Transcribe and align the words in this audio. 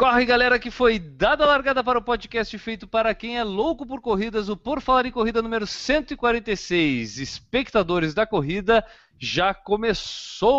Corre, 0.00 0.24
galera, 0.24 0.58
que 0.58 0.70
foi 0.70 0.98
dada 0.98 1.44
a 1.44 1.46
largada 1.46 1.84
para 1.84 1.98
o 1.98 2.02
podcast 2.02 2.56
feito 2.56 2.88
para 2.88 3.14
quem 3.14 3.36
é 3.36 3.44
louco 3.44 3.84
por 3.84 4.00
corridas, 4.00 4.48
o 4.48 4.56
Por 4.56 4.80
Falar 4.80 5.04
em 5.04 5.10
Corrida 5.12 5.42
número 5.42 5.66
146. 5.66 7.18
Espectadores 7.18 8.14
da 8.14 8.24
corrida, 8.24 8.82
já 9.18 9.52
começou! 9.52 10.56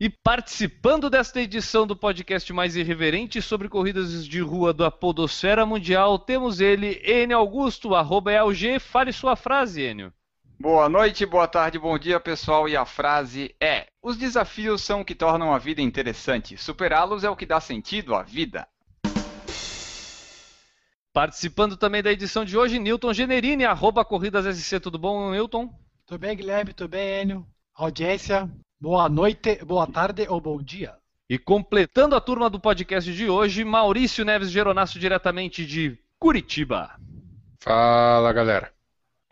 E 0.00 0.10
participando 0.10 1.08
desta 1.08 1.40
edição 1.40 1.86
do 1.86 1.94
podcast 1.94 2.52
mais 2.52 2.74
irreverente 2.74 3.40
sobre 3.40 3.68
corridas 3.68 4.26
de 4.26 4.40
rua 4.40 4.74
da 4.74 4.90
Podosfera 4.90 5.64
Mundial, 5.64 6.18
temos 6.18 6.58
ele, 6.60 7.00
Enio 7.04 7.38
Augusto, 7.38 7.94
arroba 7.94 8.32
ELG. 8.32 8.80
Fale 8.80 9.12
sua 9.12 9.36
frase, 9.36 9.82
Enio. 9.82 10.12
Boa 10.58 10.88
noite, 10.88 11.26
boa 11.26 11.48
tarde, 11.48 11.78
bom 11.78 11.98
dia, 11.98 12.18
pessoal. 12.20 12.68
E 12.68 12.76
a 12.76 12.84
frase 12.84 13.54
é: 13.60 13.86
Os 14.02 14.16
desafios 14.16 14.82
são 14.82 15.00
o 15.00 15.04
que 15.04 15.14
tornam 15.14 15.52
a 15.52 15.58
vida 15.58 15.82
interessante. 15.82 16.56
Superá-los 16.56 17.24
é 17.24 17.30
o 17.30 17.36
que 17.36 17.44
dá 17.44 17.60
sentido 17.60 18.14
à 18.14 18.22
vida. 18.22 18.66
Participando 21.12 21.76
também 21.76 22.02
da 22.02 22.10
edição 22.10 22.44
de 22.44 22.56
hoje, 22.56 22.78
Newton 22.78 23.12
Generini, 23.12 23.64
arroba 23.64 24.04
Corridas 24.04 24.56
SC. 24.56 24.80
Tudo 24.80 24.98
bom, 24.98 25.30
Newton? 25.30 25.72
Tudo 26.06 26.18
bem, 26.18 26.36
Guilherme? 26.36 26.72
Tudo 26.72 26.90
bem, 26.90 27.22
Enio? 27.22 27.46
Audiência, 27.74 28.50
boa 28.80 29.08
noite, 29.08 29.64
boa 29.64 29.86
tarde 29.86 30.26
ou 30.28 30.40
bom 30.40 30.60
dia. 30.60 30.94
E 31.28 31.38
completando 31.38 32.14
a 32.14 32.20
turma 32.20 32.50
do 32.50 32.60
podcast 32.60 33.12
de 33.12 33.28
hoje, 33.28 33.64
Maurício 33.64 34.24
Neves 34.24 34.50
Geronasso, 34.50 34.98
diretamente 34.98 35.64
de 35.64 35.98
Curitiba. 36.18 36.90
Fala, 37.60 38.32
galera. 38.32 38.73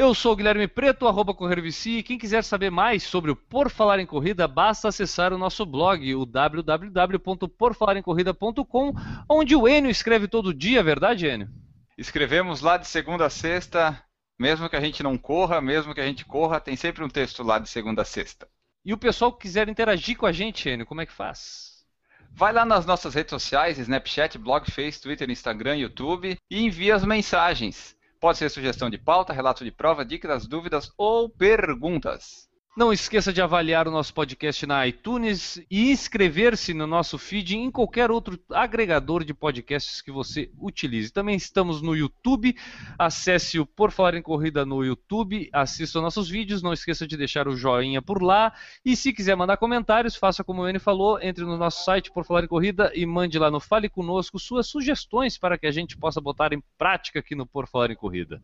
Eu 0.03 0.15
sou 0.17 0.33
o 0.33 0.37
Guilherme 0.37 0.67
Preto, 0.67 1.07
arroba 1.07 1.33
Correio 1.33 1.65
e 1.87 2.03
quem 2.03 2.19
quiser 2.19 2.43
saber 2.43 2.71
mais 2.71 3.05
sobre 3.05 3.31
o 3.31 3.37
Por 3.37 3.71
Falar 3.71 4.01
em 4.01 4.07
Corrida, 4.07 4.49
basta 4.49 4.89
acessar 4.89 5.33
o 5.33 5.39
nosso 5.39 5.65
blog, 5.65 6.13
o 6.17 6.27
www.porfalaremcorrida.com, 6.27 8.95
onde 9.29 9.55
o 9.55 9.69
Enio 9.69 9.93
escreve 9.93 10.27
todo 10.27 10.53
dia, 10.53 10.83
verdade, 10.83 11.29
Enio? 11.29 11.49
Escrevemos 11.97 12.63
lá 12.63 12.79
de 12.79 12.89
segunda 12.89 13.27
a 13.27 13.31
sexta, 13.31 14.03
mesmo 14.37 14.69
que 14.69 14.75
a 14.75 14.81
gente 14.81 15.05
não 15.05 15.17
corra, 15.17 15.61
mesmo 15.61 15.95
que 15.95 16.01
a 16.01 16.07
gente 16.07 16.25
corra, 16.25 16.59
tem 16.59 16.75
sempre 16.75 17.05
um 17.05 17.09
texto 17.09 17.45
lá 17.45 17.61
de 17.61 17.69
segunda 17.69 18.03
a 18.03 18.05
sexta. 18.05 18.49
E 18.85 18.93
o 18.93 18.99
pessoal 18.99 19.33
que 19.33 19.43
quiser 19.43 19.69
interagir 19.69 20.17
com 20.17 20.27
a 20.27 20.33
gente, 20.33 20.69
Enio, 20.69 20.85
como 20.85 21.01
é 21.01 21.07
que 21.07 21.13
faz? 21.13 21.85
Vai 22.33 22.53
lá 22.53 22.65
nas 22.65 22.85
nossas 22.85 23.15
redes 23.15 23.31
sociais, 23.31 23.79
Snapchat, 23.79 24.37
Blog, 24.37 24.69
Face, 24.69 25.01
Twitter, 25.01 25.31
Instagram, 25.31 25.77
YouTube 25.77 26.37
e 26.51 26.61
envia 26.61 26.97
as 26.97 27.05
mensagens. 27.05 27.95
Pode 28.23 28.39
ser 28.39 28.49
sugestão 28.51 28.89
de 28.89 28.99
pauta, 28.99 29.33
relato 29.33 29.65
de 29.65 29.73
prova, 29.73 30.05
dicas, 30.05 30.47
dúvidas 30.47 30.93
ou 30.97 31.29
perguntas. 31.29 32.49
Não 32.75 32.91
esqueça 32.91 33.35
de 33.35 33.43
avaliar 33.43 33.87
o 33.87 33.91
nosso 33.91 34.15
podcast 34.15 34.65
na 34.65 34.87
iTunes 34.87 35.63
e 35.71 35.91
inscrever-se 35.91 36.73
no 36.73 36.87
nosso 36.87 37.19
feed 37.19 37.55
em 37.55 37.71
qualquer 37.71 38.11
outro 38.11 38.41
agregador 38.51 39.25
de 39.25 39.35
podcasts 39.35 40.01
que 40.01 40.11
você 40.11 40.51
utilize. 40.59 41.13
Também 41.13 41.37
estamos 41.37 41.83
no 41.83 41.95
YouTube. 41.95 42.57
Acesse 42.99 43.61
o 43.61 43.67
Por 43.67 43.91
Falar 43.91 44.15
em 44.15 44.23
Corrida 44.23 44.65
no 44.65 44.83
YouTube, 44.83 45.51
assista 45.53 46.01
nossos 46.01 46.31
vídeos, 46.31 46.63
não 46.63 46.73
esqueça 46.73 47.07
de 47.07 47.15
deixar 47.15 47.47
o 47.47 47.55
joinha 47.55 48.01
por 48.01 48.23
lá. 48.23 48.55
E 48.83 48.97
se 48.97 49.13
quiser 49.13 49.37
mandar 49.37 49.59
comentários, 49.59 50.17
faça 50.17 50.43
como 50.43 50.63
o 50.63 50.67
N 50.67 50.79
falou, 50.79 51.21
entre 51.21 51.45
no 51.45 51.59
nosso 51.59 51.85
site 51.85 52.11
Por 52.11 52.25
Falar 52.25 52.45
em 52.45 52.49
Corrida 52.49 52.91
e 52.95 53.05
mande 53.05 53.39
lá 53.39 53.51
no 53.51 53.61
Fale 53.61 53.91
Conosco 53.91 54.39
suas 54.39 54.67
sugestões 54.67 55.37
para 55.37 55.59
que 55.59 55.67
a 55.67 55.71
gente 55.73 55.95
possa 55.95 56.23
botar 56.23 56.55
em 56.55 56.63
prática 56.79 57.19
aqui 57.19 57.35
no 57.35 57.45
Por 57.45 57.69
Falar 57.69 57.91
em 57.91 57.97
Corrida. 57.97 58.43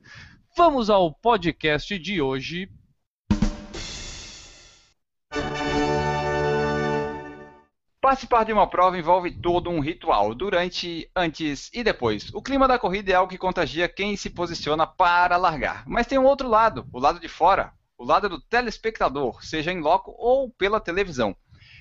Vamos 0.55 0.91
ao 0.91 1.15
podcast 1.15 1.99
de 1.99 2.21
hoje. 2.21 2.69
Participar 8.01 8.45
de 8.45 8.53
uma 8.53 8.71
prova 8.71 8.97
envolve 8.97 9.29
todo 9.29 9.69
um 9.69 9.81
ritual, 9.81 10.33
durante, 10.33 11.11
antes 11.17 11.69
e 11.75 11.83
depois. 11.83 12.33
O 12.33 12.41
clima 12.41 12.69
da 12.69 12.79
corrida 12.79 13.11
é 13.11 13.15
algo 13.17 13.31
que 13.31 13.37
contagia 13.37 13.89
quem 13.89 14.17
se 14.17 14.31
posiciona 14.31 14.87
para 14.87 15.37
largar. 15.37 15.83
Mas 15.85 16.07
tem 16.07 16.17
um 16.17 16.25
outro 16.25 16.49
lado, 16.49 16.87
o 16.93 17.01
lado 17.01 17.19
de 17.19 17.27
fora, 17.27 17.73
o 17.99 18.05
lado 18.05 18.29
do 18.29 18.41
telespectador, 18.41 19.45
seja 19.45 19.73
em 19.73 19.81
loco 19.81 20.15
ou 20.17 20.49
pela 20.49 20.79
televisão. 20.79 21.37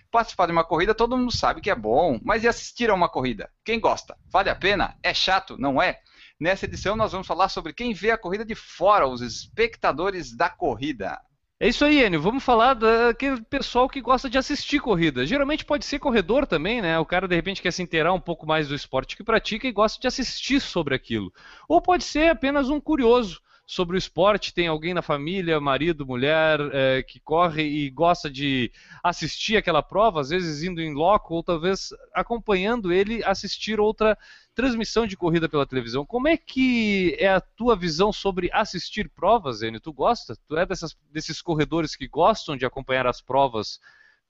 Participar 0.10 0.48
de 0.48 0.54
uma 0.54 0.64
corrida 0.64 0.96
todo 0.96 1.16
mundo 1.16 1.32
sabe 1.32 1.62
que 1.62 1.70
é 1.70 1.76
bom, 1.76 2.20
mas 2.24 2.44
e 2.44 2.48
assistir 2.48 2.90
a 2.90 2.96
uma 2.96 3.08
corrida? 3.08 3.52
Quem 3.64 3.80
gosta? 3.80 4.18
Vale 4.32 4.50
a 4.50 4.56
pena? 4.56 4.98
É 5.04 5.14
chato, 5.14 5.56
não 5.56 5.80
é? 5.80 6.00
Nessa 6.40 6.66
edição 6.66 6.96
nós 6.96 7.12
vamos 7.12 7.28
falar 7.28 7.50
sobre 7.50 7.74
quem 7.74 7.94
vê 7.94 8.10
a 8.10 8.18
corrida 8.18 8.44
de 8.44 8.56
fora, 8.56 9.08
os 9.08 9.22
espectadores 9.22 10.36
da 10.36 10.50
corrida. 10.50 11.22
É 11.59 11.68
isso 11.68 11.84
aí, 11.84 12.03
Enio. 12.03 12.22
Vamos 12.22 12.44
falar 12.44 12.75
daquele 12.75 13.41
pessoal 13.41 13.90
que 13.90 14.00
gosta 14.00 14.29
de 14.29 14.38
assistir 14.38 14.79
corrida. 14.79 15.25
Geralmente 15.25 15.66
pode 15.66 15.85
ser 15.85 15.97
corredor 15.97 16.45
também, 16.45 16.81
né? 16.84 17.00
O 17.00 17.06
cara 17.06 17.28
de 17.28 17.35
repente 17.35 17.63
quer 17.63 17.72
se 17.72 17.81
inteirar 17.81 18.13
um 18.13 18.19
pouco 18.19 18.45
mais 18.45 18.68
do 18.68 18.75
esporte 18.75 19.18
que 19.18 19.23
pratica 19.23 19.68
e 19.68 19.72
gosta 19.72 20.00
de 20.00 20.07
assistir 20.07 20.59
sobre 20.62 20.94
aquilo. 20.94 21.34
Ou 21.68 21.81
pode 21.81 22.03
ser 22.03 22.29
apenas 22.29 22.69
um 22.69 22.79
curioso 22.79 23.41
sobre 23.70 23.98
o 23.98 24.00
esporte, 24.00 24.54
tem 24.54 24.68
alguém 24.68 24.94
na 24.94 25.02
família, 25.02 25.60
marido, 25.60 26.06
mulher, 26.06 26.58
é, 26.72 27.04
que 27.04 27.20
corre 27.20 27.64
e 27.64 27.90
gosta 27.90 28.30
de 28.30 28.72
assistir 29.04 29.58
aquela 29.58 29.84
prova, 29.84 30.22
às 30.22 30.30
vezes 30.30 30.64
indo 30.64 30.80
em 30.80 30.94
loco, 30.94 31.36
ou 31.36 31.44
talvez 31.44 31.90
acompanhando 32.14 32.94
ele 32.94 33.22
assistir 33.26 33.78
outra 33.78 34.18
transmissão 34.56 35.06
de 35.06 35.18
corrida 35.18 35.50
pela 35.50 35.68
televisão. 35.68 36.06
Como 36.06 36.30
é 36.30 36.38
que 36.38 37.18
é 37.20 37.28
a 37.28 37.42
tua 37.42 37.76
visão 37.76 38.14
sobre 38.14 38.50
assistir 38.54 39.10
provas, 39.10 39.62
Enio? 39.62 39.82
Tu 39.82 39.92
gosta? 39.92 40.38
Tu 40.48 40.56
é 40.56 40.66
dessas, 40.66 40.96
desses 41.12 41.42
corredores 41.42 41.94
que 41.94 42.08
gostam 42.08 42.56
de 42.56 42.66
acompanhar 42.66 43.06
as 43.06 43.20
provas 43.20 43.82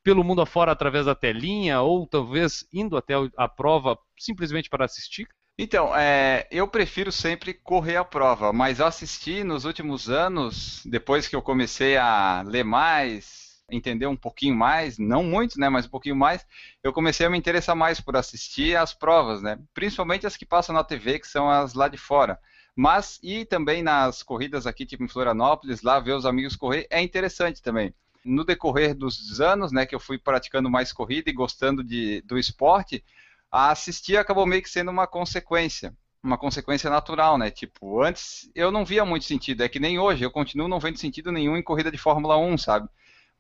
pelo 0.03 0.23
mundo 0.23 0.41
afora 0.41 0.71
através 0.71 1.05
da 1.05 1.13
telinha, 1.13 1.79
ou 1.81 2.07
talvez 2.07 2.67
indo 2.73 2.97
até 2.97 3.13
a 3.37 3.47
prova 3.47 3.99
simplesmente 4.17 4.67
para 4.67 4.85
assistir? 4.85 5.27
Então, 5.59 5.95
é, 5.95 6.47
eu 6.51 6.67
prefiro 6.67 7.11
sempre 7.11 7.51
correr 7.51 7.95
a 7.95 8.05
prova, 8.05 8.53
mas 8.53 8.79
assisti 8.79 9.43
nos 9.43 9.65
últimos 9.65 10.07
anos, 10.07 10.83
depois 10.85 11.27
que 11.27 11.35
eu 11.35 11.41
comecei 11.41 11.97
a 11.97 12.43
ler 12.45 12.63
mais, 12.63 13.63
entender 13.71 14.05
um 14.05 14.15
pouquinho 14.15 14.55
mais, 14.55 14.99
não 14.99 15.23
muito, 15.23 15.59
né, 15.59 15.67
mas 15.67 15.87
um 15.87 15.89
pouquinho 15.89 16.15
mais, 16.15 16.45
eu 16.83 16.93
comecei 16.93 17.25
a 17.25 17.29
me 17.29 17.39
interessar 17.39 17.75
mais 17.75 17.99
por 17.99 18.15
assistir 18.15 18.77
as 18.77 18.93
provas, 18.93 19.41
né, 19.41 19.57
principalmente 19.73 20.27
as 20.27 20.37
que 20.37 20.45
passam 20.45 20.75
na 20.75 20.83
TV, 20.83 21.17
que 21.17 21.27
são 21.27 21.49
as 21.49 21.73
lá 21.73 21.87
de 21.87 21.97
fora. 21.97 22.39
Mas, 22.75 23.19
e 23.23 23.43
também 23.43 23.81
nas 23.81 24.21
corridas 24.21 24.67
aqui, 24.67 24.85
tipo 24.85 25.03
em 25.03 25.07
Florianópolis, 25.07 25.81
lá 25.81 25.99
ver 25.99 26.13
os 26.13 26.27
amigos 26.27 26.55
correr, 26.55 26.85
é 26.91 27.01
interessante 27.01 27.63
também. 27.63 27.91
No 28.23 28.45
decorrer 28.45 28.93
dos 28.93 29.41
anos, 29.41 29.71
né, 29.71 29.87
que 29.87 29.95
eu 29.95 29.99
fui 29.99 30.19
praticando 30.19 30.69
mais 30.69 30.93
corrida 30.93 31.31
e 31.31 31.33
gostando 31.33 31.83
de, 31.83 32.21
do 32.21 32.37
esporte, 32.37 33.03
a 33.51 33.71
assistir 33.71 34.17
acabou 34.17 34.45
meio 34.45 34.61
que 34.61 34.69
sendo 34.69 34.91
uma 34.91 35.07
consequência. 35.07 35.95
Uma 36.23 36.37
consequência 36.37 36.89
natural, 36.89 37.37
né? 37.37 37.51
Tipo, 37.51 38.01
antes 38.01 38.49
eu 38.55 38.71
não 38.71 38.83
via 38.83 39.05
muito 39.05 39.25
sentido. 39.25 39.63
É 39.63 39.69
que 39.69 39.79
nem 39.79 39.99
hoje, 39.99 40.23
eu 40.23 40.31
continuo 40.31 40.67
não 40.67 40.79
vendo 40.79 40.97
sentido 40.97 41.31
nenhum 41.31 41.55
em 41.55 41.63
corrida 41.63 41.91
de 41.91 41.97
Fórmula 41.97 42.37
1, 42.37 42.57
sabe? 42.57 42.89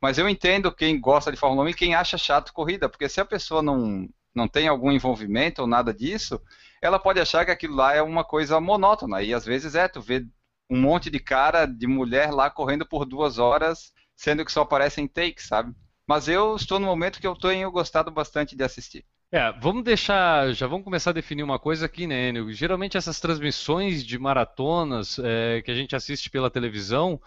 Mas 0.01 0.17
eu 0.17 0.29
entendo 0.29 0.71
quem 0.71 0.99
gosta 0.99 1.31
de 1.31 1.37
Fórmula 1.37 1.63
1 1.65 1.69
e 1.69 1.73
quem 1.73 1.95
acha 1.95 2.17
chato 2.17 2.53
corrida, 2.53 2.87
porque 2.87 3.09
se 3.09 3.19
a 3.19 3.25
pessoa 3.25 3.61
não, 3.61 4.07
não 4.33 4.47
tem 4.47 4.67
algum 4.67 4.91
envolvimento 4.91 5.61
ou 5.61 5.67
nada 5.67 5.93
disso, 5.93 6.39
ela 6.81 6.99
pode 6.99 7.19
achar 7.19 7.43
que 7.45 7.51
aquilo 7.51 7.75
lá 7.75 7.93
é 7.95 8.01
uma 8.01 8.23
coisa 8.23 8.59
monótona. 8.61 9.21
E 9.23 9.33
às 9.33 9.43
vezes 9.45 9.75
é, 9.75 9.87
tu 9.87 9.99
vê 9.99 10.25
um 10.69 10.79
monte 10.79 11.09
de 11.09 11.19
cara, 11.19 11.65
de 11.65 11.87
mulher 11.87 12.31
lá 12.31 12.49
correndo 12.49 12.85
por 12.85 13.05
duas 13.05 13.39
horas, 13.39 13.91
sendo 14.15 14.45
que 14.45 14.51
só 14.51 14.61
aparecem 14.61 15.07
takes, 15.07 15.47
sabe? 15.47 15.73
Mas 16.07 16.27
eu 16.27 16.55
estou 16.55 16.79
no 16.79 16.85
momento 16.85 17.19
que 17.19 17.27
eu 17.27 17.35
tenho 17.35 17.71
gostado 17.71 18.11
bastante 18.11 18.55
de 18.55 18.63
assistir. 18.63 19.05
É, 19.29 19.51
vamos 19.59 19.83
deixar, 19.83 20.53
já 20.53 20.67
vamos 20.67 20.85
começar 20.85 21.09
a 21.09 21.13
definir 21.13 21.43
uma 21.43 21.59
coisa 21.59 21.85
aqui, 21.85 22.07
né, 22.07 22.29
Enio? 22.29 22.49
Geralmente 22.53 22.95
essas 22.95 23.19
transmissões 23.19 24.05
de 24.05 24.17
maratonas 24.17 25.19
é, 25.19 25.61
que 25.61 25.69
a 25.69 25.75
gente 25.75 25.93
assiste 25.93 26.29
pela 26.29 26.49
televisão, 26.49 27.19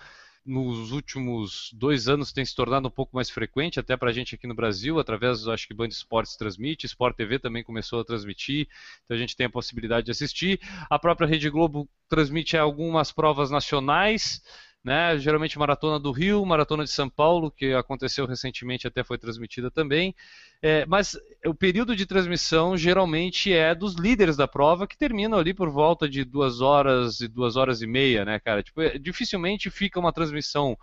nos 0.43 0.93
últimos 0.93 1.71
dois 1.75 2.09
anos 2.09 2.33
tem 2.33 2.43
se 2.43 2.57
tornado 2.57 2.89
um 2.89 2.91
pouco 2.91 3.15
mais 3.15 3.29
frequente, 3.29 3.79
até 3.79 3.99
para 3.99 4.09
a 4.09 4.13
gente 4.15 4.35
aqui 4.35 4.47
no 4.47 4.55
Brasil, 4.55 4.99
através, 4.99 5.47
acho 5.47 5.69
que 5.69 5.75
Band 5.75 5.89
Esportes 5.89 6.37
transmite, 6.37 6.87
Sport 6.87 7.15
TV 7.17 7.39
também 7.39 7.63
começou 7.63 8.01
a 8.01 8.05
transmitir, 8.05 8.67
então 9.05 9.15
a 9.15 9.21
gente 9.21 9.37
tem 9.37 9.45
a 9.45 9.51
possibilidade 9.51 10.07
de 10.07 10.11
assistir. 10.11 10.59
A 10.89 10.99
própria 10.99 11.29
Rede 11.29 11.51
Globo 11.51 11.87
transmite 12.09 12.57
algumas 12.57 13.13
provas 13.13 13.51
nacionais, 13.51 14.41
né? 14.83 15.19
Geralmente 15.19 15.59
Maratona 15.59 16.01
do 16.01 16.11
Rio, 16.11 16.45
Maratona 16.47 16.85
de 16.85 16.91
São 16.91 17.11
Paulo, 17.11 17.51
que 17.51 17.75
aconteceu 17.75 18.25
recentemente, 18.25 18.87
até 18.87 19.05
foi 19.05 19.19
transmitida 19.19 19.71
também. 19.71 20.15
É, 20.63 20.85
mas 20.87 21.17
o 21.47 21.55
período 21.55 21.97
de 21.97 22.05
transmissão 22.05 22.77
geralmente 22.77 23.53
é 23.53 23.75
dos 23.75 23.95
líderes 23.95 24.37
da 24.37 24.47
prova 24.47 24.87
que 24.87 24.97
terminam 24.97 25.39
ali 25.39 25.55
por 25.55 25.71
volta 25.71 26.09
de 26.09 26.23
duas 26.23 26.61
horas 26.61 27.21
e 27.21 27.29
duas 27.29 27.57
horas 27.57 27.81
e 27.81 27.87
meia, 27.87 28.25
né, 28.25 28.39
cara? 28.39 28.63
Tipo, 28.63 28.83
é, 28.83 28.99
dificilmente 28.99 29.71
fica 29.71 29.99
uma 29.99 30.13
transmissão 30.13 30.77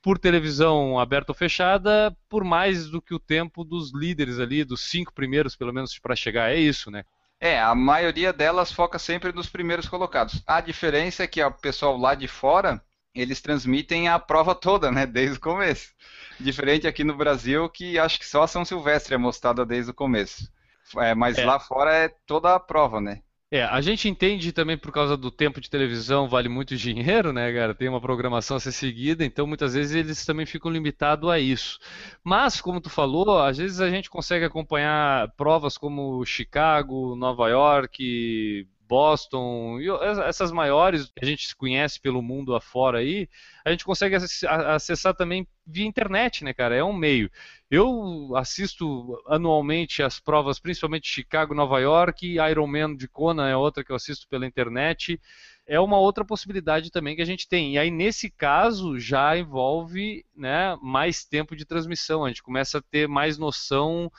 por 0.00 0.18
televisão 0.18 1.00
aberta 1.00 1.32
ou 1.32 1.34
fechada 1.34 2.16
por 2.28 2.44
mais 2.44 2.88
do 2.88 3.02
que 3.02 3.12
o 3.12 3.18
tempo 3.18 3.64
dos 3.64 3.92
líderes 3.92 4.38
ali, 4.38 4.62
dos 4.62 4.82
cinco 4.88 5.12
primeiros, 5.12 5.56
pelo 5.56 5.72
menos, 5.72 5.98
para 5.98 6.14
chegar. 6.14 6.52
É 6.52 6.56
isso, 6.56 6.92
né? 6.92 7.04
É, 7.40 7.60
a 7.60 7.74
maioria 7.74 8.32
delas 8.32 8.70
foca 8.70 8.98
sempre 8.98 9.32
nos 9.32 9.48
primeiros 9.48 9.88
colocados. 9.88 10.42
A 10.46 10.60
diferença 10.60 11.24
é 11.24 11.26
que 11.26 11.42
o 11.42 11.50
pessoal 11.50 11.96
lá 11.96 12.14
de 12.14 12.28
fora, 12.28 12.80
eles 13.20 13.40
transmitem 13.40 14.08
a 14.08 14.18
prova 14.18 14.54
toda, 14.54 14.90
né, 14.90 15.06
desde 15.06 15.38
o 15.38 15.40
começo. 15.40 15.92
Diferente 16.38 16.86
aqui 16.86 17.02
no 17.02 17.16
Brasil, 17.16 17.68
que 17.68 17.98
acho 17.98 18.18
que 18.18 18.26
só 18.26 18.42
a 18.42 18.48
São 18.48 18.64
Silvestre 18.64 19.14
é 19.14 19.18
mostrada 19.18 19.64
desde 19.64 19.90
o 19.90 19.94
começo. 19.94 20.50
É, 20.98 21.14
mas 21.14 21.38
é. 21.38 21.44
lá 21.44 21.58
fora 21.58 21.94
é 21.94 22.08
toda 22.26 22.54
a 22.54 22.60
prova, 22.60 23.00
né? 23.00 23.22
É, 23.48 23.62
a 23.62 23.80
gente 23.80 24.08
entende 24.08 24.50
também 24.50 24.76
por 24.76 24.90
causa 24.90 25.16
do 25.16 25.30
tempo 25.30 25.60
de 25.60 25.70
televisão 25.70 26.28
vale 26.28 26.48
muito 26.48 26.76
dinheiro, 26.76 27.32
né, 27.32 27.52
cara? 27.52 27.74
Tem 27.74 27.88
uma 27.88 28.00
programação 28.00 28.56
a 28.56 28.60
ser 28.60 28.72
seguida, 28.72 29.24
então 29.24 29.46
muitas 29.46 29.74
vezes 29.74 29.94
eles 29.94 30.24
também 30.26 30.44
ficam 30.44 30.70
limitados 30.70 31.30
a 31.30 31.38
isso. 31.38 31.78
Mas, 32.24 32.60
como 32.60 32.80
tu 32.80 32.90
falou, 32.90 33.40
às 33.40 33.56
vezes 33.56 33.80
a 33.80 33.88
gente 33.88 34.10
consegue 34.10 34.44
acompanhar 34.44 35.30
provas 35.36 35.78
como 35.78 36.24
Chicago, 36.26 37.14
Nova 37.14 37.48
York, 37.48 38.66
Boston, 38.88 39.78
essas 40.26 40.52
maiores 40.52 41.06
que 41.06 41.24
a 41.24 41.26
gente 41.26 41.54
conhece 41.56 42.00
pelo 42.00 42.22
mundo 42.22 42.54
afora 42.54 42.98
aí, 42.98 43.28
a 43.64 43.70
gente 43.70 43.84
consegue 43.84 44.16
acessar 44.16 45.14
também 45.14 45.46
via 45.66 45.86
internet, 45.86 46.44
né, 46.44 46.52
cara? 46.52 46.74
É 46.74 46.84
um 46.84 46.92
meio. 46.92 47.30
Eu 47.70 48.36
assisto 48.36 49.20
anualmente 49.26 50.02
as 50.02 50.20
provas, 50.20 50.60
principalmente 50.60 51.08
Chicago, 51.08 51.54
Nova 51.54 51.80
York, 51.80 52.36
Ironman 52.38 52.96
de 52.96 53.08
Kona 53.08 53.48
é 53.48 53.56
outra 53.56 53.84
que 53.84 53.90
eu 53.90 53.96
assisto 53.96 54.28
pela 54.28 54.46
internet. 54.46 55.20
É 55.66 55.80
uma 55.80 55.98
outra 55.98 56.24
possibilidade 56.24 56.92
também 56.92 57.16
que 57.16 57.22
a 57.22 57.26
gente 57.26 57.48
tem. 57.48 57.74
E 57.74 57.78
aí, 57.78 57.90
nesse 57.90 58.30
caso, 58.30 59.00
já 59.00 59.36
envolve 59.36 60.24
né, 60.34 60.76
mais 60.80 61.24
tempo 61.24 61.56
de 61.56 61.64
transmissão. 61.64 62.24
A 62.24 62.28
gente 62.28 62.42
começa 62.42 62.78
a 62.78 62.82
ter 62.82 63.08
mais 63.08 63.36
noção 63.36 64.10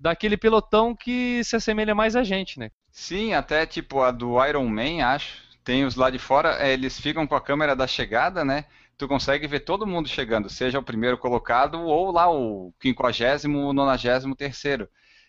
daquele 0.00 0.36
pelotão 0.36 0.96
que 0.96 1.44
se 1.44 1.54
assemelha 1.54 1.94
mais 1.94 2.16
a 2.16 2.24
gente, 2.24 2.58
né? 2.58 2.70
Sim, 2.92 3.32
até 3.34 3.66
tipo 3.66 4.00
a 4.02 4.10
do 4.10 4.44
Iron 4.46 4.68
Man, 4.68 5.04
acho. 5.04 5.40
Tem 5.64 5.84
os 5.84 5.94
lá 5.94 6.10
de 6.10 6.18
fora, 6.18 6.56
é, 6.58 6.72
eles 6.72 6.98
ficam 6.98 7.26
com 7.26 7.34
a 7.34 7.40
câmera 7.40 7.76
da 7.76 7.86
chegada, 7.86 8.44
né? 8.44 8.64
Tu 8.96 9.06
consegue 9.08 9.46
ver 9.46 9.60
todo 9.60 9.86
mundo 9.86 10.08
chegando, 10.08 10.48
seja 10.48 10.78
o 10.78 10.82
primeiro 10.82 11.16
colocado 11.18 11.80
ou 11.80 12.10
lá 12.10 12.30
o 12.30 12.72
quinquagésimo, 12.80 13.72
nonagésimo 13.72 14.34
terceiro. 14.36 14.88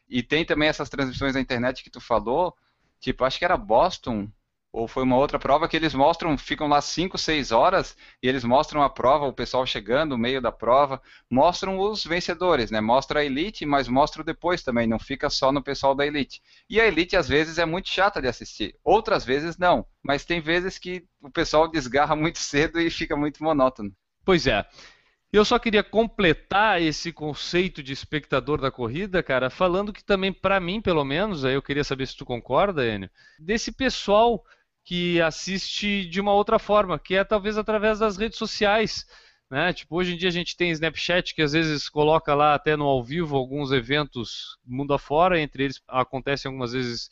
E 0.10 0.24
tem 0.24 0.46
também 0.46 0.68
essas 0.70 0.90
transmissões 0.90 1.34
na 1.36 1.42
internet 1.42 1.84
que 1.84 1.90
tu 1.90 2.02
falou, 2.02 2.56
tipo, 3.00 3.24
acho 3.24 3.38
que 3.40 3.46
era 3.46 3.56
Boston, 3.58 4.30
ou 4.74 4.88
foi 4.88 5.04
uma 5.04 5.18
outra 5.18 5.38
prova 5.38 5.68
que 5.68 5.76
eles 5.76 5.94
mostram, 5.94 6.38
ficam 6.38 6.68
lá 6.68 6.80
5, 6.80 7.18
6 7.18 7.52
horas 7.52 7.98
e 8.24 8.28
eles 8.28 8.44
mostram 8.44 8.82
a 8.82 8.90
prova, 8.90 9.26
o 9.26 9.34
pessoal 9.34 9.66
chegando, 9.66 10.14
o 10.14 10.18
meio 10.18 10.42
da 10.42 10.52
prova, 10.52 11.02
mostram 11.30 11.78
os 11.78 12.06
vencedores, 12.06 12.72
né? 12.72 12.80
Mostra 12.80 13.20
a 13.20 13.26
elite, 13.26 13.66
mas 13.66 13.88
mostra 13.88 14.24
depois 14.24 14.64
também, 14.64 14.88
não 14.88 15.00
fica 15.00 15.30
só 15.30 15.52
no 15.52 15.62
pessoal 15.62 15.94
da 15.94 16.08
elite. 16.08 16.42
E 16.70 16.80
a 16.80 16.88
elite 16.88 17.18
às 17.18 17.28
vezes 17.28 17.58
é 17.58 17.66
muito 17.66 17.90
chata 17.90 18.22
de 18.22 18.28
assistir, 18.28 18.76
outras 18.84 19.26
vezes 19.26 19.58
não, 19.58 19.86
mas 20.02 20.24
tem 20.24 20.40
vezes 20.40 20.78
que 20.78 21.04
o 21.22 21.30
pessoal 21.30 21.68
desgarra 21.68 22.16
muito 22.16 22.40
cedo 22.40 22.80
e 22.80 22.90
fica 22.90 23.16
muito 23.16 23.44
monótono. 23.44 23.92
Pois 24.24 24.48
é. 24.48 24.66
Eu 25.34 25.46
só 25.46 25.58
queria 25.58 25.82
completar 25.82 26.82
esse 26.82 27.14
conceito 27.14 27.82
de 27.82 27.94
espectador 27.94 28.60
da 28.60 28.70
corrida, 28.70 29.24
cara, 29.24 29.50
falando 29.50 29.94
que 29.94 30.04
também, 30.04 30.34
para 30.34 30.60
mim, 30.60 30.82
pelo 30.82 31.06
menos, 31.06 31.46
aí 31.46 31.54
eu 31.54 31.62
queria 31.62 31.86
saber 31.86 32.06
se 32.06 32.18
tu 32.18 32.26
concorda, 32.26 32.86
Enio, 32.86 33.10
desse 33.40 33.72
pessoal 33.72 34.44
que 34.84 35.22
assiste 35.22 36.06
de 36.06 36.20
uma 36.20 36.34
outra 36.34 36.60
forma, 36.60 37.00
que 37.00 37.16
é 37.16 37.24
talvez 37.24 37.58
através 37.58 38.00
das 38.00 38.18
redes 38.18 38.38
sociais. 38.38 39.06
Né? 39.50 39.74
Tipo, 39.74 39.98
hoje 39.98 40.14
em 40.14 40.18
dia 40.18 40.30
a 40.30 40.32
gente 40.32 40.56
tem 40.56 40.72
Snapchat 40.72 41.36
que 41.36 41.42
às 41.42 41.52
vezes 41.52 41.90
coloca 41.90 42.34
lá 42.34 42.54
até 42.54 42.78
no 42.78 42.86
ao 42.86 43.04
vivo 43.04 43.36
alguns 43.36 43.72
eventos 43.72 44.58
mundo 44.66 44.94
afora, 44.94 45.40
entre 45.40 45.66
eles 45.66 45.82
acontecem 45.90 46.50
algumas 46.50 46.72
vezes 46.72 47.10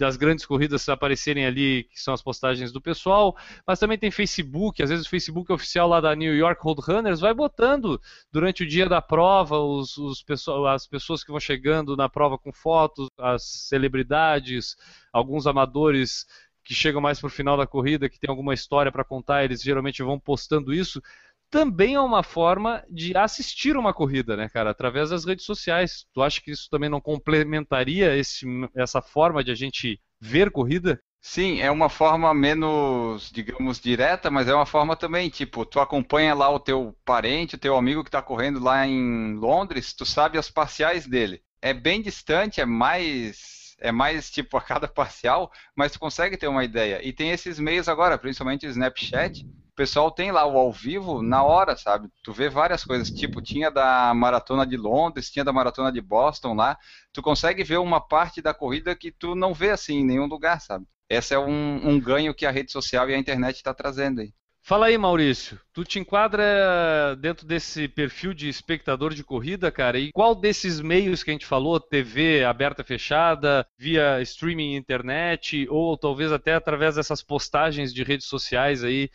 das 0.00 0.16
grandes 0.16 0.46
corridas 0.46 0.88
aparecerem 0.88 1.44
ali, 1.44 1.84
que 1.84 2.00
são 2.00 2.14
as 2.14 2.22
postagens 2.22 2.72
do 2.72 2.80
pessoal, 2.80 3.36
mas 3.66 3.78
também 3.78 3.98
tem 3.98 4.10
Facebook, 4.10 4.82
às 4.82 4.88
vezes 4.88 5.06
o 5.06 5.10
Facebook 5.10 5.52
oficial 5.52 5.86
lá 5.88 6.00
da 6.00 6.14
New 6.16 6.34
York 6.34 6.62
Roadrunners 6.62 7.20
vai 7.20 7.34
botando 7.34 8.00
durante 8.32 8.62
o 8.62 8.66
dia 8.66 8.88
da 8.88 9.02
prova 9.02 9.58
os, 9.58 9.98
os 9.98 10.24
as 10.68 10.86
pessoas 10.86 11.22
que 11.22 11.30
vão 11.30 11.38
chegando 11.38 11.96
na 11.96 12.08
prova 12.08 12.38
com 12.38 12.50
fotos, 12.50 13.08
as 13.18 13.42
celebridades, 13.42 14.74
alguns 15.12 15.46
amadores 15.46 16.24
que 16.64 16.74
chegam 16.74 17.00
mais 17.00 17.20
para 17.20 17.28
o 17.28 17.30
final 17.30 17.56
da 17.56 17.66
corrida, 17.66 18.08
que 18.08 18.18
tem 18.18 18.30
alguma 18.30 18.54
história 18.54 18.92
para 18.92 19.04
contar, 19.04 19.44
eles 19.44 19.62
geralmente 19.62 20.02
vão 20.02 20.18
postando 20.18 20.72
isso. 20.72 21.02
Também 21.50 21.94
é 21.94 22.00
uma 22.00 22.22
forma 22.22 22.84
de 22.88 23.16
assistir 23.16 23.76
uma 23.76 23.92
corrida, 23.92 24.36
né, 24.36 24.48
cara, 24.48 24.70
através 24.70 25.10
das 25.10 25.24
redes 25.24 25.44
sociais. 25.44 26.06
Tu 26.14 26.22
acha 26.22 26.40
que 26.40 26.52
isso 26.52 26.68
também 26.70 26.88
não 26.88 27.00
complementaria 27.00 28.16
esse, 28.16 28.46
essa 28.76 29.02
forma 29.02 29.42
de 29.42 29.50
a 29.50 29.54
gente 29.54 30.00
ver 30.20 30.50
corrida? 30.50 31.02
Sim, 31.22 31.60
é 31.60 31.70
uma 31.70 31.90
forma 31.90 32.32
menos, 32.32 33.30
digamos, 33.30 33.78
direta, 33.78 34.30
mas 34.30 34.48
é 34.48 34.54
uma 34.54 34.64
forma 34.64 34.96
também, 34.96 35.28
tipo, 35.28 35.66
tu 35.66 35.78
acompanha 35.78 36.34
lá 36.34 36.48
o 36.48 36.58
teu 36.58 36.96
parente, 37.04 37.56
o 37.56 37.58
teu 37.58 37.76
amigo 37.76 38.02
que 38.02 38.08
está 38.08 38.22
correndo 38.22 38.58
lá 38.58 38.86
em 38.86 39.34
Londres, 39.34 39.92
tu 39.92 40.06
sabe 40.06 40.38
as 40.38 40.50
parciais 40.50 41.06
dele. 41.06 41.42
É 41.60 41.74
bem 41.74 42.00
distante, 42.00 42.60
é 42.60 42.64
mais 42.64 43.59
é 43.80 43.90
mais 43.90 44.30
tipo 44.30 44.56
a 44.58 44.60
cada 44.60 44.86
parcial, 44.86 45.50
mas 45.74 45.92
tu 45.92 45.98
consegue 45.98 46.36
ter 46.36 46.48
uma 46.48 46.64
ideia. 46.64 47.00
E 47.06 47.12
tem 47.12 47.30
esses 47.30 47.58
meios 47.58 47.88
agora, 47.88 48.18
principalmente 48.18 48.66
o 48.66 48.70
Snapchat, 48.70 49.44
o 49.44 49.74
pessoal 49.74 50.10
tem 50.10 50.30
lá 50.30 50.44
o 50.46 50.58
ao 50.58 50.70
vivo 50.72 51.22
na 51.22 51.42
hora, 51.42 51.76
sabe? 51.76 52.08
Tu 52.22 52.32
vê 52.32 52.48
várias 52.48 52.84
coisas, 52.84 53.10
tipo, 53.10 53.40
tinha 53.40 53.70
da 53.70 54.12
maratona 54.14 54.66
de 54.66 54.76
Londres, 54.76 55.30
tinha 55.30 55.44
da 55.44 55.52
maratona 55.52 55.90
de 55.90 56.00
Boston 56.00 56.54
lá, 56.54 56.76
tu 57.12 57.22
consegue 57.22 57.64
ver 57.64 57.78
uma 57.78 58.00
parte 58.00 58.42
da 58.42 58.52
corrida 58.52 58.94
que 58.94 59.10
tu 59.10 59.34
não 59.34 59.54
vê 59.54 59.70
assim 59.70 60.00
em 60.00 60.04
nenhum 60.04 60.26
lugar, 60.26 60.60
sabe? 60.60 60.86
Esse 61.08 61.34
é 61.34 61.38
um, 61.38 61.88
um 61.88 62.00
ganho 62.00 62.34
que 62.34 62.46
a 62.46 62.50
rede 62.50 62.70
social 62.70 63.08
e 63.08 63.14
a 63.14 63.18
internet 63.18 63.56
está 63.56 63.74
trazendo 63.74 64.20
aí. 64.20 64.32
Fala 64.62 64.86
aí, 64.86 64.96
Maurício. 64.96 65.58
Tu 65.72 65.84
te 65.84 65.98
enquadra 65.98 67.16
dentro 67.18 67.46
desse 67.46 67.88
perfil 67.88 68.32
de 68.32 68.48
espectador 68.48 69.14
de 69.14 69.24
corrida, 69.24 69.70
cara? 69.72 69.98
E 69.98 70.12
qual 70.12 70.34
desses 70.34 70.80
meios 70.80 71.22
que 71.22 71.30
a 71.30 71.32
gente 71.32 71.46
falou, 71.46 71.80
TV 71.80 72.44
aberta, 72.44 72.84
fechada, 72.84 73.66
via 73.76 74.20
streaming 74.22 74.76
internet, 74.76 75.66
ou 75.68 75.96
talvez 75.96 76.30
até 76.30 76.54
através 76.54 76.94
dessas 76.94 77.22
postagens 77.22 77.92
de 77.92 78.04
redes 78.04 78.26
sociais 78.26 78.84
aí, 78.84 79.10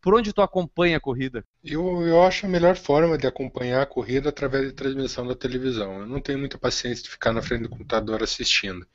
por 0.00 0.14
onde 0.14 0.32
tu 0.32 0.40
acompanha 0.40 0.96
a 0.96 1.00
corrida? 1.00 1.44
Eu, 1.62 2.06
eu 2.06 2.22
acho 2.22 2.46
a 2.46 2.48
melhor 2.48 2.76
forma 2.76 3.18
de 3.18 3.26
acompanhar 3.26 3.82
a 3.82 3.86
corrida 3.86 4.30
através 4.30 4.66
de 4.66 4.72
transmissão 4.72 5.26
da 5.26 5.34
televisão. 5.34 6.00
Eu 6.00 6.06
não 6.06 6.20
tenho 6.20 6.38
muita 6.38 6.56
paciência 6.56 7.04
de 7.04 7.10
ficar 7.10 7.32
na 7.32 7.42
frente 7.42 7.62
do 7.62 7.68
computador 7.68 8.22
assistindo, 8.22 8.86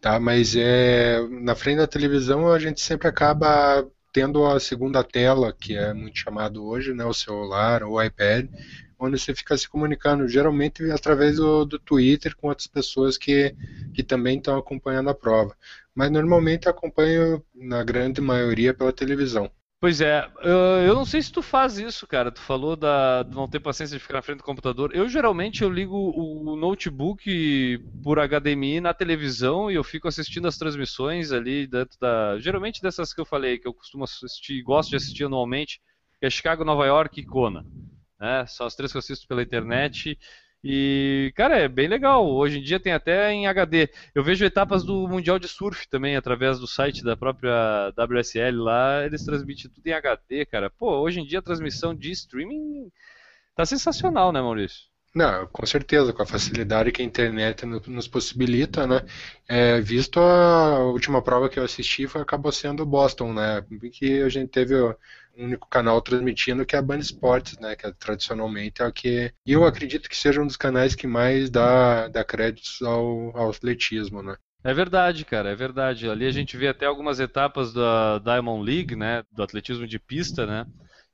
tá? 0.00 0.20
Mas 0.20 0.54
é 0.56 1.20
na 1.28 1.54
frente 1.54 1.78
da 1.78 1.86
televisão 1.86 2.50
a 2.50 2.58
gente 2.58 2.80
sempre 2.80 3.08
acaba 3.08 3.88
tendo 4.12 4.44
a 4.46 4.58
segunda 4.58 5.04
tela, 5.04 5.52
que 5.52 5.76
é 5.76 5.92
muito 5.94 6.18
chamado 6.18 6.64
hoje, 6.64 6.92
né, 6.92 7.04
o 7.04 7.14
celular 7.14 7.82
ou 7.82 7.92
o 7.94 8.02
iPad, 8.02 8.48
onde 8.98 9.18
você 9.18 9.34
fica 9.34 9.56
se 9.56 9.68
comunicando, 9.68 10.28
geralmente 10.28 10.90
através 10.90 11.36
do, 11.36 11.64
do 11.64 11.78
Twitter 11.78 12.36
com 12.36 12.48
outras 12.48 12.66
pessoas 12.66 13.16
que, 13.16 13.54
que 13.94 14.02
também 14.02 14.38
estão 14.38 14.58
acompanhando 14.58 15.10
a 15.10 15.14
prova. 15.14 15.56
Mas 15.94 16.10
normalmente 16.10 16.68
acompanho, 16.68 17.42
na 17.54 17.82
grande 17.82 18.20
maioria, 18.20 18.74
pela 18.74 18.92
televisão. 18.92 19.50
Pois 19.80 20.02
é, 20.02 20.30
eu 20.86 20.94
não 20.94 21.06
sei 21.06 21.22
se 21.22 21.32
tu 21.32 21.40
faz 21.40 21.78
isso, 21.78 22.06
cara. 22.06 22.30
Tu 22.30 22.40
falou 22.42 22.76
da, 22.76 23.22
de 23.22 23.34
não 23.34 23.48
ter 23.48 23.60
paciência 23.60 23.96
de 23.96 24.02
ficar 24.02 24.16
na 24.16 24.22
frente 24.22 24.38
do 24.38 24.44
computador. 24.44 24.94
Eu 24.94 25.08
geralmente 25.08 25.62
eu 25.62 25.70
ligo 25.70 25.96
o 25.96 26.54
notebook 26.54 27.78
por 28.02 28.18
HDMI 28.18 28.78
na 28.78 28.92
televisão 28.92 29.70
e 29.70 29.76
eu 29.76 29.82
fico 29.82 30.06
assistindo 30.06 30.46
as 30.46 30.58
transmissões 30.58 31.32
ali 31.32 31.66
dentro 31.66 31.98
da. 31.98 32.38
Geralmente 32.38 32.82
dessas 32.82 33.14
que 33.14 33.22
eu 33.22 33.24
falei, 33.24 33.56
que 33.56 33.66
eu 33.66 33.72
costumo 33.72 34.04
assistir, 34.04 34.60
gosto 34.60 34.90
de 34.90 34.96
assistir 34.96 35.24
anualmente, 35.24 35.80
que 36.18 36.26
é 36.26 36.30
Chicago, 36.30 36.62
Nova 36.62 36.84
York 36.84 37.18
e 37.18 37.24
Kona. 37.24 37.64
Né? 38.20 38.44
São 38.48 38.66
as 38.66 38.74
três 38.74 38.92
que 38.92 38.98
eu 38.98 39.00
assisto 39.00 39.26
pela 39.26 39.42
internet. 39.42 40.18
E, 40.62 41.32
cara, 41.34 41.56
é 41.58 41.68
bem 41.68 41.88
legal. 41.88 42.28
Hoje 42.28 42.58
em 42.58 42.62
dia 42.62 42.78
tem 42.78 42.92
até 42.92 43.32
em 43.32 43.46
HD. 43.46 43.88
Eu 44.14 44.22
vejo 44.22 44.44
etapas 44.44 44.84
do 44.84 45.08
Mundial 45.08 45.38
de 45.38 45.48
Surf 45.48 45.88
também, 45.88 46.16
através 46.16 46.58
do 46.58 46.66
site 46.66 47.02
da 47.02 47.16
própria 47.16 47.92
WSL 47.96 48.62
lá. 48.62 49.04
Eles 49.04 49.24
transmitem 49.24 49.70
tudo 49.70 49.86
em 49.86 49.92
HD, 49.92 50.44
cara. 50.46 50.70
Pô, 50.70 50.98
hoje 50.98 51.20
em 51.20 51.26
dia 51.26 51.38
a 51.38 51.42
transmissão 51.42 51.94
de 51.94 52.10
streaming 52.10 52.90
tá 53.54 53.64
sensacional, 53.64 54.32
né, 54.32 54.40
Maurício? 54.40 54.90
Não, 55.14 55.44
com 55.48 55.66
certeza, 55.66 56.12
com 56.12 56.22
a 56.22 56.26
facilidade 56.26 56.92
que 56.92 57.02
a 57.02 57.04
internet 57.04 57.66
nos 57.66 58.06
possibilita, 58.06 58.86
né? 58.86 59.04
É, 59.48 59.80
visto 59.80 60.20
a 60.20 60.78
última 60.84 61.20
prova 61.20 61.48
que 61.48 61.58
eu 61.58 61.64
assisti, 61.64 62.06
foi, 62.06 62.20
acabou 62.20 62.52
sendo 62.52 62.86
Boston, 62.86 63.32
né? 63.32 63.64
Que 63.92 64.22
a 64.22 64.28
gente 64.28 64.50
teve 64.50 64.74
um 65.36 65.44
único 65.44 65.68
canal 65.68 66.00
transmitindo, 66.00 66.66
que 66.66 66.76
é 66.76 66.78
a 66.78 66.82
Band 66.82 66.98
Esportes, 66.98 67.58
né? 67.58 67.76
Que 67.76 67.86
é, 67.86 67.92
tradicionalmente 67.92 68.82
é 68.82 68.86
o 68.86 68.92
que 68.92 69.32
eu 69.46 69.64
acredito 69.64 70.08
que 70.08 70.16
seja 70.16 70.40
um 70.40 70.46
dos 70.46 70.56
canais 70.56 70.94
que 70.94 71.06
mais 71.06 71.50
dá, 71.50 72.08
dá 72.08 72.24
créditos 72.24 72.82
ao, 72.82 73.36
ao 73.36 73.50
atletismo, 73.50 74.22
né? 74.22 74.36
É 74.62 74.74
verdade, 74.74 75.24
cara, 75.24 75.50
é 75.50 75.54
verdade. 75.54 76.08
Ali 76.08 76.26
a 76.26 76.30
gente 76.30 76.56
vê 76.56 76.68
até 76.68 76.84
algumas 76.84 77.18
etapas 77.18 77.72
da 77.72 78.18
Diamond 78.18 78.62
League, 78.62 78.94
né, 78.94 79.22
do 79.32 79.42
atletismo 79.42 79.86
de 79.86 79.98
pista, 79.98 80.44
né, 80.44 80.66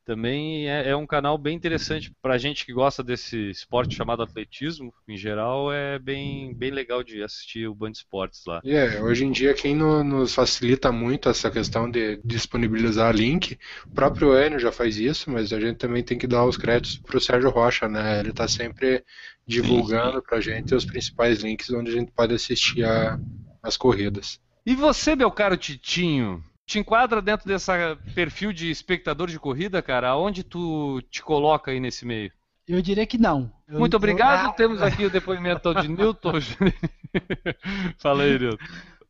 também 0.07 0.71
é, 0.71 0.91
é 0.91 0.97
um 0.97 1.07
canal 1.07 1.37
bem 1.37 1.57
interessante 1.57 2.13
para 2.23 2.39
gente 2.39 2.65
que 2.65 2.73
gosta 2.73 3.03
desse 3.03 3.51
esporte 3.51 3.97
chamado 3.97 4.23
atletismo. 4.23 4.95
Em 5.07 5.17
geral, 5.17 5.73
é 5.73 5.99
bem, 5.99 6.55
bem 6.55 6.71
legal 6.71 7.03
de 7.03 7.25
assistir 7.25 7.69
o 7.69 7.75
Band 7.75 7.91
Esportes 7.91 8.43
lá. 8.47 8.61
É, 8.65 8.69
yeah, 8.69 9.03
hoje 9.03 9.25
em 9.25 9.33
dia 9.33 9.53
quem 9.53 9.75
no, 9.75 10.05
nos 10.05 10.33
facilita 10.33 10.93
muito 10.93 11.29
essa 11.29 11.51
questão 11.51 11.91
de 11.91 12.21
disponibilizar 12.25 13.13
link, 13.13 13.59
o 13.85 13.91
próprio 13.91 14.39
Enio 14.39 14.61
já 14.61 14.71
faz 14.71 14.97
isso, 14.97 15.29
mas 15.29 15.53
a 15.53 15.59
gente 15.59 15.77
também 15.77 16.05
tem 16.05 16.17
que 16.17 16.29
dar 16.29 16.45
os 16.45 16.57
créditos 16.57 16.99
para 16.99 17.19
o 17.19 17.21
Sérgio 17.21 17.51
Rocha, 17.51 17.89
né? 17.89 18.21
Ele 18.21 18.31
está 18.31 18.47
sempre 18.47 19.05
divulgando 19.45 20.23
para 20.23 20.39
a 20.39 20.41
gente 20.41 20.73
os 20.73 20.85
principais 20.85 21.43
links 21.43 21.71
onde 21.71 21.91
a 21.91 21.95
gente 21.95 22.13
pode 22.13 22.33
assistir 22.33 22.85
a, 22.85 23.19
as 23.61 23.77
corridas. 23.77 24.41
E 24.65 24.75
você, 24.75 25.17
meu 25.17 25.33
caro 25.33 25.57
Titinho, 25.57 26.43
te 26.67 26.81
enquadra 26.81 27.23
dentro 27.23 27.47
desse 27.47 27.71
perfil 28.15 28.53
de 28.53 28.71
espectador 28.71 29.29
de 29.29 29.39
corrida, 29.39 29.81
cara? 29.81 30.09
Aonde 30.09 30.43
tu 30.43 31.01
te 31.11 31.23
coloca 31.23 31.71
aí 31.71 31.79
nesse 31.79 32.05
meio? 32.05 32.33
Eu 32.67 32.83
diria 32.83 33.07
que 33.07 33.17
não. 33.17 33.53
Eu, 33.69 33.79
Muito 33.79 33.97
obrigado. 33.97 34.47
Eu... 34.47 34.53
Temos 34.53 34.83
aqui 34.83 35.05
o 35.05 35.11
depoimento 35.11 35.73
de 35.81 35.87
Newton. 35.87 36.33
Fala 37.99 38.25
aí, 38.25 38.37
Newton. 38.37 38.65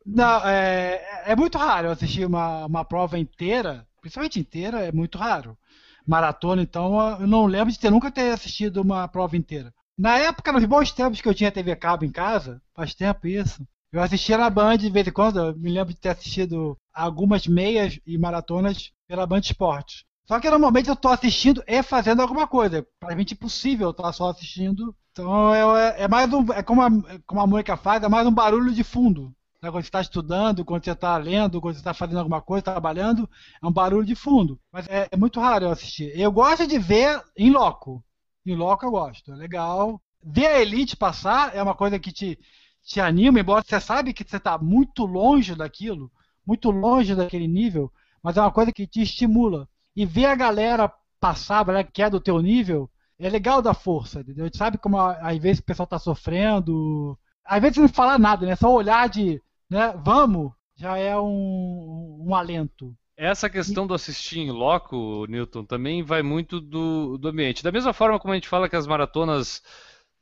Não, 0.05 0.47
é, 0.47 1.23
é 1.25 1.35
muito 1.35 1.57
raro 1.57 1.87
eu 1.87 1.91
assistir 1.91 2.25
uma, 2.25 2.65
uma 2.67 2.85
prova 2.85 3.17
inteira, 3.17 3.85
principalmente 3.99 4.39
inteira, 4.39 4.85
é 4.85 4.91
muito 4.91 5.17
raro. 5.17 5.57
Maratona, 6.05 6.61
então, 6.61 7.19
eu 7.19 7.27
não 7.27 7.45
lembro 7.45 7.73
de 7.73 7.79
ter 7.79 7.89
nunca 7.89 8.09
ter 8.11 8.31
assistido 8.31 8.77
uma 8.77 9.07
prova 9.07 9.35
inteira. 9.35 9.73
Na 9.97 10.17
época, 10.17 10.53
nos 10.53 10.63
bons 10.63 10.91
tempos 10.91 11.19
que 11.19 11.27
eu 11.27 11.33
tinha 11.33 11.51
TV 11.51 11.75
cabo 11.75 12.05
em 12.05 12.11
casa, 12.11 12.61
faz 12.73 12.93
tempo 12.93 13.27
isso, 13.27 13.67
eu 13.91 14.01
assistia 14.01 14.37
na 14.37 14.49
Band 14.49 14.77
de 14.77 14.89
vez 14.89 15.07
em 15.07 15.11
quando, 15.11 15.39
eu 15.39 15.57
me 15.57 15.71
lembro 15.71 15.93
de 15.93 15.99
ter 15.99 16.09
assistido 16.09 16.77
algumas 16.97 17.47
meias 17.47 17.99
e 18.05 18.17
maratonas 18.17 18.91
pela 19.07 19.27
Band 19.27 19.39
Esportes. 19.39 20.03
Só 20.27 20.39
que 20.39 20.49
normalmente 20.49 20.89
eu 20.89 20.93
estou 20.93 21.11
assistindo 21.11 21.63
e 21.65 21.81
fazendo 21.81 22.21
alguma 22.21 22.47
coisa. 22.47 22.79
É 22.79 22.85
praticamente 22.99 23.33
impossível 23.33 23.91
estar 23.91 24.11
só 24.11 24.29
assistindo. 24.29 24.93
Então 25.11 25.53
é, 25.77 26.03
é 26.03 26.07
mais 26.07 26.31
um. 26.33 26.51
É 26.51 26.61
como 26.61 26.81
a, 26.81 26.89
como 27.25 27.39
a 27.39 27.47
Mônica 27.47 27.77
faz, 27.77 28.03
é 28.03 28.09
mais 28.09 28.27
um 28.27 28.33
barulho 28.33 28.73
de 28.73 28.83
fundo. 28.83 29.33
Né? 29.61 29.71
Quando 29.71 29.83
você 29.83 29.87
está 29.87 30.01
estudando, 30.01 30.65
quando 30.65 30.83
você 30.83 30.91
está 30.91 31.15
lendo, 31.17 31.61
quando 31.61 31.75
você 31.75 31.79
está 31.79 31.93
fazendo 31.93 32.19
alguma 32.19 32.41
coisa, 32.41 32.63
trabalhando, 32.63 33.29
é 33.61 33.65
um 33.65 33.71
barulho 33.71 34.05
de 34.05 34.15
fundo. 34.15 34.59
Mas 34.71 34.85
é, 34.89 35.07
é 35.09 35.15
muito 35.15 35.39
raro 35.39 35.65
eu 35.65 35.71
assistir. 35.71 36.11
Eu 36.19 36.31
gosto 36.31 36.67
de 36.67 36.77
ver 36.77 37.23
em 37.37 37.51
loco. 37.51 38.03
Em 38.45 38.55
loco 38.55 38.85
eu 38.85 38.91
gosto. 38.91 39.31
É 39.31 39.35
legal. 39.35 40.01
Ver 40.21 40.47
a 40.47 40.59
Elite 40.59 40.97
passar 40.97 41.55
é 41.55 41.63
uma 41.63 41.73
coisa 41.73 41.97
que 41.97 42.11
te, 42.11 42.37
te 42.83 42.99
anima, 42.99 43.39
embora 43.39 43.63
você 43.65 43.79
sabe 43.79 44.13
que 44.13 44.27
você 44.27 44.37
está 44.37 44.57
muito 44.57 45.05
longe 45.05 45.55
daquilo, 45.55 46.11
muito 46.47 46.71
longe 46.71 47.13
daquele 47.13 47.47
nível, 47.47 47.91
mas 48.23 48.37
é 48.37 48.41
uma 48.41 48.51
coisa 48.51 48.71
que 48.71 48.87
te 48.87 49.01
estimula. 49.01 49.67
E 49.95 50.05
ver 50.05 50.25
a 50.25 50.35
galera 50.35 50.91
passar, 51.19 51.59
a 51.59 51.63
galera 51.63 51.83
que 51.83 52.01
é 52.01 52.09
do 52.09 52.19
teu 52.19 52.41
nível, 52.41 52.89
é 53.19 53.29
legal 53.29 53.61
da 53.61 53.73
força, 53.73 54.21
entendeu? 54.21 54.45
A 54.45 54.47
gente 54.47 54.57
sabe 54.57 54.77
como 54.77 54.97
às 54.97 55.37
vezes 55.37 55.59
o 55.59 55.63
pessoal 55.63 55.85
está 55.85 55.99
sofrendo, 55.99 57.17
às 57.43 57.61
vezes 57.61 57.77
não 57.77 57.89
falar 57.89 58.17
nada, 58.17 58.45
né? 58.45 58.55
Só 58.55 58.73
olhar 58.73 59.09
de, 59.09 59.41
né, 59.69 59.93
vamos, 60.03 60.51
já 60.75 60.97
é 60.97 61.17
um, 61.19 62.25
um 62.27 62.35
alento. 62.35 62.95
Essa 63.17 63.49
questão 63.49 63.87
do 63.87 63.95
assistir 63.95 64.39
em 64.39 64.51
loco, 64.51 65.25
Newton, 65.27 65.65
também 65.65 66.03
vai 66.03 66.21
muito 66.21 66.61
do, 66.61 67.17
do 67.17 67.27
ambiente. 67.27 67.63
Da 67.63 67.71
mesma 67.71 67.91
forma 67.91 68.19
como 68.19 68.31
a 68.31 68.35
gente 68.35 68.47
fala 68.47 68.69
que 68.69 68.75
as 68.75 68.85
maratonas 68.85 69.63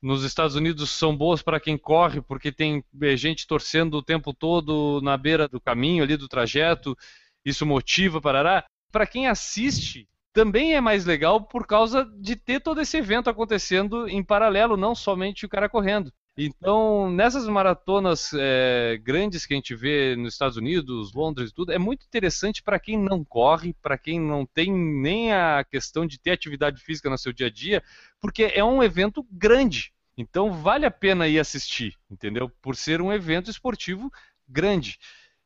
nos 0.05 0.23
Estados 0.23 0.55
Unidos 0.55 0.91
são 0.91 1.17
boas 1.17 1.41
para 1.41 1.59
quem 1.59 1.79
corre, 1.79 2.21
porque 2.21 2.51
tem 2.51 2.83
é, 3.01 3.17
gente 3.17 3.47
torcendo 3.47 3.95
o 3.95 4.03
tempo 4.03 4.31
todo 4.31 5.01
na 5.01 5.17
beira 5.17 5.47
do 5.47 5.59
caminho 5.59 6.03
ali 6.03 6.15
do 6.15 6.27
trajeto, 6.27 6.95
isso 7.43 7.65
motiva, 7.65 8.21
parará. 8.21 8.63
Para 8.91 9.07
quem 9.07 9.25
assiste, 9.25 10.07
também 10.31 10.75
é 10.75 10.79
mais 10.79 11.05
legal 11.05 11.41
por 11.41 11.65
causa 11.65 12.07
de 12.19 12.35
ter 12.35 12.59
todo 12.59 12.79
esse 12.81 12.95
evento 12.97 13.31
acontecendo 13.31 14.07
em 14.07 14.23
paralelo, 14.23 14.77
não 14.77 14.93
somente 14.93 15.43
o 15.43 15.49
cara 15.49 15.67
correndo. 15.67 16.13
Então, 16.37 17.09
nessas 17.09 17.47
maratonas 17.47 18.29
é, 18.37 18.99
grandes 19.01 19.43
que 19.43 19.55
a 19.55 19.57
gente 19.57 19.73
vê 19.73 20.15
nos 20.15 20.33
Estados 20.33 20.57
Unidos, 20.57 21.13
Londres 21.15 21.49
e 21.49 21.53
tudo, 21.53 21.71
é 21.71 21.79
muito 21.79 22.05
interessante 22.05 22.61
para 22.61 22.77
quem 22.77 22.95
não 22.95 23.23
corre, 23.23 23.73
para 23.81 23.97
quem 23.97 24.19
não 24.19 24.45
tem 24.45 24.71
nem 24.71 25.33
a 25.33 25.63
questão 25.63 26.05
de 26.05 26.19
ter 26.19 26.29
atividade 26.29 26.79
física 26.79 27.09
no 27.09 27.17
seu 27.17 27.33
dia 27.33 27.47
a 27.47 27.49
dia, 27.49 27.81
porque 28.21 28.43
é 28.53 28.63
um 28.63 28.83
evento 28.83 29.25
grande. 29.31 29.94
Então 30.17 30.51
vale 30.51 30.85
a 30.85 30.91
pena 30.91 31.27
ir 31.27 31.39
assistir, 31.39 31.95
entendeu? 32.09 32.49
Por 32.61 32.75
ser 32.75 33.01
um 33.01 33.11
evento 33.11 33.49
esportivo 33.49 34.11
grande. 34.47 34.97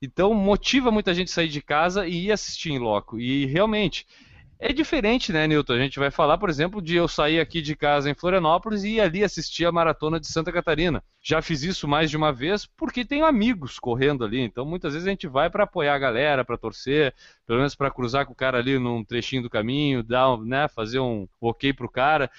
Então 0.02 0.34
motiva 0.34 0.92
muita 0.92 1.14
gente 1.14 1.30
a 1.30 1.34
sair 1.34 1.50
de 1.50 1.62
casa 1.62 2.08
e 2.08 2.28
ir 2.28 2.32
assistir 2.32 2.72
em 2.72 2.80
loco. 2.80 3.20
E 3.20 3.46
realmente 3.46 4.06
é 4.60 4.74
diferente, 4.74 5.32
né, 5.32 5.48
Newton? 5.48 5.74
A 5.74 5.80
gente 5.80 5.98
vai 5.98 6.12
falar, 6.12 6.38
por 6.38 6.50
exemplo, 6.50 6.82
de 6.82 6.96
eu 6.96 7.08
sair 7.08 7.40
aqui 7.40 7.62
de 7.62 7.76
casa 7.76 8.10
em 8.10 8.14
Florianópolis 8.14 8.84
e 8.84 8.96
ir 8.96 9.02
ali 9.02 9.24
assistir 9.24 9.66
a 9.66 9.72
maratona 9.72 10.20
de 10.20 10.28
Santa 10.28 10.52
Catarina. 10.52 11.02
Já 11.22 11.42
fiz 11.42 11.64
isso 11.64 11.88
mais 11.88 12.10
de 12.10 12.18
uma 12.18 12.34
vez 12.34 12.66
porque 12.66 13.06
tenho 13.06 13.26
amigos 13.26 13.80
correndo 13.80 14.26
ali. 14.26 14.42
Então 14.42 14.66
muitas 14.66 14.94
vezes 14.94 15.08
a 15.08 15.12
gente 15.12 15.28
vai 15.28 15.50
para 15.50 15.64
apoiar 15.64 15.96
a 15.96 16.00
galera, 16.00 16.44
para 16.44 16.58
torcer, 16.58 17.16
pelo 17.48 17.60
menos 17.60 17.74
para 17.74 17.90
cruzar 17.90 18.26
com 18.26 18.34
o 18.34 18.36
cara 18.36 18.58
ali 18.58 18.78
num 18.78 19.04
trechinho 19.04 19.42
do 19.44 19.50
caminho, 19.50 20.04
dar, 20.04 20.38
né, 20.40 20.68
fazer 20.68 21.00
um 21.00 21.28
ok 21.40 21.72
pro 21.74 21.90
cara 21.90 22.30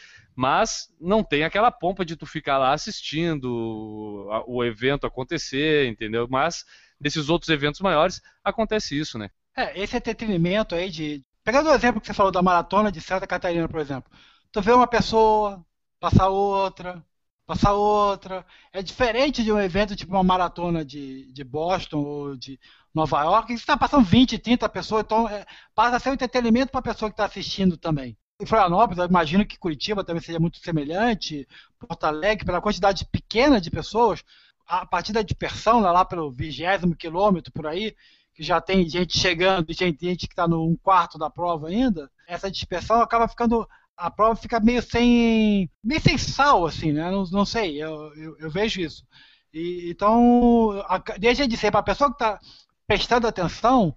mas 0.40 0.88
não 0.98 1.22
tem 1.22 1.44
aquela 1.44 1.70
pompa 1.70 2.02
de 2.02 2.16
tu 2.16 2.24
ficar 2.24 2.56
lá 2.56 2.72
assistindo 2.72 4.26
o 4.46 4.64
evento 4.64 5.06
acontecer, 5.06 5.86
entendeu? 5.86 6.26
Mas 6.30 6.64
nesses 6.98 7.28
outros 7.28 7.50
eventos 7.50 7.80
maiores 7.82 8.22
acontece 8.42 8.98
isso, 8.98 9.18
né? 9.18 9.28
É, 9.54 9.78
esse 9.78 9.96
entretenimento 9.96 10.74
aí 10.74 10.88
de. 10.88 11.22
Pegando 11.44 11.70
o 11.70 11.74
exemplo 11.74 12.00
que 12.00 12.06
você 12.06 12.14
falou 12.14 12.32
da 12.32 12.42
maratona 12.42 12.92
de 12.92 13.00
Santa 13.00 13.26
Catarina, 13.26 13.68
por 13.68 13.80
exemplo. 13.80 14.10
Tu 14.52 14.60
vê 14.60 14.72
uma 14.72 14.86
pessoa, 14.86 15.64
passar 15.98 16.28
outra, 16.28 17.04
passar 17.46 17.72
outra. 17.72 18.46
É 18.72 18.82
diferente 18.82 19.42
de 19.44 19.52
um 19.52 19.60
evento 19.60 19.96
tipo 19.96 20.12
uma 20.12 20.24
maratona 20.24 20.84
de, 20.84 21.32
de 21.32 21.44
Boston 21.44 21.98
ou 21.98 22.36
de 22.36 22.58
Nova 22.94 23.22
York, 23.22 23.48
que 23.48 23.54
está 23.54 23.76
passando 23.76 24.04
20, 24.04 24.38
30 24.38 24.68
pessoas, 24.68 25.04
então 25.04 25.28
é, 25.28 25.46
passa 25.74 25.96
a 25.96 26.00
ser 26.00 26.10
um 26.10 26.14
entretenimento 26.14 26.72
para 26.72 26.80
a 26.80 26.82
pessoa 26.82 27.10
que 27.10 27.14
está 27.14 27.24
assistindo 27.24 27.76
também 27.76 28.16
em 28.40 28.46
Florianópolis, 28.46 28.98
eu 28.98 29.06
imagino 29.06 29.44
que 29.44 29.58
Curitiba 29.58 30.02
também 30.02 30.22
seja 30.22 30.40
muito 30.40 30.58
semelhante, 30.58 31.46
Porto 31.78 32.04
Alegre, 32.04 32.44
pela 32.44 32.60
quantidade 32.60 33.04
pequena 33.04 33.60
de 33.60 33.70
pessoas, 33.70 34.24
a 34.66 34.86
partir 34.86 35.12
da 35.12 35.22
dispersão, 35.22 35.80
lá 35.80 36.04
pelo 36.04 36.30
vigésimo 36.30 36.96
quilômetro 36.96 37.52
por 37.52 37.66
aí, 37.66 37.94
que 38.40 38.46
já 38.46 38.58
tem 38.58 38.88
gente 38.88 39.18
chegando 39.18 39.70
gente, 39.70 40.02
gente 40.02 40.26
que 40.26 40.32
está 40.32 40.48
no 40.48 40.66
um 40.66 40.74
quarto 40.74 41.18
da 41.18 41.28
prova 41.28 41.68
ainda, 41.68 42.10
essa 42.26 42.50
dispersão 42.50 43.02
acaba 43.02 43.28
ficando. 43.28 43.68
A 43.94 44.10
prova 44.10 44.34
fica 44.34 44.58
meio 44.58 44.82
sem. 44.82 45.70
meio 45.84 46.00
sem 46.00 46.16
sal, 46.16 46.64
assim, 46.64 46.90
né? 46.90 47.10
Não, 47.10 47.22
não 47.24 47.44
sei, 47.44 47.82
eu, 47.82 48.14
eu, 48.14 48.38
eu 48.38 48.50
vejo 48.50 48.80
isso. 48.80 49.04
E, 49.52 49.90
então, 49.90 50.70
a, 50.88 50.96
deixa 51.18 51.46
de 51.46 51.54
ser 51.54 51.70
para 51.70 51.80
a 51.80 51.82
pessoa 51.82 52.08
que 52.08 52.14
está 52.14 52.40
prestando 52.86 53.26
atenção, 53.26 53.94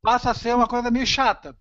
passa 0.00 0.30
a 0.30 0.34
ser 0.34 0.54
uma 0.54 0.68
coisa 0.68 0.88
meio 0.88 1.04
chata. 1.06 1.56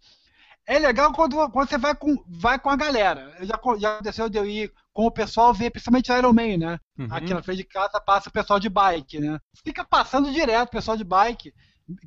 É 0.68 0.78
legal 0.78 1.12
quando, 1.12 1.50
quando 1.50 1.68
você 1.68 1.80
vai 1.80 1.96
com, 1.96 2.24
vai 2.28 2.60
com 2.60 2.70
a 2.70 2.76
galera. 2.76 3.36
Já, 3.40 3.60
já 3.80 3.94
aconteceu 3.94 4.30
de 4.30 4.38
eu 4.38 4.46
ir 4.46 4.72
com 4.94 5.08
o 5.08 5.12
pessoal 5.12 5.52
ver, 5.52 5.72
principalmente 5.72 6.12
Iron 6.12 6.32
Man, 6.32 6.58
né? 6.58 6.80
Uhum. 6.96 7.08
Aqui 7.10 7.34
na 7.34 7.42
frente 7.42 7.58
de 7.58 7.64
casa 7.64 8.00
passa 8.00 8.30
o 8.30 8.32
pessoal 8.32 8.60
de 8.60 8.70
bike, 8.70 9.20
né? 9.20 9.40
Fica 9.64 9.84
passando 9.84 10.32
direto 10.32 10.68
o 10.68 10.72
pessoal 10.72 10.96
de 10.96 11.04
bike, 11.04 11.52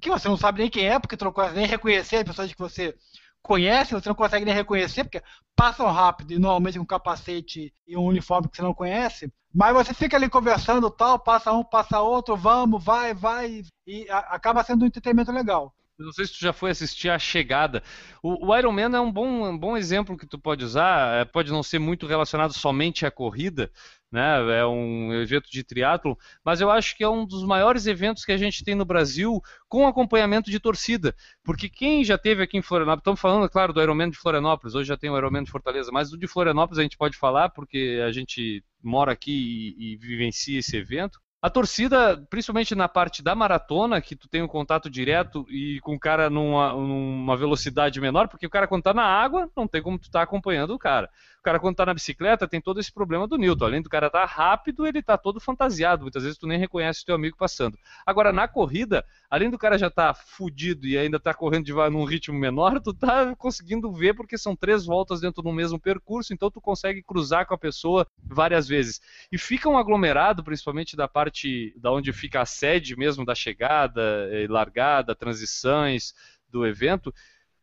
que 0.01 0.11
você 0.11 0.29
não 0.29 0.37
sabe 0.37 0.61
nem 0.61 0.71
quem 0.71 0.87
é, 0.87 0.99
porque 0.99 1.17
tu 1.17 1.25
não 1.25 1.33
consegue 1.33 1.57
nem 1.57 1.67
reconhecer 1.67 2.17
as 2.17 2.25
pessoas 2.25 2.53
que 2.53 2.59
você 2.59 2.95
conhece, 3.43 3.95
você 3.95 4.09
não 4.09 4.15
consegue 4.15 4.45
nem 4.45 4.55
reconhecer, 4.55 5.05
porque 5.05 5.23
passam 5.57 5.91
rápido 5.91 6.33
e 6.33 6.39
normalmente 6.39 6.79
com 6.79 6.87
capacete 6.87 7.75
e 7.87 7.97
um 7.97 8.05
uniforme 8.05 8.49
que 8.49 8.57
você 8.57 8.63
não 8.63 8.75
conhece. 8.75 9.33
Mas 9.55 9.75
você 9.75 9.93
fica 9.93 10.17
ali 10.17 10.31
conversando 10.31 10.91
tal, 10.91 11.19
passa 11.19 11.53
um, 11.53 11.65
passa 11.65 12.01
outro, 12.01 12.37
vamos, 12.37 12.83
vai, 12.83 13.13
vai, 13.13 13.63
e 13.87 14.07
acaba 14.11 14.65
sendo 14.65 14.83
um 14.83 14.87
entretenimento 14.87 15.33
legal. 15.33 15.75
Não 15.99 16.13
sei 16.13 16.27
se 16.27 16.33
tu 16.35 16.41
já 16.41 16.53
foi 16.53 16.71
assistir 16.71 17.09
a 17.11 17.19
chegada. 17.19 17.83
O, 18.23 18.49
o 18.49 18.57
Iron 18.57 18.73
Man 18.73 18.97
é 18.97 19.01
um 19.01 19.13
bom, 19.13 19.49
um 19.49 19.59
bom 19.59 19.77
exemplo 19.77 20.17
que 20.17 20.27
tu 20.27 20.39
pode 20.39 20.65
usar. 20.65 21.21
É, 21.21 21.25
pode 21.25 21.51
não 21.53 21.63
ser 21.63 21.79
muito 21.79 22.07
relacionado 22.07 22.53
somente 22.53 23.07
à 23.07 23.11
corrida, 23.11 23.71
né? 24.11 24.59
É 24.59 24.67
um 24.67 25.13
evento 25.15 25.51
de 25.51 25.63
triatlo, 25.63 26.19
mas 26.45 26.61
eu 26.61 26.71
acho 26.71 26.97
que 26.97 27.05
é 27.05 27.09
um 27.09 27.27
dos 27.27 27.45
maiores 27.45 27.87
eventos 27.87 28.25
que 28.25 28.33
a 28.33 28.37
gente 28.37 28.65
tem 28.65 28.75
no 28.75 28.85
Brasil 28.85 29.41
com 29.69 29.87
acompanhamento 29.87 30.51
de 30.51 30.59
torcida. 30.59 31.15
Porque 31.45 31.69
quem 31.69 32.05
já 32.05 32.19
teve 32.19 32.43
aqui 32.43 32.57
em 32.59 32.63
Florianópolis, 32.63 33.03
estamos 33.03 33.21
falando, 33.21 33.49
claro, 33.49 33.73
do 33.73 33.81
Ironman 33.83 34.11
de 34.11 34.19
Florianópolis, 34.19 34.75
hoje 34.75 34.89
já 34.89 34.97
tem 34.97 35.11
o 35.11 35.17
Ironman 35.17 35.45
de 35.45 35.51
Fortaleza, 35.51 35.91
mas 35.93 36.11
do 36.11 36.19
de 36.19 36.27
Florianópolis 36.27 36.79
a 36.79 36.83
gente 36.83 36.97
pode 36.97 37.17
falar 37.17 37.51
porque 37.51 38.03
a 38.07 38.11
gente 38.11 38.65
mora 38.83 39.13
aqui 39.13 39.75
e, 39.79 39.93
e 39.93 39.97
vivencia 39.97 40.59
esse 40.59 40.77
evento. 40.77 41.21
A 41.43 41.51
torcida, 41.51 42.25
principalmente 42.31 42.73
na 42.73 42.89
parte 42.89 43.21
da 43.21 43.35
maratona, 43.35 44.01
que 44.01 44.15
tu 44.15 44.29
tem 44.29 44.43
um 44.43 44.47
contato 44.47 44.89
direto 44.89 45.45
e 45.51 45.81
com 45.81 45.97
o 45.97 45.99
cara 45.99 46.31
numa, 46.31 46.73
numa 46.73 47.37
velocidade 47.37 48.01
menor, 48.01 48.29
porque 48.29 48.47
o 48.47 48.51
cara 48.51 48.69
quando 48.69 48.85
tá 48.85 48.95
na 48.95 49.03
água, 49.03 49.51
não 49.57 49.67
tem 49.67 49.83
como 49.83 49.99
tu 49.99 50.09
tá 50.09 50.23
acompanhando 50.23 50.73
o 50.73 50.79
cara. 50.79 51.11
O 51.41 51.43
cara 51.43 51.59
quando 51.59 51.75
tá 51.75 51.85
na 51.85 51.93
bicicleta 51.93 52.47
tem 52.47 52.61
todo 52.61 52.79
esse 52.79 52.93
problema 52.93 53.27
do 53.27 53.37
Newton. 53.37 53.65
Além 53.65 53.83
do 53.83 53.89
cara 53.89 54.09
tá 54.09 54.25
rápido, 54.25 54.87
ele 54.87 55.03
tá 55.03 55.19
todo 55.19 55.41
fantasiado. 55.41 56.03
Muitas 56.03 56.23
vezes 56.23 56.39
tu 56.39 56.47
nem 56.47 56.57
reconhece 56.57 57.03
o 57.03 57.05
teu 57.05 57.17
amigo 57.17 57.37
passando. 57.37 57.77
Agora, 58.07 58.33
na 58.33 58.47
corrida, 58.47 59.05
além 59.29 59.51
do 59.51 59.59
cara 59.59 59.77
já 59.77 59.91
tá 59.91 60.15
fudido 60.15 60.87
e 60.87 60.97
ainda 60.97 61.19
tá 61.19 61.35
correndo 61.35 61.65
de, 61.65 61.73
num 61.73 62.05
ritmo 62.05 62.39
menor, 62.39 62.81
tu 62.81 62.95
tá 62.95 63.35
conseguindo 63.35 63.93
ver 63.93 64.15
porque 64.15 64.39
são 64.39 64.55
três 64.55 64.87
voltas 64.87 65.21
dentro 65.21 65.43
do 65.43 65.51
mesmo 65.51 65.81
percurso, 65.81 66.33
então 66.33 66.49
tu 66.49 66.61
consegue 66.61 67.03
cruzar 67.03 67.45
com 67.45 67.55
a 67.55 67.59
pessoa 67.59 68.07
várias 68.23 68.69
vezes. 68.69 69.01
E 69.33 69.37
fica 69.37 69.69
um 69.69 69.77
aglomerado, 69.77 70.45
principalmente 70.45 70.97
da 70.97 71.09
parte 71.09 71.32
da 71.77 71.91
onde 71.93 72.13
fica 72.13 72.41
a 72.41 72.47
sede 72.47 72.97
mesmo 72.97 73.25
da 73.25 73.35
chegada, 73.35 74.29
largada, 74.49 75.15
transições 75.15 76.13
do 76.49 76.67
evento, 76.67 77.13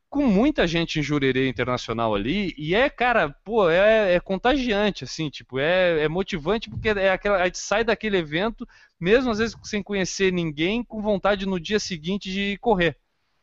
com 0.10 0.26
muita 0.26 0.66
gente 0.66 1.00
em 1.00 1.04
Jurerê 1.04 1.48
Internacional 1.48 2.16
ali, 2.16 2.54
e 2.58 2.74
é, 2.74 2.90
cara, 2.90 3.30
pô, 3.30 3.70
é, 3.70 4.16
é 4.16 4.20
contagiante, 4.20 5.04
assim, 5.04 5.30
tipo, 5.30 5.60
é, 5.60 6.04
é, 6.04 6.08
motivante 6.08 6.70
porque 6.70 6.90
é 6.90 7.12
aquela, 7.12 7.38
a 7.38 7.46
gente 7.46 7.60
sai 7.60 7.84
daquele 7.84 8.18
evento, 8.18 8.68
mesmo 9.00 9.30
às 9.30 9.38
vezes 9.38 9.56
sem 9.64 9.84
conhecer 9.84 10.34
ninguém, 10.34 10.84
com 10.84 11.00
vontade 11.02 11.46
no 11.46 11.60
dia 11.60 11.80
seguinte 11.80 12.32
de 12.32 12.58
correr, 12.58 12.98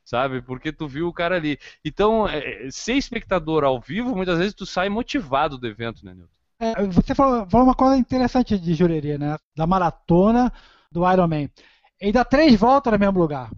sabe? 0.05 0.43
Porque 0.43 0.73
tu 0.73 0.89
viu 0.89 1.07
o 1.07 1.13
cara 1.13 1.37
ali. 1.37 1.57
Então, 1.85 2.29
é, 2.29 2.69
ser 2.71 2.95
espectador 2.95 3.63
ao 3.63 3.81
vivo, 3.81 4.17
muitas 4.17 4.39
vezes 4.39 4.55
tu 4.55 4.67
sai 4.67 4.89
motivado 4.89 5.57
do 5.57 5.69
evento, 5.69 6.05
né, 6.05 6.15
Nilton? 6.15 6.36
É, 6.59 6.87
você 6.87 7.15
falou, 7.15 7.47
falou, 7.51 7.67
uma 7.67 7.75
coisa 7.75 7.97
interessante 7.97 8.59
de 8.59 8.75
Jurerê, 8.75 9.19
né? 9.19 9.37
Da 9.55 9.67
maratona 9.67 10.53
do 10.91 11.11
Ironman. 11.11 11.51
Ele 12.01 12.13
dá 12.13 12.25
três 12.25 12.59
voltas 12.59 12.93
no 12.93 12.99
mesmo 12.99 13.19
lugar. 13.19 13.51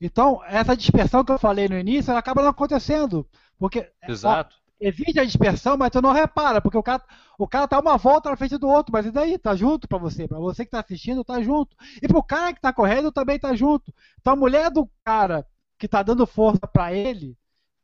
Então, 0.00 0.40
essa 0.46 0.76
dispersão 0.76 1.24
que 1.24 1.32
eu 1.32 1.38
falei 1.38 1.68
no 1.68 1.78
início, 1.78 2.10
ela 2.10 2.20
acaba 2.20 2.42
não 2.42 2.50
acontecendo. 2.50 3.26
Porque 3.58 3.90
Exato. 4.06 4.54
Ó, 4.56 4.64
existe 4.80 5.18
a 5.18 5.24
dispersão, 5.24 5.76
mas 5.76 5.90
tu 5.90 6.00
não 6.02 6.12
repara, 6.12 6.60
porque 6.60 6.76
o 6.76 6.82
cara, 6.82 7.02
o 7.38 7.48
cara 7.48 7.66
tá 7.66 7.78
uma 7.80 7.96
volta 7.96 8.30
na 8.30 8.36
frente 8.36 8.58
do 8.58 8.68
outro, 8.68 8.92
mas 8.92 9.06
e 9.06 9.10
daí? 9.10 9.38
Tá 9.38 9.56
junto 9.56 9.88
para 9.88 9.98
você. 9.98 10.28
Para 10.28 10.38
você 10.38 10.64
que 10.64 10.70
tá 10.70 10.80
assistindo, 10.80 11.24
tá 11.24 11.40
junto. 11.42 11.76
E 12.02 12.06
pro 12.06 12.22
cara 12.22 12.52
que 12.52 12.60
tá 12.60 12.72
correndo 12.72 13.10
também 13.10 13.38
tá 13.38 13.54
junto. 13.54 13.92
Então 14.20 14.34
a 14.34 14.36
mulher 14.36 14.70
do 14.70 14.88
cara 15.04 15.46
que 15.78 15.88
tá 15.88 16.02
dando 16.02 16.26
força 16.26 16.66
para 16.66 16.92
ele, 16.92 17.36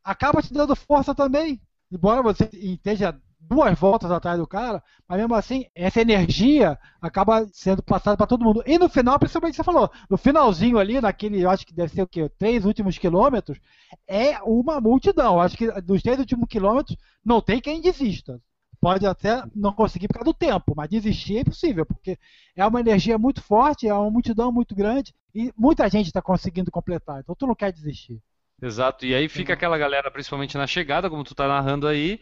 acaba 0.05 0.43
te 0.43 0.53
dando 0.53 0.77
força 0.77 1.15
também. 1.15 1.61
Embora 1.91 2.23
você 2.23 2.49
esteja 2.53 3.19
duas 3.40 3.78
voltas 3.78 4.11
atrás 4.11 4.38
do 4.38 4.47
cara, 4.47 4.82
mas 5.09 5.18
mesmo 5.18 5.35
assim, 5.35 5.66
essa 5.75 6.00
energia 6.00 6.78
acaba 7.00 7.47
sendo 7.52 7.82
passada 7.82 8.16
para 8.16 8.26
todo 8.26 8.44
mundo. 8.44 8.62
E 8.66 8.78
no 8.78 8.88
final, 8.88 9.18
principalmente 9.18 9.56
você 9.56 9.64
falou, 9.64 9.90
no 10.09 10.16
finalzinho 10.16 10.78
ali, 10.78 11.00
naquele, 11.00 11.40
eu 11.40 11.50
acho 11.50 11.66
que 11.66 11.75
deve 11.75 11.92
ser 11.92 12.02
o 12.02 12.06
quê? 12.06 12.28
Três 12.38 12.64
últimos 12.64 12.99
quilômetros, 12.99 13.59
é 14.06 14.38
uma 14.42 14.80
multidão. 14.80 15.35
Eu 15.35 15.40
acho 15.40 15.56
que 15.56 15.70
dos 15.80 16.02
três 16.02 16.18
últimos 16.18 16.47
quilômetros 16.49 16.97
não 17.25 17.40
tem 17.40 17.61
quem 17.61 17.80
desista. 17.80 18.40
Pode 18.80 19.06
até 19.06 19.42
não 19.54 19.73
conseguir 19.75 20.09
por 20.09 20.14
causa 20.14 20.25
do 20.25 20.35
tempo, 20.35 20.73
mas 20.75 20.88
desistir 20.88 21.37
é 21.37 21.40
impossível, 21.40 21.85
porque 21.85 22.18
é 22.56 22.64
uma 22.64 22.80
energia 22.80 23.18
muito 23.18 23.42
forte, 23.42 23.87
é 23.87 23.92
uma 23.92 24.11
multidão 24.11 24.50
muito 24.50 24.75
grande 24.75 25.14
e 25.35 25.52
muita 25.56 25.88
gente 25.88 26.06
está 26.06 26.23
conseguindo 26.23 26.70
completar, 26.70 27.20
então 27.20 27.35
tu 27.35 27.47
não 27.47 27.54
quer 27.54 27.73
desistir. 27.73 28.18
Exato, 28.62 29.04
e 29.04 29.14
aí 29.14 29.28
fica 29.28 29.52
aquela 29.52 29.76
galera, 29.76 30.11
principalmente 30.11 30.56
na 30.56 30.66
chegada, 30.66 31.11
como 31.11 31.25
tu 31.25 31.32
está 31.32 31.47
narrando 31.47 31.87
aí, 31.87 32.20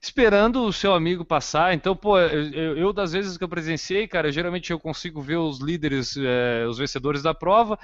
esperando 0.00 0.64
o 0.64 0.72
seu 0.72 0.94
amigo 0.94 1.24
passar. 1.24 1.74
Então, 1.74 1.94
pô, 1.94 2.18
eu, 2.18 2.76
eu, 2.76 2.92
das 2.92 3.12
vezes 3.12 3.36
que 3.36 3.44
eu 3.44 3.48
presenciei, 3.48 4.06
cara, 4.06 4.30
geralmente 4.30 4.70
eu 4.70 4.78
consigo 4.78 5.20
ver 5.20 5.36
os 5.36 5.60
líderes, 5.60 6.16
é, 6.16 6.66
os 6.66 6.78
vencedores 6.78 7.22
da 7.22 7.34
prova. 7.34 7.78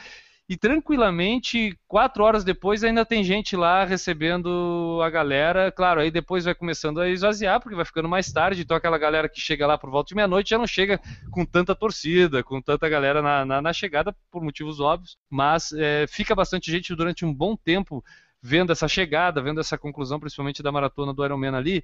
E 0.46 0.58
tranquilamente, 0.58 1.74
quatro 1.88 2.22
horas 2.22 2.44
depois, 2.44 2.84
ainda 2.84 3.02
tem 3.06 3.24
gente 3.24 3.56
lá 3.56 3.82
recebendo 3.82 5.00
a 5.02 5.08
galera. 5.08 5.72
Claro, 5.72 6.00
aí 6.00 6.10
depois 6.10 6.44
vai 6.44 6.54
começando 6.54 7.00
a 7.00 7.08
esvaziar, 7.08 7.60
porque 7.60 7.74
vai 7.74 7.84
ficando 7.84 8.10
mais 8.10 8.30
tarde. 8.30 8.60
Então, 8.60 8.76
aquela 8.76 8.98
galera 8.98 9.26
que 9.26 9.40
chega 9.40 9.66
lá 9.66 9.78
por 9.78 9.88
volta 9.88 10.08
de 10.08 10.14
meia-noite 10.14 10.50
já 10.50 10.58
não 10.58 10.66
chega 10.66 11.00
com 11.30 11.46
tanta 11.46 11.74
torcida, 11.74 12.42
com 12.42 12.60
tanta 12.60 12.86
galera 12.90 13.22
na, 13.22 13.44
na, 13.46 13.62
na 13.62 13.72
chegada, 13.72 14.14
por 14.30 14.44
motivos 14.44 14.80
óbvios. 14.80 15.16
Mas 15.30 15.72
é, 15.72 16.04
fica 16.06 16.34
bastante 16.34 16.70
gente 16.70 16.94
durante 16.94 17.24
um 17.24 17.32
bom 17.32 17.56
tempo 17.56 18.04
vendo 18.44 18.70
essa 18.70 18.86
chegada, 18.86 19.40
vendo 19.40 19.58
essa 19.58 19.78
conclusão, 19.78 20.20
principalmente 20.20 20.62
da 20.62 20.70
maratona 20.70 21.14
do 21.14 21.24
Ironman 21.24 21.56
ali. 21.56 21.82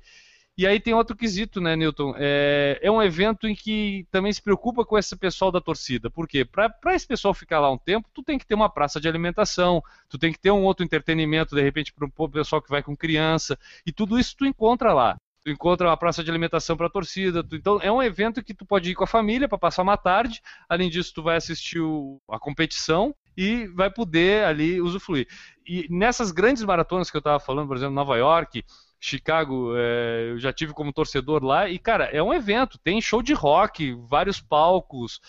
E 0.59 0.67
aí 0.67 0.79
tem 0.79 0.93
outro 0.93 1.17
quesito, 1.17 1.59
né, 1.59 1.75
Newton? 1.75 2.15
É, 2.19 2.79
é 2.83 2.91
um 2.91 3.03
evento 3.03 3.49
em 3.49 3.55
que 3.55 4.07
também 4.11 4.31
se 4.31 4.43
preocupa 4.43 4.85
com 4.85 4.99
esse 4.99 5.17
pessoal 5.17 5.51
da 5.51 5.59
torcida. 5.59 6.11
Por 6.11 6.29
quê? 6.29 6.45
Para 6.45 6.95
esse 6.95 7.07
pessoal 7.07 7.33
ficar 7.33 7.61
lá 7.61 7.71
um 7.71 7.79
tempo, 7.79 8.11
tu 8.13 8.23
tem 8.23 8.39
que 8.39 8.47
ter 8.47 8.55
uma 8.55 8.69
praça 8.69 9.01
de 9.01 9.09
alimentação, 9.09 9.83
tu 10.07 10.19
tem 10.19 10.31
que 10.31 10.39
ter 10.39 10.51
um 10.51 10.63
outro 10.63 10.85
entretenimento, 10.85 11.57
de 11.57 11.63
repente, 11.63 11.95
para 11.95 12.07
o 12.15 12.29
pessoal 12.29 12.61
que 12.61 12.69
vai 12.69 12.83
com 12.83 12.95
criança. 12.95 13.59
E 13.87 13.93
tudo 13.93 14.19
isso 14.19 14.37
tu 14.37 14.45
encontra 14.45 14.93
lá. 14.93 15.17
Tu 15.43 15.51
encontra 15.51 15.89
uma 15.89 15.97
praça 15.97 16.23
de 16.23 16.29
alimentação 16.29 16.77
para 16.77 16.89
a 16.89 16.91
torcida. 16.91 17.43
Tu, 17.43 17.57
então 17.57 17.81
é 17.81 17.91
um 17.91 18.03
evento 18.03 18.45
que 18.45 18.53
tu 18.53 18.67
pode 18.67 18.91
ir 18.91 18.95
com 18.95 19.05
a 19.05 19.07
família 19.07 19.49
para 19.49 19.57
passar 19.57 19.81
uma 19.81 19.97
tarde. 19.97 20.43
Além 20.69 20.91
disso, 20.91 21.15
tu 21.15 21.23
vai 21.23 21.37
assistir 21.37 21.81
o, 21.81 22.21
a 22.29 22.39
competição 22.39 23.15
e 23.37 23.67
vai 23.69 23.91
poder 23.91 24.45
ali 24.45 24.81
usufruir. 24.81 25.27
E 25.67 25.87
nessas 25.91 26.31
grandes 26.31 26.63
maratonas 26.63 27.11
que 27.11 27.17
eu 27.17 27.21
estava 27.21 27.41
falando, 27.41 27.69
por 27.69 27.77
exemplo, 27.77 27.95
Nova 27.95 28.17
York, 28.17 28.65
Chicago, 28.99 29.75
é, 29.77 30.31
eu 30.33 30.39
já 30.39 30.53
tive 30.53 30.75
como 30.75 30.93
torcedor 30.93 31.43
lá 31.43 31.69
e 31.69 31.79
cara, 31.79 32.05
é 32.05 32.23
um 32.23 32.35
evento, 32.35 32.79
tem 32.79 33.01
show 33.01 33.23
de 33.23 33.33
rock, 33.33 33.95
vários 34.09 34.41
palcos, 34.41 35.21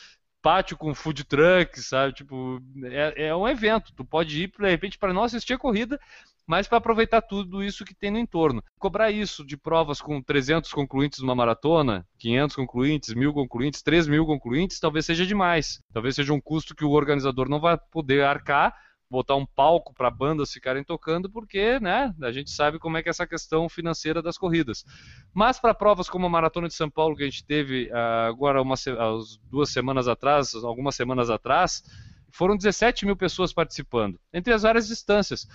pátio 0.42 0.76
com 0.76 0.94
food 0.94 1.24
trucks, 1.24 1.88
sabe? 1.88 2.14
Tipo, 2.14 2.62
é, 2.84 3.28
é 3.28 3.36
um 3.36 3.48
evento. 3.48 3.94
Tu 3.94 4.04
pode 4.04 4.44
ir 4.44 4.52
de 4.52 4.70
repente 4.70 4.98
para 4.98 5.14
não 5.14 5.24
assistir 5.24 5.54
a 5.54 5.58
corrida, 5.58 6.00
mas 6.52 6.68
para 6.68 6.80
aproveitar 6.80 7.22
tudo 7.22 7.64
isso 7.64 7.86
que 7.86 7.96
tem 7.96 8.12
no 8.12 8.20
entorno. 8.20 8.62
Cobrar 8.78 9.10
isso 9.10 9.46
de 9.46 9.56
provas 9.56 10.02
com 10.02 10.22
300 10.22 10.70
concluintes 10.74 11.22
numa 11.22 11.34
maratona, 11.34 12.06
500 12.20 12.56
concluintes, 12.58 13.14
1000 13.14 13.34
concluintes, 13.34 13.82
3000 13.82 14.26
concluintes, 14.26 14.78
talvez 14.78 15.06
seja 15.06 15.26
demais. 15.26 15.80
Talvez 15.94 16.14
seja 16.14 16.34
um 16.34 16.42
custo 16.42 16.76
que 16.76 16.84
o 16.84 16.92
organizador 16.92 17.48
não 17.48 17.62
vai 17.62 17.78
poder 17.90 18.26
arcar, 18.26 18.76
botar 19.10 19.38
um 19.38 19.46
palco 19.46 19.94
para 19.94 20.12
bandas 20.12 20.52
ficarem 20.52 20.84
tocando, 20.84 21.32
porque 21.32 21.80
né, 21.80 22.14
a 22.22 22.34
gente 22.34 22.52
sabe 22.52 22.80
como 22.80 22.98
é 22.98 23.02
que 23.02 23.08
é 23.08 23.12
essa 23.12 23.26
questão 23.26 23.70
financeira 23.70 24.22
das 24.22 24.38
corridas. 24.38 24.84
Mas 25.34 25.58
para 25.58 25.74
provas 25.74 26.10
como 26.10 26.26
a 26.26 26.30
Maratona 26.30 26.68
de 26.68 26.74
São 26.74 26.90
Paulo, 26.90 27.16
que 27.16 27.24
a 27.24 27.28
gente 27.28 27.46
teve 27.46 27.90
uh, 27.94 28.28
agora 28.28 28.62
uma, 28.62 28.76
duas 29.50 29.70
semanas 29.70 30.10
atrás, 30.10 30.54
algumas 30.54 30.98
semanas 30.98 31.30
atrás, 31.30 31.82
foram 32.30 32.58
17 32.58 33.06
mil 33.06 33.16
pessoas 33.16 33.54
participando, 33.54 34.20
entre 34.34 34.52
as 34.52 34.64
várias 34.64 34.90
distâncias 34.90 35.48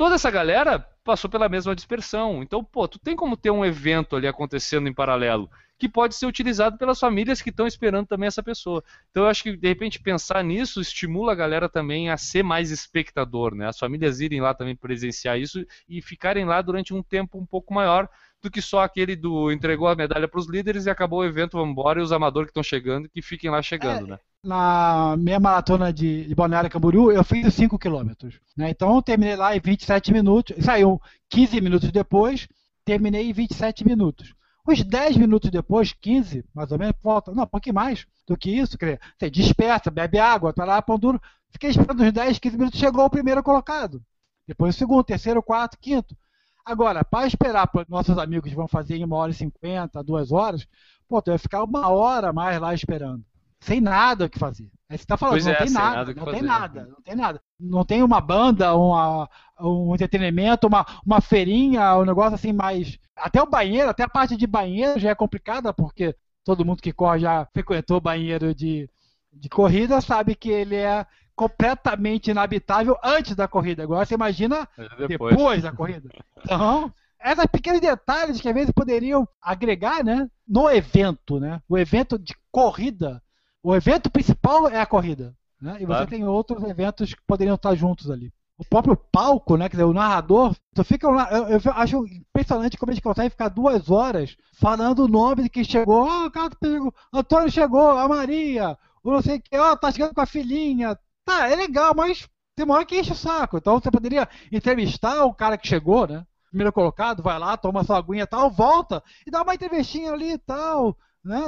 toda 0.00 0.14
essa 0.14 0.30
galera 0.30 0.78
passou 1.04 1.28
pela 1.28 1.46
mesma 1.46 1.74
dispersão. 1.74 2.42
Então, 2.42 2.64
pô, 2.64 2.88
tu 2.88 2.98
tem 2.98 3.14
como 3.14 3.36
ter 3.36 3.50
um 3.50 3.62
evento 3.62 4.16
ali 4.16 4.26
acontecendo 4.26 4.88
em 4.88 4.94
paralelo 4.94 5.50
que 5.78 5.90
pode 5.90 6.14
ser 6.14 6.24
utilizado 6.24 6.78
pelas 6.78 6.98
famílias 6.98 7.42
que 7.42 7.50
estão 7.50 7.66
esperando 7.66 8.06
também 8.06 8.26
essa 8.26 8.42
pessoa. 8.42 8.82
Então, 9.10 9.24
eu 9.24 9.28
acho 9.28 9.42
que 9.42 9.54
de 9.54 9.68
repente 9.68 10.00
pensar 10.00 10.42
nisso 10.42 10.80
estimula 10.80 11.32
a 11.32 11.34
galera 11.34 11.68
também 11.68 12.08
a 12.08 12.16
ser 12.16 12.42
mais 12.42 12.70
espectador, 12.70 13.54
né? 13.54 13.66
As 13.66 13.78
famílias 13.78 14.20
irem 14.20 14.40
lá 14.40 14.54
também 14.54 14.74
presenciar 14.74 15.38
isso 15.38 15.66
e 15.86 16.00
ficarem 16.00 16.46
lá 16.46 16.62
durante 16.62 16.94
um 16.94 17.02
tempo 17.02 17.38
um 17.38 17.44
pouco 17.44 17.74
maior 17.74 18.08
do 18.42 18.50
que 18.50 18.62
só 18.62 18.80
aquele 18.80 19.14
do 19.14 19.52
entregou 19.52 19.86
a 19.86 19.94
medalha 19.94 20.26
para 20.26 20.40
os 20.40 20.48
líderes 20.48 20.86
e 20.86 20.90
acabou 20.90 21.20
o 21.20 21.26
evento, 21.26 21.58
vamos 21.58 21.72
embora, 21.72 22.00
e 22.00 22.02
os 22.02 22.12
amadores 22.12 22.46
que 22.46 22.52
estão 22.52 22.62
chegando 22.62 23.06
que 23.06 23.20
fiquem 23.20 23.50
lá 23.50 23.60
chegando, 23.60 24.06
é, 24.06 24.10
né? 24.12 24.18
Na 24.42 25.16
minha 25.18 25.38
maratona 25.38 25.92
de, 25.92 26.26
de 26.26 26.34
Balneário 26.34 26.70
Camboriú, 26.70 27.12
eu 27.12 27.22
fiz 27.22 27.46
os 27.46 27.54
5 27.54 27.78
km. 27.78 28.12
Né? 28.56 28.70
Então 28.70 28.94
eu 28.96 29.02
terminei 29.02 29.36
lá 29.36 29.54
em 29.54 29.60
27 29.60 30.12
minutos, 30.12 30.64
saiu 30.64 31.00
15 31.28 31.60
minutos 31.60 31.90
depois, 31.90 32.48
terminei 32.84 33.28
em 33.28 33.32
27 33.34 33.84
minutos. 33.86 34.34
Uns 34.66 34.82
10 34.82 35.16
minutos 35.18 35.50
depois, 35.50 35.92
15, 35.92 36.44
mais 36.54 36.72
ou 36.72 36.78
menos, 36.78 36.94
volta, 37.02 37.32
não, 37.32 37.44
um 37.44 37.46
pouquinho 37.46 37.74
mais 37.74 38.06
do 38.26 38.36
que 38.36 38.50
isso, 38.50 38.78
quer 38.78 38.86
dizer, 38.86 39.00
você 39.18 39.30
dispersa, 39.30 39.90
bebe 39.90 40.18
água, 40.18 40.52
tá 40.54 40.64
lá, 40.64 40.80
pão 40.80 40.98
duro. 40.98 41.20
Fiquei 41.50 41.70
esperando 41.70 42.02
uns 42.02 42.12
10, 42.12 42.38
15 42.38 42.56
minutos, 42.56 42.80
chegou 42.80 43.04
o 43.04 43.10
primeiro 43.10 43.42
colocado. 43.42 44.02
Depois 44.46 44.74
o 44.74 44.78
segundo, 44.78 45.04
terceiro, 45.04 45.42
quarto, 45.42 45.76
quinto. 45.78 46.16
Agora, 46.64 47.04
para 47.04 47.26
esperar 47.26 47.66
para 47.66 47.84
nossos 47.88 48.16
amigos 48.16 48.52
vão 48.52 48.68
fazer 48.68 48.96
em 48.96 49.04
uma 49.04 49.16
hora 49.16 49.32
e 49.32 49.34
cinquenta, 49.34 50.02
duas 50.02 50.32
horas, 50.32 50.66
pô, 51.08 51.20
tu 51.20 51.30
vai 51.30 51.38
ficar 51.38 51.62
uma 51.64 51.88
hora 51.90 52.32
mais 52.32 52.60
lá 52.60 52.72
esperando. 52.74 53.24
Sem 53.60 53.80
nada 53.80 54.24
o 54.24 54.30
que 54.30 54.38
fazer. 54.38 54.70
Aí 54.88 54.96
você 54.96 55.04
está 55.04 55.16
falando, 55.16 55.34
pois 55.34 55.44
não, 55.44 55.52
é, 55.52 55.56
tem 55.56 55.70
nada, 55.70 55.96
nada 55.96 56.14
não 56.14 56.32
tem 56.32 56.42
nada, 56.42 56.86
não 56.86 57.02
tem 57.02 57.14
nada. 57.14 57.42
Não 57.60 57.84
tem 57.84 58.02
uma 58.02 58.20
banda, 58.20 58.74
uma, 58.74 59.28
um 59.60 59.94
entretenimento, 59.94 60.66
uma, 60.66 60.84
uma 61.04 61.20
feirinha, 61.20 61.96
um 61.96 62.04
negócio 62.04 62.34
assim 62.34 62.52
mais. 62.52 62.98
Até 63.14 63.40
o 63.40 63.46
banheiro, 63.46 63.90
até 63.90 64.02
a 64.02 64.08
parte 64.08 64.36
de 64.36 64.46
banheiro 64.46 64.98
já 64.98 65.10
é 65.10 65.14
complicada, 65.14 65.72
porque 65.72 66.16
todo 66.44 66.64
mundo 66.64 66.82
que 66.82 66.92
corre 66.92 67.20
já 67.20 67.46
frequentou 67.52 68.00
banheiro 68.00 68.54
de, 68.54 68.88
de 69.32 69.48
corrida, 69.48 70.00
sabe 70.00 70.34
que 70.34 70.50
ele 70.50 70.76
é 70.76 71.06
completamente 71.36 72.30
inabitável 72.30 72.96
antes 73.02 73.36
da 73.36 73.46
corrida. 73.46 73.82
Agora 73.82 74.04
você 74.04 74.14
imagina 74.14 74.66
é 74.76 75.06
depois. 75.06 75.36
depois 75.36 75.62
da 75.62 75.72
corrida. 75.72 76.08
Então, 76.42 76.92
esses 77.22 77.46
pequenos 77.46 77.80
detalhes 77.80 78.40
que 78.40 78.48
às 78.48 78.54
vezes 78.54 78.72
poderiam 78.72 79.28
agregar, 79.40 80.02
né, 80.02 80.28
no 80.48 80.68
evento, 80.70 81.38
né? 81.38 81.60
O 81.68 81.78
evento 81.78 82.18
de 82.18 82.34
corrida 82.50 83.22
O 83.62 83.74
evento 83.74 84.10
principal 84.10 84.68
é 84.68 84.80
a 84.80 84.86
corrida. 84.86 85.34
Né? 85.60 85.78
E 85.80 85.86
você 85.86 86.06
tem 86.06 86.26
outros 86.26 86.62
eventos 86.64 87.12
que 87.12 87.22
poderiam 87.26 87.54
estar 87.54 87.74
juntos 87.74 88.10
ali. 88.10 88.32
O 88.56 88.64
próprio 88.64 88.96
palco, 88.96 89.56
né? 89.56 89.68
Quer 89.68 89.76
dizer, 89.76 89.84
o 89.84 89.92
narrador, 89.92 90.54
tu 90.74 90.84
fica 90.84 91.08
lá. 91.08 91.30
Eu, 91.30 91.48
eu 91.48 91.60
acho 91.72 92.06
impressionante 92.06 92.76
como 92.76 92.92
eles 92.92 93.02
conseguem 93.02 93.30
ficar 93.30 93.48
duas 93.48 93.90
horas 93.90 94.36
falando 94.58 95.04
o 95.04 95.08
nome 95.08 95.44
de 95.44 95.48
quem 95.48 95.64
chegou. 95.64 96.08
Ah, 96.08 96.26
o 96.26 96.30
cara 96.30 96.50
chegou, 96.62 96.94
Antônio 97.12 97.50
chegou, 97.50 97.90
a 97.90 98.06
Maria, 98.06 98.76
o 99.02 99.10
não 99.10 99.22
sei 99.22 99.36
o 99.36 99.42
que, 99.42 99.56
ó, 99.56 99.74
tá 99.76 99.90
chegando 99.90 100.14
com 100.14 100.20
a 100.20 100.26
filhinha. 100.26 100.98
Tá, 101.24 101.48
é 101.48 101.56
legal, 101.56 101.94
mas 101.94 102.28
tem 102.54 102.64
uma 102.66 102.74
hora 102.74 102.84
que 102.84 102.98
enche 102.98 103.12
o 103.12 103.16
saco. 103.16 103.56
Então 103.56 103.80
você 103.80 103.90
poderia 103.90 104.28
entrevistar 104.52 105.24
o 105.24 105.34
cara 105.34 105.56
que 105.56 105.66
chegou, 105.66 106.06
né? 106.06 106.26
Primeiro 106.50 106.72
colocado, 106.72 107.22
vai 107.22 107.38
lá, 107.38 107.56
toma 107.56 107.84
sua 107.84 107.96
aguinha 107.96 108.24
e 108.24 108.26
tal, 108.26 108.50
volta 108.50 109.02
e 109.26 109.30
dá 109.30 109.42
uma 109.42 109.54
entrevistinha 109.54 110.12
ali 110.12 110.32
e 110.32 110.38
tal. 110.38 110.96
Né? 111.24 111.38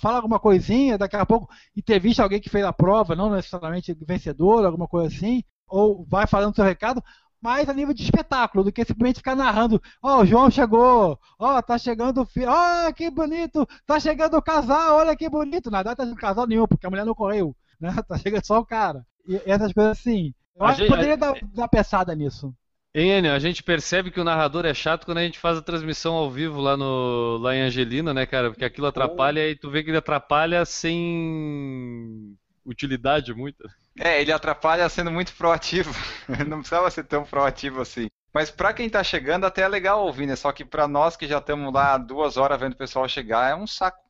Fala 0.00 0.16
alguma 0.18 0.38
coisinha, 0.38 0.96
daqui 0.96 1.16
a 1.16 1.26
pouco 1.26 1.48
entrevista 1.76 2.22
alguém 2.22 2.40
que 2.40 2.48
fez 2.50 2.64
a 2.64 2.72
prova, 2.72 3.16
não 3.16 3.30
necessariamente 3.30 3.92
vencedor, 4.06 4.64
alguma 4.64 4.86
coisa 4.86 5.14
assim, 5.14 5.42
ou 5.66 6.04
vai 6.08 6.26
falando 6.26 6.54
seu 6.54 6.64
recado, 6.64 7.02
mais 7.40 7.68
a 7.68 7.74
nível 7.74 7.92
de 7.92 8.02
espetáculo, 8.02 8.62
do 8.64 8.72
que 8.72 8.84
simplesmente 8.84 9.16
ficar 9.18 9.34
narrando, 9.36 9.80
ó, 10.02 10.20
o 10.22 10.24
João 10.26 10.50
chegou, 10.50 11.18
ó, 11.38 11.60
tá 11.62 11.76
chegando 11.76 12.22
o 12.22 12.26
filho, 12.26 12.48
ó, 12.50 12.92
que 12.92 13.10
bonito, 13.10 13.66
tá 13.84 13.98
chegando 14.00 14.36
o 14.36 14.42
casal, 14.42 14.96
olha 14.96 15.16
que 15.16 15.28
bonito, 15.28 15.70
na 15.70 15.82
data 15.82 16.06
de 16.06 16.14
casal 16.14 16.46
nenhum, 16.46 16.66
porque 16.66 16.86
a 16.86 16.90
mulher 16.90 17.04
não 17.04 17.14
correu, 17.14 17.54
né? 17.80 17.90
Tá 18.08 18.16
chegando 18.18 18.44
só 18.46 18.58
o 18.60 18.66
cara. 18.66 19.04
E 19.28 19.40
essas 19.44 19.72
coisas 19.72 19.98
assim. 19.98 20.32
Eu 20.56 20.64
A 20.64 20.68
acho 20.70 20.76
que 20.78 20.82
gente- 20.84 20.94
poderia 20.96 21.16
dar, 21.16 21.34
dar 21.52 21.68
pesada 21.68 22.14
nisso. 22.14 22.54
Hein, 22.98 23.10
Enio, 23.10 23.32
a 23.34 23.38
gente 23.38 23.62
percebe 23.62 24.10
que 24.10 24.18
o 24.18 24.24
narrador 24.24 24.64
é 24.64 24.72
chato 24.72 25.04
quando 25.04 25.18
a 25.18 25.22
gente 25.22 25.38
faz 25.38 25.58
a 25.58 25.62
transmissão 25.62 26.14
ao 26.14 26.30
vivo 26.30 26.62
lá, 26.62 26.78
no, 26.78 27.36
lá 27.36 27.54
em 27.54 27.60
Angelina, 27.60 28.14
né, 28.14 28.24
cara? 28.24 28.48
Porque 28.48 28.64
aquilo 28.64 28.86
atrapalha 28.86 29.46
e 29.46 29.54
tu 29.54 29.70
vê 29.70 29.84
que 29.84 29.90
ele 29.90 29.98
atrapalha 29.98 30.64
sem 30.64 32.34
utilidade 32.64 33.34
muita. 33.34 33.68
É, 34.00 34.18
ele 34.22 34.32
atrapalha 34.32 34.88
sendo 34.88 35.12
muito 35.12 35.34
proativo. 35.34 35.94
Não 36.48 36.60
precisava 36.60 36.90
ser 36.90 37.04
tão 37.04 37.22
proativo 37.22 37.82
assim. 37.82 38.06
Mas 38.32 38.50
pra 38.50 38.72
quem 38.72 38.88
tá 38.88 39.04
chegando, 39.04 39.44
até 39.44 39.60
é 39.60 39.68
legal 39.68 40.02
ouvir, 40.02 40.24
né? 40.24 40.34
Só 40.34 40.50
que 40.50 40.64
pra 40.64 40.88
nós 40.88 41.18
que 41.18 41.28
já 41.28 41.36
estamos 41.36 41.70
lá 41.74 41.98
duas 41.98 42.38
horas 42.38 42.58
vendo 42.58 42.72
o 42.72 42.78
pessoal 42.78 43.06
chegar, 43.06 43.50
é 43.50 43.54
um 43.54 43.66
saco. 43.66 44.05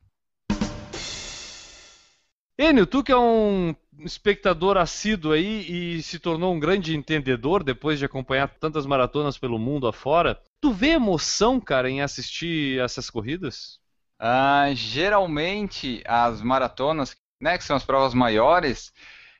Enio, 2.59 2.87
tu 2.87 3.03
que 3.03 3.11
é 3.11 3.17
um 3.17 3.75
espectador 3.99 4.77
assíduo 4.77 5.31
aí 5.31 5.97
e 5.97 6.01
se 6.01 6.17
tornou 6.17 6.53
um 6.53 6.59
grande 6.59 6.95
entendedor 6.95 7.63
depois 7.63 7.99
de 7.99 8.05
acompanhar 8.05 8.47
tantas 8.47 8.85
maratonas 8.85 9.37
pelo 9.37 9.59
mundo 9.59 9.87
afora, 9.87 10.41
tu 10.59 10.71
vê 10.71 10.89
emoção, 10.89 11.59
cara, 11.59 11.89
em 11.89 12.01
assistir 12.01 12.79
essas 12.79 13.09
corridas? 13.11 13.79
Ah, 14.19 14.71
geralmente, 14.73 16.01
as 16.07 16.41
maratonas, 16.41 17.15
né, 17.39 17.57
que 17.57 17.63
são 17.63 17.75
as 17.75 17.85
provas 17.85 18.15
maiores, 18.15 18.91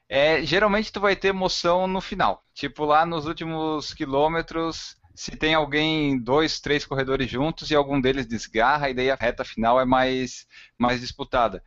é, 0.08 0.44
geralmente 0.44 0.92
tu 0.92 1.00
vai 1.00 1.16
ter 1.16 1.30
emoção 1.30 1.88
no 1.88 2.00
final. 2.02 2.44
Tipo, 2.54 2.86
lá 2.86 3.06
nos 3.06 3.26
últimos 3.26 3.94
quilômetros, 3.96 4.96
se 5.16 5.32
tem 5.32 5.56
alguém, 5.56 6.20
dois, 6.20 6.60
três 6.60 6.86
corredores 6.86 7.30
juntos 7.30 7.72
e 7.72 7.76
algum 7.76 8.00
deles 8.00 8.28
desgarra, 8.28 8.90
e 8.90 8.94
daí 8.94 9.10
a 9.10 9.16
reta 9.16 9.44
final 9.44 9.80
é 9.82 9.86
mais, 9.86 10.46
mais 10.78 11.02
disputada. 11.02 11.64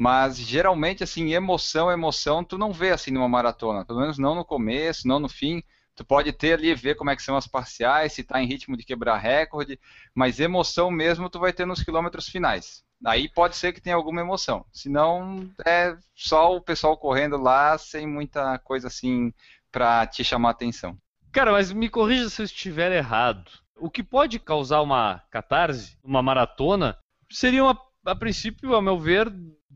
Mas 0.00 0.38
geralmente, 0.38 1.04
assim, 1.04 1.34
emoção, 1.34 1.92
emoção, 1.92 2.42
tu 2.42 2.56
não 2.56 2.72
vê 2.72 2.88
assim 2.90 3.10
numa 3.10 3.28
maratona. 3.28 3.84
Pelo 3.84 4.00
menos 4.00 4.16
não 4.16 4.34
no 4.34 4.46
começo, 4.46 5.06
não 5.06 5.20
no 5.20 5.28
fim. 5.28 5.62
Tu 5.94 6.02
pode 6.02 6.32
ter 6.32 6.54
ali, 6.54 6.74
ver 6.74 6.94
como 6.94 7.10
é 7.10 7.16
que 7.16 7.22
são 7.22 7.36
as 7.36 7.46
parciais, 7.46 8.14
se 8.14 8.24
tá 8.24 8.42
em 8.42 8.46
ritmo 8.46 8.78
de 8.78 8.82
quebrar 8.82 9.18
recorde, 9.18 9.78
mas 10.14 10.40
emoção 10.40 10.90
mesmo 10.90 11.28
tu 11.28 11.38
vai 11.38 11.52
ter 11.52 11.66
nos 11.66 11.82
quilômetros 11.82 12.30
finais. 12.30 12.82
Aí 13.04 13.28
pode 13.28 13.56
ser 13.56 13.74
que 13.74 13.80
tenha 13.80 13.94
alguma 13.94 14.22
emoção. 14.22 14.64
Senão 14.72 15.46
é 15.66 15.94
só 16.14 16.56
o 16.56 16.62
pessoal 16.62 16.96
correndo 16.96 17.36
lá 17.36 17.76
sem 17.76 18.06
muita 18.06 18.58
coisa 18.60 18.88
assim 18.88 19.34
pra 19.70 20.06
te 20.06 20.24
chamar 20.24 20.52
atenção. 20.52 20.96
Cara, 21.30 21.52
mas 21.52 21.70
me 21.70 21.90
corrija 21.90 22.30
se 22.30 22.40
eu 22.40 22.46
estiver 22.46 22.90
errado. 22.90 23.50
O 23.76 23.90
que 23.90 24.02
pode 24.02 24.38
causar 24.38 24.80
uma 24.80 25.22
catarse, 25.30 25.98
uma 26.02 26.22
maratona, 26.22 26.96
seriam, 27.30 27.68
a, 27.68 27.76
a 28.06 28.16
princípio, 28.16 28.74
a 28.74 28.80
meu 28.80 28.98
ver, 28.98 29.30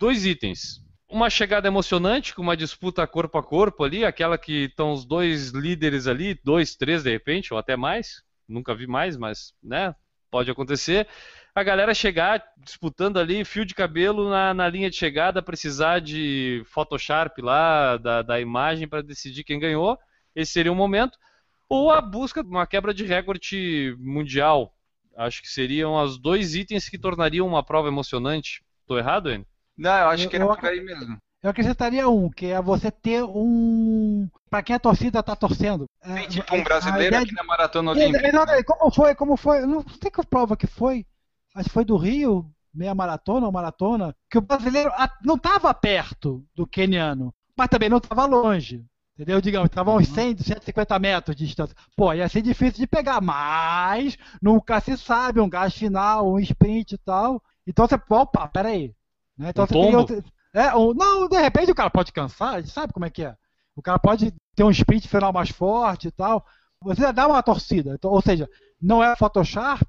dois 0.04 0.26
itens. 0.26 0.84
Uma 1.08 1.30
chegada 1.30 1.66
emocionante, 1.66 2.34
com 2.34 2.42
uma 2.42 2.54
disputa 2.54 3.06
corpo 3.06 3.38
a 3.38 3.42
corpo 3.42 3.84
ali, 3.84 4.04
aquela 4.04 4.36
que 4.36 4.64
estão 4.64 4.92
os 4.92 5.06
dois 5.06 5.48
líderes 5.48 6.06
ali, 6.06 6.38
dois, 6.44 6.76
três 6.76 7.02
de 7.02 7.10
repente, 7.10 7.54
ou 7.54 7.58
até 7.58 7.74
mais. 7.74 8.22
Nunca 8.46 8.74
vi 8.74 8.86
mais, 8.86 9.16
mas, 9.16 9.54
né, 9.62 9.94
pode 10.30 10.50
acontecer. 10.50 11.08
A 11.54 11.62
galera 11.62 11.94
chegar 11.94 12.44
disputando 12.62 13.16
ali, 13.18 13.46
fio 13.46 13.64
de 13.64 13.74
cabelo 13.74 14.28
na, 14.28 14.52
na 14.52 14.68
linha 14.68 14.90
de 14.90 14.96
chegada, 14.96 15.40
precisar 15.40 16.00
de 16.00 16.62
Photoshop 16.66 17.40
lá, 17.40 17.96
da, 17.96 18.20
da 18.20 18.38
imagem 18.38 18.86
para 18.86 19.00
decidir 19.00 19.42
quem 19.42 19.58
ganhou. 19.58 19.96
Esse 20.36 20.52
seria 20.52 20.72
um 20.72 20.76
momento 20.76 21.16
ou 21.66 21.90
a 21.90 22.02
busca 22.02 22.44
de 22.44 22.50
uma 22.50 22.66
quebra 22.66 22.92
de 22.92 23.06
recorde 23.06 23.96
mundial. 23.98 24.74
Acho 25.16 25.40
que 25.40 25.48
seriam 25.48 25.94
os 25.94 26.18
dois 26.18 26.54
itens 26.54 26.90
que 26.90 26.98
tornariam 26.98 27.46
uma 27.46 27.62
prova 27.62 27.88
emocionante. 27.88 28.62
Tô 28.86 28.98
errado, 28.98 29.30
Enio? 29.30 29.46
Não, 29.76 29.96
eu 29.98 30.08
acho 30.08 30.24
Eu- 30.24 30.30
que 30.30 30.36
eu 30.36 30.56
por 30.56 30.64
aí 30.66 30.80
mesmo. 30.80 31.18
Eu 31.42 31.50
acrescentaria 31.50 32.08
um, 32.08 32.30
que 32.30 32.46
é 32.46 32.60
você 32.62 32.90
ter 32.90 33.22
um. 33.22 34.26
Pra 34.48 34.62
quem 34.62 34.74
a 34.76 34.78
torcida 34.78 35.22
tá 35.22 35.36
torcendo. 35.36 35.84
Tem 36.02 36.24
É, 36.24 36.26
tipo 36.26 36.54
a- 36.54 36.58
um 36.58 36.64
brasileiro 36.64 37.16
aqui 37.18 37.32
na 37.34 37.44
Maratona 37.44 37.92
de- 37.94 38.00
Olímpica. 38.00 38.28
Exatamente, 38.28 38.64
Como 38.64 38.90
foi? 38.90 39.14
Como 39.14 39.36
foi? 39.36 39.60
Eu 39.62 39.66
Não 39.66 39.84
sei 40.00 40.10
que 40.10 40.26
prova 40.26 40.56
que 40.56 40.66
foi. 40.66 41.04
Que 41.54 41.68
foi 41.68 41.84
do 41.84 41.96
Rio, 41.98 42.50
meia 42.72 42.94
maratona 42.94 43.46
ou 43.46 43.52
maratona, 43.52 44.14
que 44.30 44.38
o 44.38 44.40
brasileiro 44.40 44.90
não 45.22 45.34
estava 45.36 45.72
perto 45.74 46.42
do 46.54 46.66
queniano, 46.66 47.32
mas 47.56 47.68
também 47.68 47.88
não 47.90 47.98
estava 47.98 48.24
longe. 48.24 48.82
Entendeu? 49.14 49.40
Digamos, 49.40 49.66
estava 49.68 49.92
uns 49.94 50.08
100, 50.08 50.36
150 50.38 50.98
metros 50.98 51.36
de 51.36 51.46
distância. 51.46 51.76
Pô, 51.96 52.12
ia 52.12 52.28
ser 52.28 52.42
difícil 52.42 52.78
de 52.80 52.86
pegar, 52.86 53.20
mas 53.20 54.16
nunca 54.42 54.80
se 54.80 54.96
sabe, 54.96 55.40
um 55.40 55.48
gás 55.48 55.72
final, 55.74 56.32
um 56.32 56.38
sprint 56.40 56.94
e 56.94 56.98
tal. 56.98 57.40
Então 57.66 57.86
você, 57.86 58.00
opa, 58.10 58.48
peraí. 58.48 58.92
Né? 59.36 59.50
Então 59.50 59.64
Um 59.64 59.66
você 59.66 59.74
tem 59.74 59.82
tombo? 59.92 59.98
outro- 59.98 60.24
é, 60.54 60.74
um- 60.76 60.94
não, 60.94 61.28
de 61.28 61.40
repente 61.40 61.70
o 61.70 61.74
cara 61.74 61.90
pode 61.90 62.12
cansar, 62.12 62.54
a 62.54 62.60
gente 62.60 62.72
sabe 62.72 62.92
como 62.92 63.06
é 63.06 63.10
que 63.10 63.24
é. 63.24 63.34
O 63.76 63.82
cara 63.82 63.98
pode 63.98 64.32
ter 64.54 64.62
um 64.64 64.70
sprint 64.70 65.08
final 65.08 65.32
mais 65.32 65.50
forte 65.50 66.08
e 66.08 66.12
tal. 66.12 66.44
Você 66.82 67.12
dá 67.12 67.26
uma 67.26 67.42
torcida. 67.42 67.94
Então, 67.94 68.10
ou 68.10 68.20
seja, 68.22 68.48
não 68.80 69.02
é 69.02 69.16
Photoshop, 69.16 69.84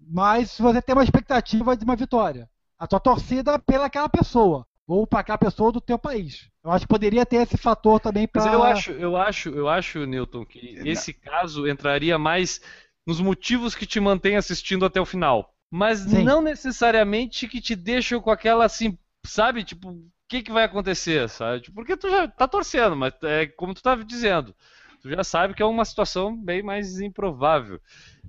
mas 0.00 0.56
você 0.58 0.80
tem 0.80 0.94
uma 0.94 1.02
expectativa 1.04 1.76
de 1.76 1.84
uma 1.84 1.96
vitória. 1.96 2.48
A 2.78 2.86
tua 2.86 3.00
torcida 3.00 3.52
é 3.54 3.58
pela 3.58 3.86
aquela 3.86 4.08
pessoa. 4.08 4.66
Ou 4.86 5.06
para 5.06 5.20
aquela 5.20 5.36
pessoa 5.36 5.70
do 5.70 5.80
teu 5.82 5.98
país. 5.98 6.48
Eu 6.64 6.70
acho 6.70 6.84
que 6.86 6.88
poderia 6.88 7.26
ter 7.26 7.36
esse 7.36 7.58
fator 7.58 8.00
também 8.00 8.26
para. 8.26 8.42
Mas 8.42 8.52
eu 8.54 8.62
acho, 8.62 8.90
eu 8.92 9.16
acho, 9.18 9.48
eu 9.50 9.68
acho, 9.68 10.06
Newton, 10.06 10.46
que 10.46 10.80
esse 10.84 11.12
caso 11.12 11.68
entraria 11.68 12.18
mais 12.18 12.60
nos 13.06 13.20
motivos 13.20 13.74
que 13.74 13.84
te 13.84 14.00
mantém 14.00 14.36
assistindo 14.36 14.86
até 14.86 14.98
o 14.98 15.04
final. 15.04 15.52
Mas 15.70 16.00
Sim. 16.00 16.24
não 16.24 16.40
necessariamente 16.40 17.46
que 17.46 17.60
te 17.60 17.76
deixam 17.76 18.20
com 18.20 18.30
aquela 18.30 18.64
assim, 18.64 18.96
sabe? 19.24 19.64
Tipo, 19.64 19.90
o 19.90 20.10
que, 20.26 20.42
que 20.42 20.52
vai 20.52 20.64
acontecer, 20.64 21.28
sabe? 21.28 21.62
Tipo, 21.62 21.74
Porque 21.76 21.96
tu 21.96 22.08
já 22.08 22.26
tá 22.26 22.48
torcendo, 22.48 22.96
mas 22.96 23.12
é 23.22 23.46
como 23.46 23.74
tu 23.74 23.78
estava 23.78 24.04
dizendo. 24.04 24.54
Tu 25.00 25.10
já 25.10 25.22
sabe 25.22 25.54
que 25.54 25.62
é 25.62 25.66
uma 25.66 25.84
situação 25.84 26.36
bem 26.36 26.62
mais 26.62 27.00
improvável. 27.00 27.80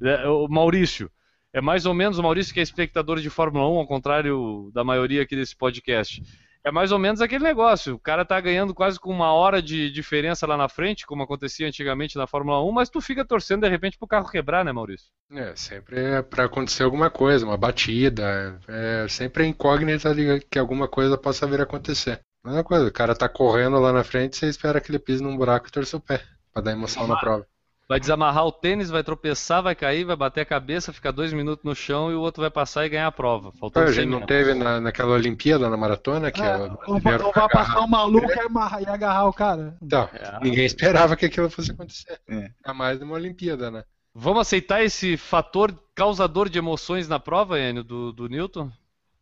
É, 0.02 0.28
o 0.28 0.48
Maurício, 0.48 1.10
é 1.52 1.60
mais 1.60 1.86
ou 1.86 1.94
menos 1.94 2.20
o 2.20 2.24
Maurício 2.24 2.54
que 2.54 2.60
é 2.60 2.64
espectador 2.64 3.20
de 3.20 3.30
Fórmula 3.30 3.68
1, 3.68 3.78
ao 3.80 3.88
contrário 3.88 4.70
da 4.74 4.84
maioria 4.84 5.24
aqui 5.24 5.36
desse 5.36 5.56
podcast. 5.56 6.22
É 6.64 6.72
mais 6.72 6.92
ou 6.92 7.00
menos 7.00 7.22
aquele 7.22 7.44
negócio. 7.44 7.96
O 7.96 8.00
cara 8.00 8.26
tá 8.26 8.40
ganhando 8.40 8.74
quase 8.74 9.00
com 9.00 9.12
uma 9.12 9.32
hora 9.32 9.62
de 9.62 9.90
diferença 9.92 10.46
lá 10.46 10.58
na 10.58 10.68
frente, 10.68 11.06
como 11.06 11.24
acontecia 11.24 11.68
antigamente 11.68 12.18
na 12.18 12.28
Fórmula 12.28 12.64
1, 12.64 12.72
mas 12.72 12.90
tu 12.90 13.00
fica 13.00 13.24
torcendo 13.24 13.62
de 13.62 13.70
repente 13.70 13.98
pro 13.98 14.08
carro 14.08 14.30
quebrar, 14.30 14.66
né, 14.66 14.72
Maurício? 14.72 15.08
É, 15.32 15.56
sempre 15.56 16.00
é 16.00 16.22
para 16.22 16.46
acontecer 16.46 16.84
alguma 16.84 17.10
coisa, 17.10 17.46
uma 17.46 17.58
batida, 17.58 18.60
é 18.68 19.08
sempre 19.08 19.44
é 19.44 19.48
incógnita 19.48 20.14
que 20.50 20.60
alguma 20.60 20.88
coisa 20.88 21.18
possa 21.18 21.48
vir 21.48 21.62
a 21.62 21.64
acontecer. 21.64 22.20
Mesma 22.44 22.64
coisa, 22.64 22.88
o 22.88 22.92
cara 22.92 23.16
tá 23.16 23.28
correndo 23.28 23.80
lá 23.80 23.92
na 23.92 24.04
frente, 24.04 24.38
você 24.38 24.48
espera 24.48 24.80
que 24.82 24.92
ele 24.92 25.00
pise 25.00 25.24
num 25.24 25.38
buraco 25.38 25.68
e 25.68 25.72
torça 25.72 25.98
o 25.98 26.02
pé, 26.02 26.24
pra 26.54 26.62
dar 26.62 26.72
emoção 26.72 27.08
na 27.08 27.18
prova. 27.18 27.46
Vai 27.90 28.00
desamarrar 28.00 28.46
o 28.46 28.52
tênis, 28.52 28.92
vai 28.92 29.04
tropeçar, 29.04 29.64
vai 29.64 29.74
cair, 29.74 30.04
vai 30.06 30.16
bater 30.16 30.42
a 30.42 30.46
cabeça, 30.46 30.94
ficar 30.94 31.10
dois 31.10 31.34
minutos 31.34 31.66
no 31.66 31.74
chão 31.74 32.12
e 32.12 32.14
o 32.14 32.22
outro 32.22 32.40
vai 32.40 32.52
passar 32.52 32.86
e 32.86 32.90
ganhar 32.90 33.08
a 33.08 33.12
prova. 33.12 33.52
Faltando 33.60 33.86
a 33.88 33.90
100 33.90 33.96
gente 33.96 34.06
não 34.06 34.18
minutos. 34.20 34.28
teve 34.28 34.54
na, 34.54 34.80
naquela 34.80 35.14
Olimpíada, 35.16 35.68
na 35.68 35.76
maratona, 35.76 36.32
que 36.32 36.40
É, 36.40 36.56
o 36.56 36.62
ou, 36.62 36.70
brasileiro 37.00 37.26
ou 37.26 37.34
vai 37.34 37.44
agarrar- 37.46 37.50
passar 37.50 37.80
um 37.82 37.88
maluco 37.88 38.30
e 38.32 38.40
amarrar- 38.42 38.82
e 38.84 38.86
agarrar 38.86 39.26
o 39.28 39.34
cara. 39.34 39.76
Então, 39.82 40.08
É. 40.14 40.40
ninguém 40.44 40.66
esperava 40.66 41.16
que 41.16 41.26
aquilo 41.26 41.50
fosse 41.50 41.72
acontecer. 41.72 42.20
É. 42.30 42.36
Ainda 42.36 42.74
mais 42.76 43.00
numa 43.00 43.16
Olimpíada, 43.16 43.72
né? 43.72 43.84
Vamos 44.14 44.42
aceitar 44.42 44.84
esse 44.84 45.18
fator 45.18 45.74
causador 45.96 46.48
de 46.48 46.60
emoções 46.60 47.08
na 47.08 47.20
prova, 47.20 47.60
Enio, 47.60 47.84
do, 47.84 48.12
do 48.14 48.30
Newton? 48.30 48.72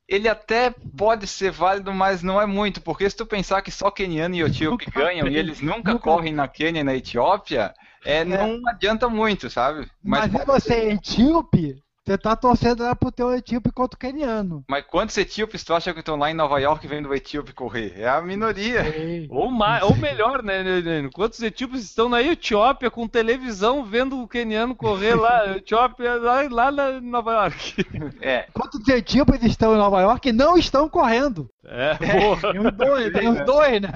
Ele 0.08 0.30
até 0.30 0.74
pode 0.98 1.28
ser 1.28 1.52
válido, 1.52 1.93
mas 1.93 2.24
não 2.24 2.41
é 2.41 2.46
muito, 2.46 2.80
porque 2.82 3.10
se 3.10 3.15
tu 3.17 3.26
pensar 3.26 3.62
que 3.62 3.70
só 3.72 3.91
Keniano 3.91 4.36
e 4.36 4.41
Etíope 4.41 4.89
ganham 4.89 5.28
e 5.28 5.36
eles 5.36 5.60
nunca 5.60 5.91
nunca- 5.93 6.04
correm 6.04 6.34
na 6.34 6.48
Quênia 6.48 6.80
e 6.80 6.84
na 6.84 6.96
Etiópia, 6.96 7.74
é, 8.06 8.24
não 8.24 8.62
adianta 8.67 9.10
muito, 9.10 9.50
sabe? 9.50 9.89
Mas, 10.02 10.32
Mas, 10.32 10.41
se 10.41 10.48
você 10.48 10.74
é 10.76 10.93
etíope, 10.93 11.76
Você 12.08 12.17
tá 12.17 12.38
torcendo 12.38 12.84
lá 12.84 12.96
pro 12.96 13.12
teu 13.12 13.36
etíope 13.36 13.70
contra 13.70 13.98
o 13.98 14.00
keniano. 14.00 14.63
Mas 14.65 14.86
quantos 14.86 15.17
etíopes 15.17 15.62
tu 15.62 15.74
acha 15.74 15.93
que 15.93 16.00
estão 16.00 16.15
lá 16.15 16.32
em 16.32 16.34
Nova 16.34 16.58
York 16.58 16.88
vendo 16.88 17.10
o 17.10 17.13
etíope 17.13 17.52
correr? 17.52 17.96
É 17.98 18.08
a 18.08 18.22
minoria. 18.22 18.82
Ou, 19.30 19.52
mais, 19.52 19.84
ou 19.84 19.93
melhor, 19.93 20.41
né, 20.41 20.63
Neno? 20.63 21.12
Quantos 21.12 21.41
etíopes 21.43 21.84
estão 21.84 22.08
na 22.08 22.22
Etiópia 22.22 22.89
com 22.89 23.10
televisão 23.10 23.84
vendo 23.84 24.22
o 24.22 24.28
keniano 24.28 24.74
correr 24.74 25.15
lá, 25.15 25.52
Etiópia, 25.58 26.15
lá, 26.15 26.48
lá 26.50 26.72
na 26.72 27.02
Nova 27.02 27.34
York? 27.34 27.86
É. 28.22 28.46
Quantos 28.54 28.88
etíopes 28.88 29.43
estão 29.43 29.76
em 29.76 29.78
Nova 29.78 30.00
York 30.00 30.30
e 30.30 30.32
não 30.32 30.58
estão 30.58 30.88
correndo? 30.88 31.50
É, 31.65 31.96
boa. 31.96 32.38
Tem 32.54 32.60
os 32.65 32.72
dois, 32.72 33.12
tem 33.12 33.28
os 33.28 33.46
dois, 33.46 33.82
né? 33.82 33.89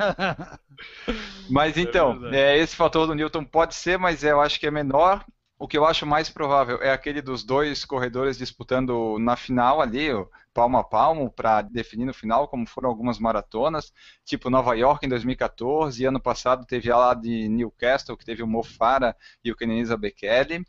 Mas 1.49 1.77
então, 1.77 2.19
verdade. 2.19 2.35
é, 2.35 2.57
esse 2.57 2.75
fator 2.75 3.07
do 3.07 3.15
Newton 3.15 3.45
pode 3.45 3.73
ser, 3.73 3.97
mas 3.97 4.21
eu 4.21 4.41
acho 4.41 4.59
que 4.59 4.67
é 4.67 4.71
menor. 4.71 5.23
O 5.61 5.67
que 5.67 5.77
eu 5.77 5.85
acho 5.85 6.07
mais 6.07 6.27
provável 6.27 6.81
é 6.81 6.91
aquele 6.91 7.21
dos 7.21 7.43
dois 7.43 7.85
corredores 7.85 8.35
disputando 8.35 9.19
na 9.19 9.35
final 9.35 9.79
ali, 9.79 10.07
palmo 10.51 10.79
a 10.79 10.83
palmo, 10.83 11.29
para 11.29 11.61
definir 11.61 12.05
no 12.05 12.15
final, 12.15 12.47
como 12.47 12.65
foram 12.65 12.89
algumas 12.89 13.19
maratonas, 13.19 13.93
tipo 14.25 14.49
Nova 14.49 14.75
York 14.75 15.05
em 15.05 15.09
2014, 15.09 16.01
e 16.01 16.05
ano 16.07 16.19
passado 16.19 16.65
teve 16.65 16.91
a 16.91 16.97
lá 16.97 17.13
de 17.13 17.47
Newcastle, 17.47 18.17
que 18.17 18.25
teve 18.25 18.41
o 18.41 18.47
Mo 18.47 18.63
Farah 18.63 19.15
e 19.43 19.51
o 19.51 19.55
Kenenisa 19.55 19.95
Bekele. 19.95 20.65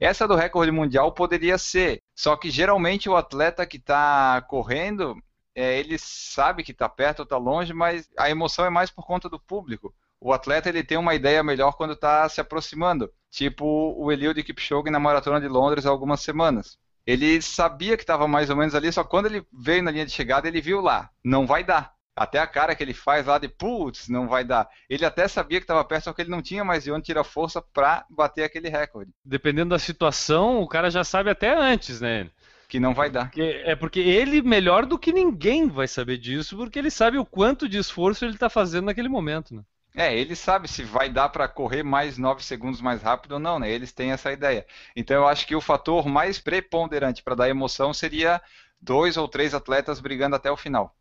Essa 0.00 0.26
do 0.26 0.34
recorde 0.34 0.72
mundial 0.72 1.12
poderia 1.12 1.58
ser, 1.58 2.02
só 2.14 2.34
que 2.34 2.50
geralmente 2.50 3.10
o 3.10 3.16
atleta 3.16 3.66
que 3.66 3.76
está 3.76 4.40
correndo, 4.48 5.22
é, 5.54 5.78
ele 5.78 5.98
sabe 5.98 6.64
que 6.64 6.72
está 6.72 6.88
perto 6.88 7.18
ou 7.18 7.24
está 7.24 7.36
longe, 7.36 7.74
mas 7.74 8.08
a 8.18 8.30
emoção 8.30 8.64
é 8.64 8.70
mais 8.70 8.90
por 8.90 9.04
conta 9.04 9.28
do 9.28 9.38
público. 9.38 9.94
O 10.20 10.32
atleta 10.32 10.68
ele 10.68 10.84
tem 10.84 10.98
uma 10.98 11.14
ideia 11.14 11.42
melhor 11.42 11.72
quando 11.72 11.94
está 11.94 12.28
se 12.28 12.40
aproximando, 12.40 13.10
tipo 13.30 13.64
o 13.96 14.12
Eliud 14.12 14.42
Kipchoge 14.42 14.90
na 14.90 15.00
maratona 15.00 15.40
de 15.40 15.48
Londres 15.48 15.86
há 15.86 15.90
algumas 15.90 16.20
semanas. 16.20 16.78
Ele 17.06 17.40
sabia 17.40 17.96
que 17.96 18.02
estava 18.02 18.28
mais 18.28 18.50
ou 18.50 18.56
menos 18.56 18.74
ali, 18.74 18.92
só 18.92 19.02
quando 19.02 19.26
ele 19.26 19.44
veio 19.52 19.82
na 19.82 19.90
linha 19.90 20.04
de 20.06 20.12
chegada 20.12 20.46
ele 20.46 20.60
viu 20.60 20.80
lá, 20.80 21.10
não 21.24 21.46
vai 21.46 21.64
dar. 21.64 21.94
Até 22.14 22.38
a 22.38 22.46
cara 22.46 22.74
que 22.74 22.82
ele 22.82 22.92
faz 22.92 23.24
lá 23.26 23.38
de 23.38 23.48
putz, 23.48 24.08
não 24.08 24.28
vai 24.28 24.44
dar. 24.44 24.68
Ele 24.90 25.06
até 25.06 25.26
sabia 25.26 25.58
que 25.58 25.64
estava 25.64 25.82
perto, 25.84 26.04
só 26.04 26.12
que 26.12 26.20
ele 26.20 26.30
não 26.30 26.42
tinha 26.42 26.62
mais 26.62 26.84
de 26.84 26.92
onde 26.92 27.04
tirar 27.06 27.24
força 27.24 27.62
para 27.62 28.04
bater 28.10 28.44
aquele 28.44 28.68
recorde, 28.68 29.10
Dependendo 29.24 29.70
da 29.70 29.78
situação, 29.78 30.60
o 30.60 30.68
cara 30.68 30.90
já 30.90 31.02
sabe 31.02 31.30
até 31.30 31.54
antes, 31.56 32.00
né? 32.00 32.28
que 32.68 32.78
não 32.78 32.94
vai 32.94 33.10
dar. 33.10 33.24
Porque- 33.26 33.62
é 33.64 33.74
porque 33.74 34.00
ele, 34.00 34.42
melhor 34.42 34.86
do 34.86 34.98
que 34.98 35.12
ninguém, 35.12 35.68
vai 35.68 35.88
saber 35.88 36.18
disso, 36.18 36.56
porque 36.56 36.78
ele 36.78 36.90
sabe 36.90 37.18
o 37.18 37.26
quanto 37.26 37.68
de 37.68 37.78
esforço 37.78 38.24
ele 38.24 38.38
tá 38.38 38.48
fazendo 38.48 38.84
naquele 38.86 39.08
momento, 39.08 39.54
né? 39.54 39.62
É, 39.94 40.16
ele 40.16 40.36
sabe 40.36 40.68
se 40.68 40.84
vai 40.84 41.10
dar 41.10 41.28
para 41.28 41.48
correr 41.48 41.82
mais 41.82 42.16
9 42.16 42.44
segundos 42.44 42.80
mais 42.80 43.02
rápido 43.02 43.32
ou 43.32 43.38
não, 43.40 43.58
né? 43.58 43.70
Eles 43.70 43.92
têm 43.92 44.12
essa 44.12 44.32
ideia. 44.32 44.64
Então 44.94 45.16
eu 45.16 45.26
acho 45.26 45.46
que 45.46 45.56
o 45.56 45.60
fator 45.60 46.06
mais 46.06 46.38
preponderante 46.38 47.22
para 47.22 47.34
dar 47.34 47.48
emoção 47.48 47.92
seria 47.92 48.40
dois 48.80 49.16
ou 49.16 49.26
três 49.26 49.52
atletas 49.52 50.00
brigando 50.00 50.36
até 50.36 50.50
o 50.50 50.56
final. 50.56 50.94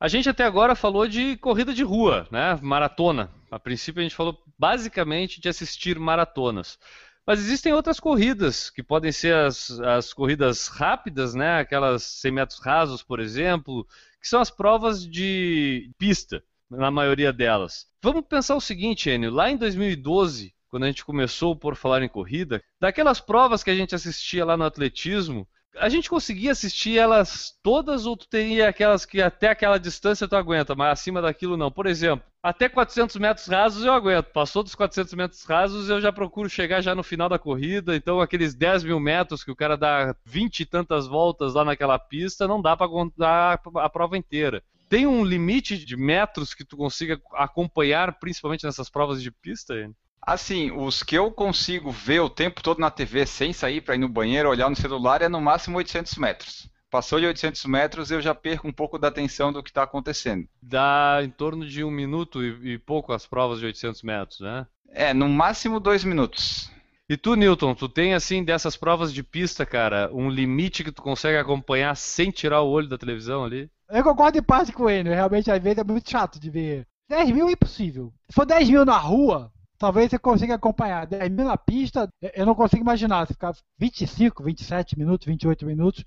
A 0.00 0.08
gente 0.08 0.28
até 0.28 0.44
agora 0.44 0.74
falou 0.74 1.06
de 1.06 1.36
corrida 1.36 1.72
de 1.72 1.82
rua, 1.82 2.26
né? 2.30 2.58
Maratona. 2.60 3.30
A 3.50 3.58
princípio 3.58 4.00
a 4.00 4.02
gente 4.02 4.14
falou 4.14 4.42
basicamente 4.58 5.40
de 5.40 5.48
assistir 5.48 5.98
maratonas. 5.98 6.78
Mas 7.26 7.38
existem 7.38 7.72
outras 7.72 7.98
corridas, 7.98 8.68
que 8.68 8.82
podem 8.82 9.10
ser 9.10 9.34
as, 9.34 9.70
as 9.80 10.12
corridas 10.12 10.68
rápidas, 10.68 11.34
né? 11.34 11.58
Aquelas 11.58 12.02
100 12.02 12.32
metros 12.32 12.60
rasos, 12.60 13.02
por 13.02 13.18
exemplo, 13.18 13.86
que 14.24 14.28
são 14.30 14.40
as 14.40 14.50
provas 14.50 15.06
de 15.06 15.90
pista, 15.98 16.42
na 16.70 16.90
maioria 16.90 17.30
delas. 17.30 17.84
Vamos 18.02 18.24
pensar 18.26 18.56
o 18.56 18.60
seguinte, 18.60 19.10
Enio, 19.10 19.30
lá 19.30 19.50
em 19.50 19.56
2012, 19.58 20.50
quando 20.70 20.84
a 20.84 20.86
gente 20.86 21.04
começou 21.04 21.54
por 21.54 21.76
falar 21.76 22.02
em 22.02 22.08
corrida, 22.08 22.62
daquelas 22.80 23.20
provas 23.20 23.62
que 23.62 23.68
a 23.68 23.74
gente 23.74 23.94
assistia 23.94 24.42
lá 24.42 24.56
no 24.56 24.64
atletismo, 24.64 25.46
a 25.76 25.88
gente 25.88 26.08
conseguia 26.08 26.52
assistir 26.52 26.98
elas 26.98 27.56
todas 27.62 28.06
ou 28.06 28.16
tu 28.16 28.28
teria 28.28 28.68
aquelas 28.68 29.04
que 29.04 29.20
até 29.20 29.48
aquela 29.48 29.78
distância 29.78 30.28
tu 30.28 30.36
aguenta, 30.36 30.74
mas 30.74 30.92
acima 30.92 31.20
daquilo 31.20 31.56
não? 31.56 31.70
Por 31.70 31.86
exemplo, 31.86 32.24
até 32.42 32.68
400 32.68 33.16
metros 33.16 33.46
rasos 33.46 33.84
eu 33.84 33.92
aguento. 33.92 34.26
Passou 34.26 34.62
dos 34.62 34.74
400 34.74 35.14
metros 35.14 35.44
rasos 35.44 35.88
eu 35.88 36.00
já 36.00 36.12
procuro 36.12 36.48
chegar 36.48 36.80
já 36.80 36.94
no 36.94 37.02
final 37.02 37.28
da 37.28 37.38
corrida. 37.38 37.96
Então 37.96 38.20
aqueles 38.20 38.54
10 38.54 38.84
mil 38.84 39.00
metros 39.00 39.42
que 39.42 39.50
o 39.50 39.56
cara 39.56 39.76
dá 39.76 40.14
20 40.24 40.60
e 40.60 40.66
tantas 40.66 41.06
voltas 41.06 41.54
lá 41.54 41.64
naquela 41.64 41.98
pista, 41.98 42.46
não 42.46 42.60
dá 42.60 42.76
para 42.76 42.88
contar 42.88 43.60
a 43.76 43.88
prova 43.88 44.16
inteira. 44.16 44.62
Tem 44.88 45.06
um 45.06 45.24
limite 45.24 45.82
de 45.82 45.96
metros 45.96 46.54
que 46.54 46.64
tu 46.64 46.76
consiga 46.76 47.20
acompanhar, 47.32 48.18
principalmente 48.18 48.64
nessas 48.64 48.90
provas 48.90 49.22
de 49.22 49.30
pista? 49.30 49.74
Enio? 49.74 49.96
Assim, 50.26 50.70
os 50.70 51.02
que 51.02 51.16
eu 51.16 51.30
consigo 51.30 51.90
ver 51.90 52.20
o 52.20 52.30
tempo 52.30 52.62
todo 52.62 52.80
na 52.80 52.90
TV 52.90 53.26
sem 53.26 53.52
sair 53.52 53.82
para 53.82 53.94
ir 53.94 53.98
no 53.98 54.08
banheiro, 54.08 54.48
olhar 54.48 54.70
no 54.70 54.76
celular, 54.76 55.20
é 55.20 55.28
no 55.28 55.40
máximo 55.40 55.76
800 55.76 56.14
metros. 56.16 56.68
Passou 56.90 57.20
de 57.20 57.26
800 57.26 57.64
metros, 57.66 58.10
eu 58.10 58.22
já 58.22 58.34
perco 58.34 58.66
um 58.66 58.72
pouco 58.72 58.98
da 58.98 59.08
atenção 59.08 59.52
do 59.52 59.62
que 59.62 59.68
está 59.68 59.82
acontecendo. 59.82 60.46
Dá 60.62 61.18
em 61.22 61.28
torno 61.28 61.66
de 61.66 61.84
um 61.84 61.90
minuto 61.90 62.42
e, 62.42 62.74
e 62.74 62.78
pouco 62.78 63.12
as 63.12 63.26
provas 63.26 63.58
de 63.58 63.66
800 63.66 64.02
metros, 64.02 64.40
né? 64.40 64.66
É, 64.88 65.12
no 65.12 65.28
máximo 65.28 65.78
dois 65.78 66.04
minutos. 66.04 66.70
E 67.06 67.18
tu, 67.18 67.34
Newton, 67.34 67.74
tu 67.74 67.86
tem 67.86 68.14
assim 68.14 68.42
dessas 68.42 68.76
provas 68.76 69.12
de 69.12 69.22
pista, 69.22 69.66
cara, 69.66 70.08
um 70.12 70.30
limite 70.30 70.82
que 70.82 70.92
tu 70.92 71.02
consegue 71.02 71.36
acompanhar 71.36 71.94
sem 71.96 72.30
tirar 72.30 72.62
o 72.62 72.70
olho 72.70 72.88
da 72.88 72.96
televisão 72.96 73.44
ali? 73.44 73.68
Eu 73.90 74.02
concordo 74.02 74.38
em 74.38 74.42
parte 74.42 74.72
com 74.72 74.88
ele, 74.88 75.10
realmente 75.10 75.50
às 75.50 75.62
vezes 75.62 75.78
é 75.78 75.84
muito 75.84 76.08
chato 76.08 76.40
de 76.40 76.48
ver. 76.48 76.86
10 77.10 77.30
mil 77.32 77.48
é 77.48 77.52
impossível. 77.52 78.10
Se 78.30 78.34
for 78.34 78.46
10 78.46 78.70
mil 78.70 78.84
na 78.86 78.96
rua, 78.96 79.52
talvez 79.84 80.08
você 80.10 80.18
consiga 80.18 80.54
acompanhar. 80.54 81.06
10 81.06 81.30
mil 81.30 81.44
na 81.44 81.58
pista, 81.58 82.08
eu 82.34 82.46
não 82.46 82.54
consigo 82.54 82.82
imaginar. 82.82 83.26
Você 83.26 83.34
ficar 83.34 83.52
25, 83.78 84.42
27 84.42 84.98
minutos, 84.98 85.26
28 85.26 85.66
minutos 85.66 86.02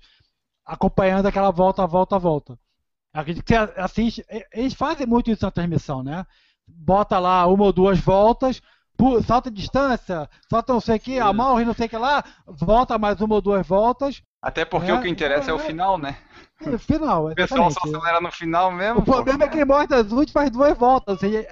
acompanhando 0.66 1.26
aquela 1.26 1.52
volta, 1.52 1.86
volta, 1.86 2.18
volta. 2.18 2.58
Acredito 3.14 3.44
que 3.44 3.54
você 3.56 3.72
assiste. 3.80 4.24
Eles 4.52 4.74
fazem 4.74 5.06
muito 5.06 5.30
isso 5.30 5.44
na 5.44 5.50
transmissão, 5.52 6.02
né? 6.02 6.26
Bota 6.66 7.20
lá 7.20 7.46
uma 7.46 7.64
ou 7.66 7.72
duas 7.72 7.98
voltas, 8.00 8.60
salta 9.24 9.48
distância, 9.50 10.28
salta 10.50 10.72
não 10.72 10.80
sei 10.80 10.96
o 10.96 11.00
que, 11.00 11.20
amarra 11.20 11.64
não 11.64 11.72
sei 11.72 11.86
o 11.86 11.88
que 11.88 11.96
lá, 11.96 12.22
volta 12.46 12.98
mais 12.98 13.20
uma 13.20 13.36
ou 13.36 13.40
duas 13.40 13.64
voltas. 13.66 14.20
Até 14.42 14.64
porque 14.64 14.90
É, 14.90 14.94
o 14.94 15.00
que 15.00 15.08
interessa 15.08 15.50
é 15.52 15.54
o 15.54 15.58
é. 15.58 15.60
final, 15.60 15.96
né? 15.96 16.18
E 16.60 16.68
no 16.68 16.78
final, 16.78 17.26
O 17.28 17.34
pessoal 17.34 17.70
só 17.70 17.80
exatamente. 17.80 17.96
acelera 17.96 18.20
no 18.20 18.32
final 18.32 18.72
mesmo. 18.72 19.00
O 19.00 19.04
problema 19.04 19.44
é 19.44 19.48
que 19.48 19.56
ele 19.56 19.64
mostra 19.64 20.00
as 20.00 20.10
últimas 20.10 20.50
duas 20.50 20.76
voltas. 20.76 21.14
Ou 21.14 21.18
seja, 21.20 21.46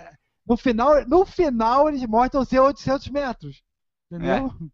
no 0.46 0.56
final, 0.56 1.06
no 1.06 1.24
final 1.26 1.88
eles 1.88 2.04
mostram 2.06 2.44
ser 2.44 2.60
800 2.60 3.08
metros. 3.08 3.62
Entendeu? 4.10 4.52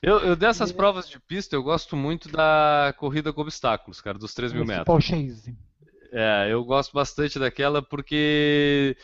Eu, 0.00 0.20
eu 0.20 0.36
dessas 0.36 0.70
provas 0.70 1.08
de 1.08 1.18
pista, 1.18 1.56
eu 1.56 1.62
gosto 1.62 1.96
muito 1.96 2.28
da 2.28 2.94
corrida 2.98 3.32
com 3.32 3.40
obstáculos, 3.40 4.00
cara, 4.00 4.16
dos 4.16 4.32
3 4.32 4.52
mil 4.52 4.62
Esse 4.62 4.70
metros. 4.70 4.86
Paul 4.86 5.00
Chase. 5.00 5.56
É, 6.12 6.46
eu 6.48 6.64
gosto 6.64 6.92
bastante 6.92 7.36
daquela 7.36 7.82
porque 7.82 8.96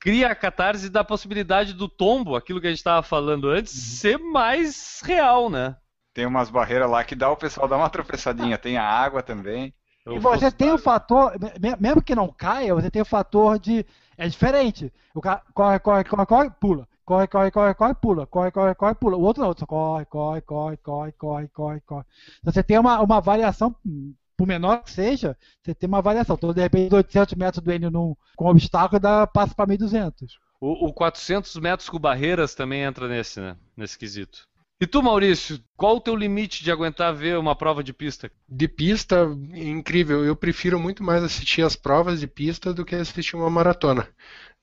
cria 0.00 0.28
a 0.28 0.34
catarse 0.34 0.88
da 0.88 1.04
possibilidade 1.04 1.74
do 1.74 1.86
tombo, 1.86 2.34
aquilo 2.34 2.60
que 2.60 2.66
a 2.66 2.70
gente 2.70 2.78
estava 2.78 3.02
falando 3.02 3.50
antes, 3.50 3.74
ser 3.74 4.18
mais 4.18 5.00
real, 5.04 5.50
né? 5.50 5.76
Tem 6.14 6.26
umas 6.26 6.48
barreiras 6.50 6.90
lá 6.90 7.04
que 7.04 7.14
dá 7.14 7.30
o 7.30 7.36
pessoal 7.36 7.68
dar 7.68 7.76
uma 7.76 7.90
tropeçadinha. 7.90 8.58
Tem 8.58 8.76
a 8.78 8.84
água 8.84 9.22
também. 9.22 9.74
Eu 10.04 10.16
E 10.16 10.18
você 10.18 10.50
tem 10.50 10.72
o 10.72 10.78
fator, 10.78 11.32
me- 11.38 11.76
mesmo 11.78 12.02
que 12.02 12.14
não 12.14 12.32
caia, 12.32 12.74
você 12.74 12.90
tem 12.90 13.02
o 13.02 13.06
fator 13.06 13.58
de. 13.58 13.84
É 14.20 14.28
diferente. 14.28 14.92
O 15.14 15.20
cara 15.22 15.42
corre, 15.54 15.78
corre, 15.78 16.04
corre, 16.04 16.26
corre, 16.26 16.50
pula. 16.50 16.88
Corre, 17.06 17.26
corre, 17.26 17.50
corre, 17.50 17.74
corre, 17.74 17.94
pula. 17.94 18.26
Corre, 18.26 18.50
corre, 18.50 18.74
corre, 18.74 18.94
pula. 18.94 19.16
O 19.16 19.22
outro 19.22 19.42
não, 19.42 19.54
só 19.56 19.64
corre, 19.64 20.04
corre, 20.04 20.42
corre, 20.42 20.76
corre, 20.76 21.12
corre, 21.12 21.48
corre, 21.48 21.80
corre. 21.80 22.04
Então 22.38 22.52
você 22.52 22.62
tem 22.62 22.78
uma, 22.78 23.00
uma 23.00 23.18
variação, 23.18 23.74
hum, 23.84 24.14
por 24.36 24.46
menor 24.46 24.84
que 24.84 24.90
seja, 24.90 25.34
você 25.62 25.74
tem 25.74 25.88
uma 25.88 26.02
variação. 26.02 26.36
Então, 26.36 26.52
de 26.52 26.60
repente, 26.60 26.94
800 26.94 27.34
metros 27.34 27.64
do 27.64 27.72
N 27.72 27.88
num, 27.88 28.14
com 28.36 28.44
obstáculo 28.50 29.00
dá, 29.00 29.26
passa 29.26 29.54
para 29.54 29.66
1200. 29.66 30.38
O, 30.60 30.88
o 30.88 30.92
400 30.92 31.56
metros 31.56 31.88
com 31.88 31.98
barreiras 31.98 32.54
também 32.54 32.82
entra 32.82 33.08
nesse, 33.08 33.40
né? 33.40 33.56
Nesse 33.74 33.98
quesito. 33.98 34.46
E 34.82 34.86
tu, 34.86 35.02
Maurício, 35.02 35.62
qual 35.76 35.96
o 35.96 36.00
teu 36.00 36.16
limite 36.16 36.64
de 36.64 36.72
aguentar 36.72 37.14
ver 37.14 37.36
uma 37.38 37.54
prova 37.54 37.84
de 37.84 37.92
pista? 37.92 38.32
De 38.48 38.66
pista, 38.66 39.26
incrível. 39.52 40.24
Eu 40.24 40.34
prefiro 40.34 40.80
muito 40.80 41.04
mais 41.04 41.22
assistir 41.22 41.60
as 41.62 41.76
provas 41.76 42.18
de 42.18 42.26
pista 42.26 42.72
do 42.72 42.82
que 42.84 42.94
assistir 42.94 43.36
uma 43.36 43.50
maratona. 43.50 44.08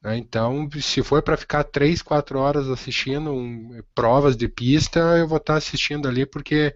né? 0.02 0.18
Então, 0.18 0.70
se 0.82 1.04
for 1.04 1.22
para 1.22 1.38
ficar 1.38 1.64
3, 1.66 2.02
4 2.02 2.40
horas 2.40 2.68
assistindo 2.70 3.32
um, 3.32 3.82
provas 3.96 4.36
de 4.38 4.48
pista, 4.48 5.00
eu 5.20 5.28
vou 5.28 5.38
estar 5.38 5.56
assistindo 5.58 6.08
ali 6.08 6.26
porque 6.26 6.76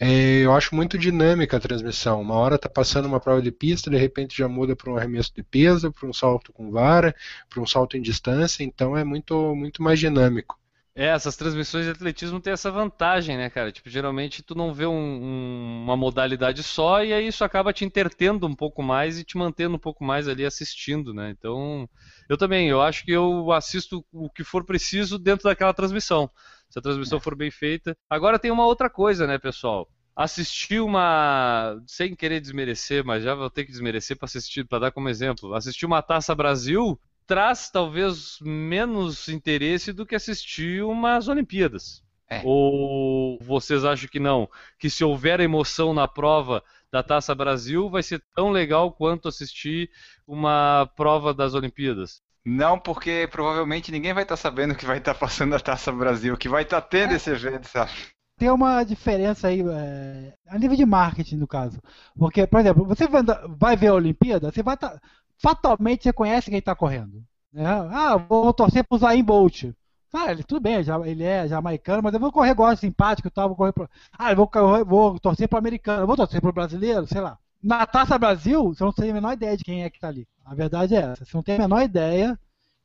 é, 0.00 0.40
eu 0.44 0.54
acho 0.54 0.74
muito 0.74 0.98
dinâmica 0.98 1.58
a 1.58 1.60
transmissão. 1.60 2.20
Uma 2.22 2.34
hora 2.36 2.56
está 2.56 2.68
passando 2.68 3.06
uma 3.06 3.20
prova 3.20 3.42
de 3.42 3.52
pista, 3.52 3.90
de 3.90 3.98
repente 3.98 4.36
já 4.36 4.48
muda 4.48 4.76
para 4.76 4.92
um 4.92 4.96
arremesso 4.96 5.32
de 5.34 5.42
peso, 5.44 5.92
para 5.92 6.08
um 6.08 6.12
salto 6.12 6.52
com 6.52 6.70
vara, 6.72 7.14
para 7.48 7.60
um 7.62 7.66
salto 7.66 7.96
em 7.96 8.02
distância, 8.02 8.64
então 8.64 8.96
é 8.96 9.04
muito, 9.04 9.54
muito 9.56 9.82
mais 9.82 10.00
dinâmico. 10.00 10.61
É, 10.94 11.06
essas 11.06 11.36
transmissões 11.36 11.86
de 11.86 11.90
atletismo 11.90 12.38
têm 12.38 12.52
essa 12.52 12.70
vantagem, 12.70 13.38
né, 13.38 13.48
cara? 13.48 13.72
Tipo, 13.72 13.88
geralmente 13.88 14.42
tu 14.42 14.54
não 14.54 14.74
vê 14.74 14.84
um- 14.84 14.92
um- 14.92 15.82
uma 15.84 15.96
modalidade 15.96 16.62
só 16.62 17.02
e 17.02 17.14
aí 17.14 17.26
isso 17.28 17.42
acaba 17.44 17.72
te 17.72 17.82
entretendo 17.82 18.46
um 18.46 18.54
pouco 18.54 18.82
mais 18.82 19.18
e 19.18 19.24
te 19.24 19.38
mantendo 19.38 19.76
um 19.76 19.78
pouco 19.78 20.04
mais 20.04 20.28
ali 20.28 20.44
assistindo, 20.44 21.14
né? 21.14 21.30
Então, 21.30 21.88
eu 22.28 22.36
também, 22.36 22.68
eu 22.68 22.82
acho 22.82 23.04
que 23.06 23.10
eu 23.12 23.50
assisto 23.52 24.04
o 24.12 24.28
que 24.28 24.44
for 24.44 24.64
preciso 24.66 25.18
dentro 25.18 25.44
daquela 25.48 25.72
transmissão. 25.72 26.30
Se 26.68 26.78
a 26.78 26.82
transmissão 26.82 27.18
for 27.20 27.34
bem 27.34 27.50
feita. 27.50 27.96
Agora 28.08 28.38
tem 28.38 28.50
uma 28.50 28.66
outra 28.66 28.90
coisa, 28.90 29.26
né, 29.26 29.38
pessoal? 29.38 29.88
Assistir 30.14 30.80
uma. 30.80 31.74
Sem 31.86 32.14
querer 32.14 32.38
desmerecer, 32.40 33.02
mas 33.04 33.24
já 33.24 33.34
vou 33.34 33.48
ter 33.50 33.64
que 33.64 33.72
desmerecer 33.72 34.16
para 34.16 34.26
assistir, 34.26 34.66
para 34.66 34.78
dar 34.78 34.90
como 34.92 35.08
exemplo. 35.08 35.54
Assistir 35.54 35.86
uma 35.86 36.02
Taça 36.02 36.34
Brasil 36.34 36.98
traz 37.32 37.70
talvez 37.70 38.36
menos 38.42 39.26
interesse 39.26 39.90
do 39.90 40.04
que 40.04 40.14
assistir 40.14 40.84
umas 40.84 41.28
Olimpíadas. 41.28 42.02
É. 42.28 42.42
Ou 42.44 43.38
vocês 43.40 43.86
acham 43.86 44.06
que 44.06 44.20
não? 44.20 44.46
Que 44.78 44.90
se 44.90 45.02
houver 45.02 45.40
emoção 45.40 45.94
na 45.94 46.06
prova 46.06 46.62
da 46.92 47.02
Taça 47.02 47.34
Brasil, 47.34 47.88
vai 47.88 48.02
ser 48.02 48.22
tão 48.34 48.50
legal 48.50 48.92
quanto 48.92 49.28
assistir 49.28 49.88
uma 50.28 50.86
prova 50.94 51.32
das 51.32 51.54
Olimpíadas? 51.54 52.20
Não, 52.44 52.78
porque 52.78 53.26
provavelmente 53.32 53.90
ninguém 53.90 54.12
vai 54.12 54.24
estar 54.24 54.36
sabendo 54.36 54.74
que 54.74 54.84
vai 54.84 54.98
estar 54.98 55.14
passando 55.14 55.54
a 55.54 55.60
Taça 55.60 55.90
Brasil, 55.90 56.36
que 56.36 56.50
vai 56.50 56.64
estar 56.64 56.82
tendo 56.82 57.14
esse 57.14 57.30
evento, 57.30 57.66
sabe? 57.66 57.92
Tem 58.38 58.50
uma 58.50 58.84
diferença 58.84 59.48
aí, 59.48 59.62
é, 59.62 60.34
a 60.48 60.58
nível 60.58 60.76
de 60.76 60.84
marketing, 60.84 61.36
no 61.36 61.46
caso. 61.46 61.80
Porque, 62.14 62.46
por 62.46 62.60
exemplo, 62.60 62.84
você 62.84 63.06
vai 63.48 63.74
ver 63.74 63.86
a 63.86 63.94
Olimpíada, 63.94 64.50
você 64.50 64.62
vai 64.62 64.76
tá, 64.76 65.00
fatalmente 65.42 66.04
você 66.04 66.12
conhece 66.12 66.50
quem 66.50 66.58
está 66.58 66.74
correndo. 66.74 67.22
né? 67.52 67.66
Ah, 67.66 68.16
vou 68.16 68.52
torcer 68.54 68.84
pro 68.84 68.98
Zayn 68.98 69.22
Bolt. 69.22 69.64
Ah, 70.12 70.30
ele, 70.30 70.42
tudo 70.44 70.60
bem, 70.60 70.74
ele 71.06 71.24
é 71.24 71.48
jamaicano, 71.48 72.02
mas 72.02 72.12
eu 72.12 72.20
vou 72.20 72.30
correr 72.30 72.50
igual, 72.50 72.76
simpático 72.76 73.28
e 73.28 73.30
tal, 73.30 73.48
vou 73.48 73.56
correr 73.56 73.72
pro... 73.72 73.88
Ah, 74.16 74.30
eu 74.30 74.36
vou, 74.36 74.84
vou 74.84 75.18
torcer 75.18 75.48
pro 75.48 75.58
americano, 75.58 76.02
eu 76.02 76.06
vou 76.06 76.16
torcer 76.16 76.40
pro 76.40 76.52
brasileiro, 76.52 77.06
sei 77.06 77.20
lá. 77.20 77.38
Na 77.62 77.86
Taça 77.86 78.18
Brasil, 78.18 78.74
você 78.74 78.84
não 78.84 78.92
tem 78.92 79.10
a 79.10 79.14
menor 79.14 79.32
ideia 79.32 79.56
de 79.56 79.64
quem 79.64 79.84
é 79.84 79.90
que 79.90 79.98
tá 79.98 80.08
ali. 80.08 80.28
A 80.44 80.54
verdade 80.54 80.94
é 80.94 80.98
essa, 80.98 81.24
você 81.24 81.34
não 81.34 81.42
tem 81.42 81.54
a 81.54 81.60
menor 81.60 81.82
ideia 81.82 82.38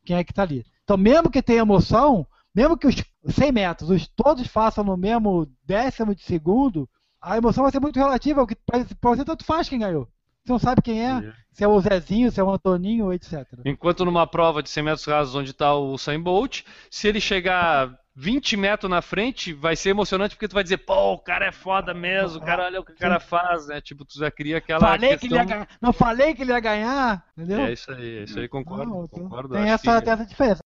quem 0.06 0.16
é 0.16 0.24
que 0.24 0.34
tá 0.34 0.44
ali. 0.44 0.66
Então, 0.86 0.96
mesmo 0.96 1.30
que 1.30 1.42
tenha 1.42 1.60
emoção, 1.60 2.26
mesmo 2.56 2.78
que 2.78 2.88
os 2.88 2.96
100 3.30 3.52
metros 3.52 3.90
os, 3.90 4.08
todos 4.08 4.48
façam 4.48 4.84
no 4.84 4.96
mesmo 4.96 5.48
décimo 5.66 6.16
de 6.16 6.24
segundo, 6.24 6.88
a 7.20 7.36
emoção 7.36 7.64
vai 7.64 7.72
ser 7.72 7.82
muito 7.82 8.00
relativa, 8.00 8.46
porque 8.46 8.56
pra 8.66 9.10
você 9.10 9.26
tanto 9.26 9.44
faz 9.44 9.68
quem 9.68 9.80
ganhou. 9.80 10.08
Você 10.48 10.54
não 10.54 10.60
sabe 10.60 10.82
quem 10.82 11.06
é, 11.06 11.34
se 11.52 11.64
é 11.64 11.68
o 11.68 11.80
Zezinho, 11.82 12.32
se 12.32 12.40
é 12.40 12.44
o 12.44 12.50
Antoninho, 12.50 13.12
etc. 13.12 13.46
Enquanto 13.66 14.06
numa 14.06 14.26
prova 14.26 14.64
de 14.64 14.70
100 14.70 14.84
metros 14.84 15.06
rasos 15.06 15.36
onde 15.36 15.52
está 15.52 15.74
o 15.76 15.92
Usain 15.92 16.20
Bolt, 16.22 16.62
se 16.90 17.06
ele 17.08 17.20
chegar 17.20 17.94
20 18.16 18.56
metros 18.56 18.90
na 18.90 19.02
frente, 19.02 19.54
vai 19.54 19.76
ser 19.76 19.90
emocionante 19.90 20.36
porque 20.36 20.48
tu 20.48 20.54
vai 20.54 20.64
dizer, 20.64 20.78
pô, 20.78 21.14
o 21.14 21.20
cara 21.20 21.48
é 21.48 21.52
foda 21.52 21.94
mesmo, 21.94 22.38
o 22.40 22.42
cara 22.42 22.64
olha 22.66 22.80
o 22.80 22.86
que 22.86 22.94
o 22.94 22.96
cara 22.96 23.20
faz, 23.20 23.68
né? 23.68 23.82
Tipo, 23.82 24.06
tu 24.06 24.18
já 24.18 24.32
cria 24.32 24.58
aquela 24.58 24.80
falei 24.80 25.18
que 25.18 25.26
ele 25.28 25.36
ia 25.36 25.42
questão... 25.42 25.46
ganhar, 25.46 25.68
não 25.82 25.92
falei 25.94 26.34
que 26.34 26.42
ele 26.44 26.52
ia 26.52 26.60
ganhar, 26.60 27.26
entendeu? 27.38 27.60
É 27.60 27.74
isso 27.74 27.92
aí, 27.92 28.20
é 28.20 28.24
isso 28.24 28.40
aí, 28.40 28.48
concordo, 28.48 28.86
Não, 28.86 29.08
concordo. 29.08 29.54
tem, 29.54 29.70
essa, 29.70 30.00
que- 30.00 30.02
tem 30.06 30.14
essa 30.14 30.26
diferença. 30.26 30.62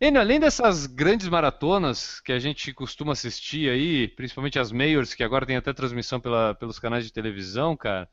Enio, 0.00 0.20
além 0.20 0.38
dessas 0.38 0.86
grandes 0.86 1.28
maratonas 1.28 2.20
que 2.20 2.30
a 2.32 2.38
gente 2.38 2.72
costuma 2.72 3.12
assistir 3.12 3.68
aí, 3.68 4.06
principalmente 4.06 4.56
as 4.58 4.70
Mayors, 4.70 5.12
que 5.12 5.24
agora 5.24 5.44
tem 5.44 5.56
até 5.56 5.72
transmissão 5.72 6.20
pela- 6.20 6.54
pelos 6.54 6.78
canais 6.78 7.04
de 7.04 7.12
televisão, 7.12 7.76
cara, 7.76 8.08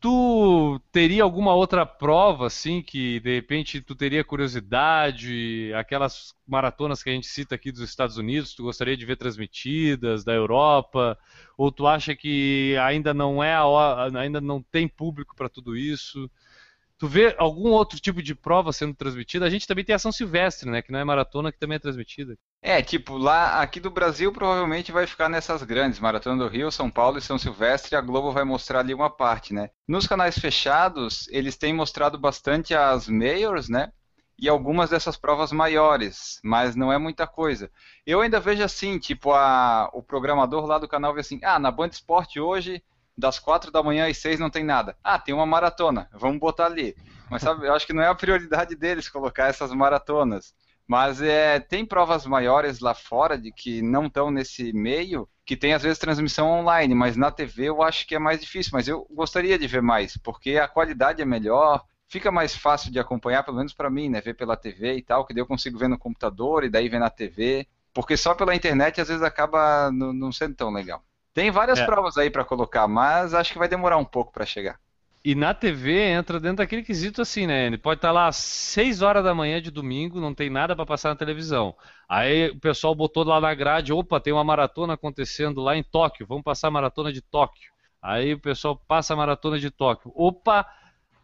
tu 0.00 0.80
teria 0.92 1.22
alguma 1.24 1.54
outra 1.54 1.86
prova, 1.86 2.46
assim, 2.48 2.82
que 2.82 3.20
de 3.20 3.34
repente 3.36 3.80
tu 3.82 3.94
teria 3.96 4.24
curiosidade, 4.24 5.72
aquelas 5.76 6.34
maratonas 6.46 7.02
que 7.02 7.10
a 7.10 7.14
gente 7.14 7.26
cita 7.28 7.54
aqui 7.56 7.72
dos 7.72 7.82
Estados 7.82 8.16
Unidos, 8.18 8.54
tu 8.54 8.64
gostaria 8.64 8.96
de 8.96 9.06
ver 9.06 9.16
transmitidas, 9.16 10.24
da 10.24 10.34
Europa, 10.34 11.18
ou 11.58 11.72
tu 11.72 11.86
acha 11.86 12.16
que 12.16 12.76
ainda 12.82 13.14
não 13.14 13.42
é 13.44 13.54
a 13.54 13.64
hora, 13.66 14.18
ainda 14.20 14.40
não 14.40 14.62
tem 14.62 14.88
público 14.88 15.36
para 15.36 15.48
tudo 15.48 15.76
isso? 15.76 16.30
Tu 17.02 17.08
vê 17.08 17.34
algum 17.36 17.70
outro 17.70 17.98
tipo 17.98 18.22
de 18.22 18.32
prova 18.32 18.72
sendo 18.72 18.94
transmitida? 18.94 19.44
A 19.44 19.50
gente 19.50 19.66
também 19.66 19.84
tem 19.84 19.92
a 19.92 19.98
São 19.98 20.12
Silvestre, 20.12 20.70
né? 20.70 20.80
Que 20.80 20.92
não 20.92 21.00
é 21.00 21.04
maratona, 21.04 21.50
que 21.50 21.58
também 21.58 21.74
é 21.74 21.80
transmitida. 21.80 22.38
É, 22.62 22.80
tipo, 22.80 23.16
lá 23.16 23.60
aqui 23.60 23.80
do 23.80 23.90
Brasil 23.90 24.32
provavelmente 24.32 24.92
vai 24.92 25.04
ficar 25.04 25.28
nessas 25.28 25.64
grandes, 25.64 25.98
Maratona 25.98 26.44
do 26.44 26.48
Rio, 26.48 26.70
São 26.70 26.88
Paulo 26.88 27.18
e 27.18 27.20
São 27.20 27.40
Silvestre, 27.40 27.96
a 27.96 28.00
Globo 28.00 28.30
vai 28.30 28.44
mostrar 28.44 28.78
ali 28.78 28.94
uma 28.94 29.10
parte, 29.10 29.52
né? 29.52 29.70
Nos 29.88 30.06
canais 30.06 30.38
fechados, 30.38 31.26
eles 31.32 31.56
têm 31.56 31.74
mostrado 31.74 32.16
bastante 32.16 32.72
as 32.72 33.08
Mayors, 33.08 33.68
né? 33.68 33.90
E 34.38 34.48
algumas 34.48 34.90
dessas 34.90 35.16
provas 35.16 35.50
maiores, 35.50 36.38
mas 36.44 36.76
não 36.76 36.92
é 36.92 36.98
muita 36.98 37.26
coisa. 37.26 37.68
Eu 38.06 38.20
ainda 38.20 38.38
vejo 38.38 38.62
assim, 38.62 39.00
tipo, 39.00 39.32
a, 39.32 39.90
o 39.92 40.04
programador 40.04 40.66
lá 40.66 40.78
do 40.78 40.86
canal 40.86 41.12
vê 41.12 41.18
assim, 41.18 41.40
ah, 41.42 41.58
na 41.58 41.72
Band 41.72 41.88
Esporte 41.88 42.38
hoje, 42.38 42.80
das 43.16 43.38
quatro 43.38 43.70
da 43.70 43.82
manhã 43.82 44.08
às 44.08 44.18
seis 44.18 44.40
não 44.40 44.50
tem 44.50 44.64
nada. 44.64 44.96
Ah, 45.02 45.18
tem 45.18 45.34
uma 45.34 45.46
maratona, 45.46 46.08
vamos 46.12 46.38
botar 46.38 46.66
ali. 46.66 46.96
Mas 47.30 47.42
sabe, 47.42 47.66
eu 47.66 47.74
acho 47.74 47.86
que 47.86 47.92
não 47.92 48.02
é 48.02 48.08
a 48.08 48.14
prioridade 48.14 48.74
deles 48.74 49.08
colocar 49.08 49.48
essas 49.48 49.72
maratonas. 49.72 50.54
Mas 50.86 51.22
é, 51.22 51.60
tem 51.60 51.86
provas 51.86 52.26
maiores 52.26 52.80
lá 52.80 52.94
fora 52.94 53.38
de 53.38 53.52
que 53.52 53.80
não 53.80 54.06
estão 54.06 54.30
nesse 54.30 54.72
meio, 54.72 55.28
que 55.44 55.56
tem 55.56 55.72
às 55.72 55.82
vezes 55.82 55.98
transmissão 55.98 56.50
online, 56.50 56.94
mas 56.94 57.16
na 57.16 57.30
TV 57.30 57.68
eu 57.68 57.82
acho 57.82 58.06
que 58.06 58.14
é 58.14 58.18
mais 58.18 58.40
difícil. 58.40 58.70
Mas 58.74 58.88
eu 58.88 59.06
gostaria 59.10 59.58
de 59.58 59.66
ver 59.66 59.82
mais, 59.82 60.16
porque 60.16 60.58
a 60.58 60.68
qualidade 60.68 61.22
é 61.22 61.24
melhor, 61.24 61.84
fica 62.08 62.30
mais 62.30 62.54
fácil 62.54 62.92
de 62.92 62.98
acompanhar, 62.98 63.42
pelo 63.42 63.56
menos 63.56 63.72
para 63.72 63.88
mim, 63.88 64.08
né? 64.10 64.20
Ver 64.20 64.34
pela 64.34 64.56
TV 64.56 64.96
e 64.96 65.02
tal, 65.02 65.24
que 65.24 65.32
daí 65.32 65.40
eu 65.40 65.46
consigo 65.46 65.78
ver 65.78 65.88
no 65.88 65.98
computador 65.98 66.64
e 66.64 66.68
daí 66.68 66.88
ver 66.88 67.00
na 67.00 67.08
TV. 67.08 67.66
Porque 67.94 68.16
só 68.16 68.34
pela 68.34 68.54
internet 68.54 69.00
às 69.00 69.08
vezes 69.08 69.22
acaba 69.22 69.90
não, 69.90 70.30
sendo 70.32 70.54
tão 70.54 70.70
legal. 70.70 71.02
Tem 71.34 71.50
várias 71.50 71.78
É. 71.78 71.86
provas 71.86 72.16
aí 72.16 72.30
para 72.30 72.44
colocar, 72.44 72.86
mas 72.86 73.34
acho 73.34 73.52
que 73.52 73.58
vai 73.58 73.68
demorar 73.68 73.96
um 73.96 74.04
pouco 74.04 74.32
para 74.32 74.44
chegar. 74.44 74.78
E 75.24 75.36
na 75.36 75.54
TV 75.54 76.00
entra 76.00 76.40
dentro 76.40 76.56
daquele 76.58 76.82
quesito 76.82 77.22
assim, 77.22 77.46
né? 77.46 77.66
Ele 77.66 77.78
pode 77.78 77.98
estar 77.98 78.10
lá 78.10 78.26
às 78.26 78.36
6 78.36 79.02
horas 79.02 79.22
da 79.22 79.32
manhã 79.32 79.62
de 79.62 79.70
domingo, 79.70 80.20
não 80.20 80.34
tem 80.34 80.50
nada 80.50 80.74
para 80.74 80.84
passar 80.84 81.10
na 81.10 81.16
televisão. 81.16 81.76
Aí 82.08 82.50
o 82.50 82.58
pessoal 82.58 82.92
botou 82.92 83.22
lá 83.22 83.40
na 83.40 83.54
grade, 83.54 83.92
opa, 83.92 84.18
tem 84.18 84.32
uma 84.32 84.42
maratona 84.42 84.94
acontecendo 84.94 85.60
lá 85.60 85.76
em 85.76 85.82
Tóquio, 85.82 86.26
vamos 86.26 86.42
passar 86.42 86.68
a 86.68 86.72
maratona 86.72 87.12
de 87.12 87.22
Tóquio. 87.22 87.70
Aí 88.02 88.34
o 88.34 88.38
pessoal 88.40 88.76
passa 88.76 89.14
a 89.14 89.16
maratona 89.16 89.60
de 89.60 89.70
Tóquio. 89.70 90.10
Opa, 90.12 90.66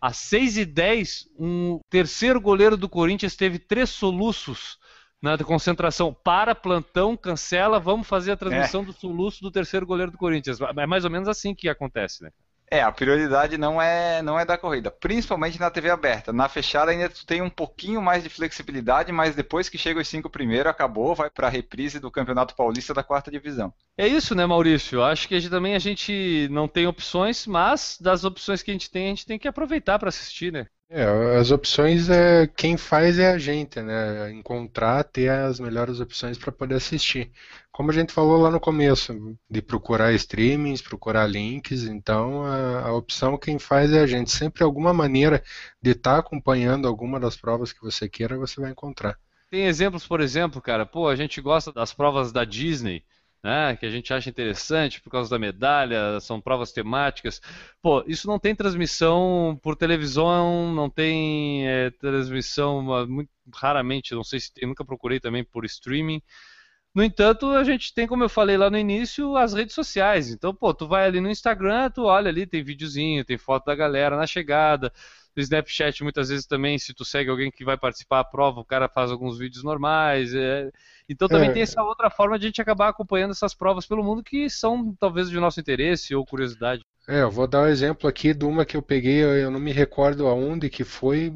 às 0.01 0.17
6 0.19 0.59
e 0.59 0.65
10 0.65 1.29
um 1.37 1.81
terceiro 1.91 2.41
goleiro 2.41 2.77
do 2.77 2.89
Corinthians 2.89 3.35
teve 3.35 3.59
três 3.59 3.91
soluços 3.91 4.79
na 5.21 5.37
concentração. 5.39 6.15
Para, 6.15 6.55
plantão, 6.55 7.17
cancela, 7.17 7.79
vamos 7.79 8.07
fazer 8.07 8.33
a 8.33 8.37
transmissão 8.37 8.85
do 8.85 8.93
soluço 8.93 9.43
do 9.43 9.51
terceiro 9.51 9.87
goleiro 9.87 10.13
do 10.13 10.19
Corinthians. 10.19 10.59
É 10.61 10.87
mais 10.87 11.05
ou 11.05 11.11
menos 11.11 11.29
assim 11.29 11.55
que 11.55 11.69
acontece, 11.69 12.23
né? 12.23 12.31
É, 12.71 12.83
a 12.83 12.93
prioridade 12.93 13.57
não 13.57 13.81
é, 13.81 14.21
não 14.21 14.39
é 14.39 14.45
da 14.45 14.59
corrida, 14.59 14.91
principalmente 14.91 15.59
na 15.59 15.71
TV 15.71 15.89
aberta. 15.89 16.35
Na 16.35 16.49
fechada 16.51 16.91
ainda 16.91 17.09
tu 17.09 17.25
tem 17.25 17.41
um 17.41 17.49
pouquinho 17.49 18.03
mais 18.03 18.23
de 18.23 18.29
flexibilidade, 18.29 19.11
mas 19.11 19.35
depois 19.35 19.71
que 19.71 19.79
chega 19.79 20.01
os 20.01 20.07
cinco 20.07 20.29
primeiro, 20.29 20.69
acabou, 20.69 21.15
vai 21.15 21.31
para 21.31 21.47
a 21.47 21.51
reprise 21.51 21.99
do 21.99 22.11
Campeonato 22.11 22.55
Paulista 22.55 22.93
da 22.93 23.03
quarta 23.03 23.31
divisão. 23.31 23.73
É 23.97 24.07
isso, 24.07 24.35
né, 24.35 24.45
Maurício? 24.45 25.03
Acho 25.03 25.27
que 25.27 25.35
a 25.35 25.41
gente, 25.41 25.51
também 25.51 25.75
a 25.75 25.79
gente 25.79 26.47
não 26.51 26.69
tem 26.69 26.87
opções, 26.87 27.47
mas 27.47 27.97
das 27.99 28.25
opções 28.25 28.63
que 28.63 28.71
a 28.71 28.75
gente 28.75 28.91
tem, 28.91 29.07
a 29.07 29.11
gente 29.11 29.27
tem 29.27 29.39
que 29.39 29.49
aproveitar 29.49 29.99
para 29.99 30.11
assistir, 30.11 30.53
né? 30.53 30.67
É, 30.91 31.05
as 31.37 31.51
opções 31.51 32.09
é 32.09 32.47
quem 32.47 32.79
faz 32.79 33.19
é 33.19 33.31
a 33.31 33.39
gente, 33.39 33.81
né? 33.83 34.31
Encontrar, 34.33 35.05
ter 35.05 35.29
as 35.29 35.61
melhores 35.61 36.01
opções 36.01 36.39
para 36.39 36.51
poder 36.51 36.77
assistir. 36.77 37.31
Como 37.71 37.91
a 37.91 37.95
gente 37.95 38.11
falou 38.11 38.41
lá 38.41 38.51
no 38.51 38.59
começo, 38.59 39.13
de 39.51 39.61
procurar 39.61 40.13
streamings, 40.15 40.81
procurar 40.81 41.27
links, 41.27 41.83
então 41.85 42.43
a, 42.43 42.89
a 42.89 42.93
opção 42.95 43.37
quem 43.37 43.59
faz 43.59 43.93
é 43.93 44.01
a 44.01 44.07
gente. 44.07 44.31
Sempre 44.31 44.65
alguma 44.65 44.95
maneira 44.95 45.45
de 45.83 45.91
estar 45.91 46.19
acompanhando 46.19 46.89
alguma 46.89 47.21
das 47.21 47.37
provas 47.37 47.71
que 47.71 47.83
você 47.83 48.09
queira, 48.09 48.39
você 48.39 48.59
vai 48.59 48.71
encontrar. 48.71 49.19
Tem 49.51 49.67
exemplos, 49.67 50.07
por 50.07 50.21
exemplo, 50.23 50.61
cara, 50.61 50.87
pô, 50.87 51.07
a 51.07 51.17
gente 51.17 51.41
gosta 51.41 51.71
das 51.71 51.93
provas 51.93 52.33
da 52.33 52.45
Disney, 52.45 53.05
né, 53.43 53.77
que 53.77 53.87
a 53.87 53.91
gente 53.91 54.13
acha 54.13 54.29
interessante 54.31 55.01
por 55.01 55.11
causa 55.11 55.31
da 55.31 55.39
medalha, 55.39 56.21
são 56.21 56.41
provas 56.41 56.73
temáticas. 56.73 57.41
Pô, 57.81 58.05
isso 58.07 58.27
não 58.27 58.39
tem 58.39 58.55
transmissão 58.55 59.59
por 59.63 59.77
televisão, 59.77 60.73
não 60.75 60.91
tem 60.91 61.67
é, 61.69 61.91
transmissão, 61.91 62.93
ah, 62.93 63.07
muito 63.07 63.31
raramente, 63.55 64.15
não 64.15 64.25
sei 64.25 64.41
se 64.41 64.53
tem, 64.53 64.69
nunca 64.69 64.85
procurei 64.85 65.21
também 65.21 65.45
por 65.45 65.65
streaming. 65.65 66.23
No 66.95 67.05
entanto, 67.05 67.51
a 67.51 67.63
gente 67.63 67.95
tem, 67.95 68.07
como 68.07 68.25
eu 68.25 68.29
falei 68.29 68.57
lá 68.57 68.69
no 68.71 68.79
início, 68.79 69.37
as 69.37 69.53
redes 69.55 69.75
sociais. 69.75 70.31
Então, 70.31 70.55
pô, 70.55 70.75
tu 70.75 70.89
vai 70.89 71.07
ali 71.07 71.21
no 71.21 71.31
Instagram, 71.31 71.91
tu 71.91 72.05
olha 72.05 72.29
ali, 72.29 72.47
tem 72.47 72.63
videozinho, 72.63 73.25
tem 73.25 73.39
foto 73.39 73.67
da 73.67 73.75
galera 73.75 74.17
na 74.17 74.27
chegada. 74.27 74.93
No 75.39 75.43
Snapchat, 75.43 76.03
muitas 76.03 76.31
vezes 76.31 76.47
também, 76.47 76.77
se 76.81 76.93
tu 76.93 77.05
segue 77.05 77.31
alguém 77.31 77.49
que 77.49 77.65
vai 77.65 77.79
participar 77.79 78.19
da 78.19 78.29
prova, 78.29 78.59
o 78.59 78.65
cara 78.65 78.89
faz 78.89 79.09
alguns 79.13 79.39
vídeos 79.39 79.63
normais. 79.63 80.35
é. 80.35 80.69
Então 81.09 81.29
também 81.29 81.49
É. 81.49 81.53
tem 81.53 81.63
essa 81.63 81.81
outra 81.81 82.11
forma 82.11 82.37
de 82.37 82.47
a 82.47 82.49
gente 82.49 82.61
acabar 82.61 82.89
acompanhando 82.89 83.31
essas 83.31 83.55
provas 83.55 83.87
pelo 83.87 84.03
mundo 84.03 84.21
que 84.21 84.51
são 84.51 84.93
talvez 84.99 85.31
de 85.31 85.39
nosso 85.39 85.61
interesse 85.61 86.13
ou 86.13 86.27
curiosidade. 86.27 86.83
É, 87.07 87.23
eu 87.23 87.31
vou 87.31 87.47
dar 87.47 87.63
um 87.63 87.67
exemplo 87.67 88.09
aqui 88.09 88.35
de 88.35 88.45
uma 88.45 88.67
que 88.67 88.77
eu 88.77 88.83
peguei, 88.83 89.23
eu 89.23 89.49
não 89.51 89.61
me 89.61 89.71
recordo 89.73 90.27
aonde 90.27 90.69
que 90.69 90.83
foi 90.83 91.33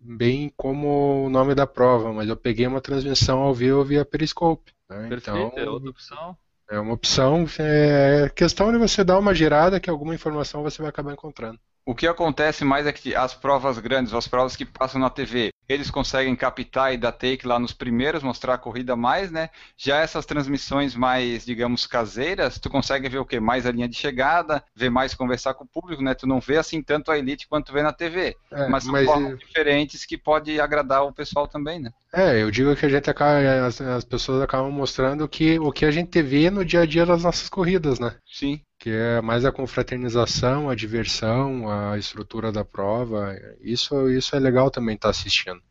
bem 0.00 0.52
como 0.56 1.24
o 1.26 1.30
nome 1.30 1.54
da 1.54 1.66
prova, 1.66 2.12
mas 2.12 2.28
eu 2.28 2.36
peguei 2.36 2.66
uma 2.66 2.80
transmissão 2.80 3.38
ao 3.38 3.54
vivo 3.54 3.84
via 3.84 4.04
Periscope. 4.04 4.72
né? 4.90 5.08
Perfeito, 5.08 5.30
Então, 5.30 5.52
é 5.64 5.70
outra 5.70 5.90
opção. 5.90 6.36
é 6.68 6.78
uma 6.78 6.92
opção, 6.92 7.46
é 7.58 8.28
questão 8.34 8.72
de 8.72 8.78
você 8.78 9.04
dar 9.04 9.18
uma 9.18 9.32
girada 9.32 9.78
que 9.78 9.88
alguma 9.88 10.14
informação 10.14 10.62
você 10.64 10.82
vai 10.82 10.88
acabar 10.90 11.12
encontrando. 11.12 11.58
O 11.86 11.94
que 11.94 12.06
acontece 12.06 12.64
mais 12.64 12.86
é 12.86 12.92
que 12.92 13.14
as 13.14 13.34
provas 13.34 13.78
grandes, 13.78 14.14
as 14.14 14.26
provas 14.26 14.56
que 14.56 14.64
passam 14.64 14.98
na 14.98 15.10
TV, 15.10 15.50
eles 15.68 15.90
conseguem 15.90 16.34
captar 16.34 16.94
e 16.94 16.96
dar 16.96 17.12
take 17.12 17.46
lá 17.46 17.58
nos 17.58 17.72
primeiros, 17.72 18.22
mostrar 18.22 18.54
a 18.54 18.58
corrida 18.58 18.96
mais, 18.96 19.30
né? 19.30 19.50
Já 19.76 19.98
essas 19.98 20.24
transmissões 20.24 20.94
mais, 20.94 21.44
digamos, 21.44 21.86
caseiras, 21.86 22.58
tu 22.58 22.70
consegue 22.70 23.08
ver 23.08 23.18
o 23.18 23.24
quê? 23.24 23.38
Mais 23.38 23.66
a 23.66 23.70
linha 23.70 23.88
de 23.88 23.96
chegada, 23.96 24.64
ver 24.74 24.90
mais 24.90 25.14
conversar 25.14 25.52
com 25.54 25.64
o 25.64 25.68
público, 25.68 26.02
né? 26.02 26.14
Tu 26.14 26.26
não 26.26 26.40
vê 26.40 26.56
assim 26.56 26.82
tanto 26.82 27.10
a 27.10 27.18
elite 27.18 27.46
quanto 27.46 27.72
vê 27.72 27.82
na 27.82 27.92
TV. 27.92 28.34
É, 28.50 28.66
mas 28.68 28.84
são 28.84 28.92
mas- 28.92 29.04
formas 29.04 29.38
diferentes 29.38 30.06
que 30.06 30.16
pode 30.16 30.58
agradar 30.58 31.04
o 31.04 31.12
pessoal 31.12 31.46
também, 31.46 31.80
né? 31.80 31.90
É, 32.12 32.40
eu 32.40 32.50
digo 32.50 32.74
que 32.76 32.86
a 32.86 32.88
gente 32.88 33.10
acaba, 33.10 33.66
as, 33.66 33.80
as 33.80 34.04
pessoas 34.04 34.40
acabam 34.40 34.70
mostrando 34.70 35.28
que, 35.28 35.58
o 35.58 35.72
que 35.72 35.84
a 35.84 35.90
gente 35.90 36.22
vê 36.22 36.48
no 36.48 36.64
dia 36.64 36.80
a 36.82 36.86
dia 36.86 37.04
das 37.04 37.24
nossas 37.24 37.48
corridas, 37.48 37.98
né? 37.98 38.14
Sim. 38.24 38.60
Que 38.84 38.90
é 38.90 39.22
mais 39.22 39.46
a 39.46 39.50
confraternização, 39.50 40.68
a 40.68 40.74
diversão, 40.74 41.70
a 41.70 41.96
estrutura 41.96 42.52
da 42.52 42.66
prova. 42.66 43.34
Isso, 43.58 44.10
isso 44.10 44.36
é 44.36 44.38
legal 44.38 44.70
também 44.70 44.94
estar 44.94 45.08
assistindo. 45.08 45.62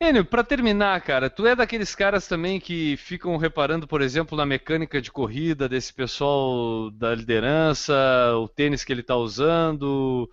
Enio, 0.00 0.24
pra 0.24 0.42
terminar, 0.42 0.98
cara, 1.02 1.28
tu 1.28 1.46
é 1.46 1.54
daqueles 1.54 1.94
caras 1.94 2.26
também 2.26 2.58
que 2.58 2.96
ficam 2.96 3.36
reparando, 3.36 3.86
por 3.86 4.00
exemplo, 4.00 4.34
na 4.34 4.46
mecânica 4.46 4.98
de 4.98 5.12
corrida 5.12 5.68
desse 5.68 5.92
pessoal 5.92 6.90
da 6.90 7.14
liderança, 7.14 7.94
o 8.38 8.48
tênis 8.48 8.82
que 8.82 8.90
ele 8.90 9.02
tá 9.02 9.14
usando. 9.14 10.26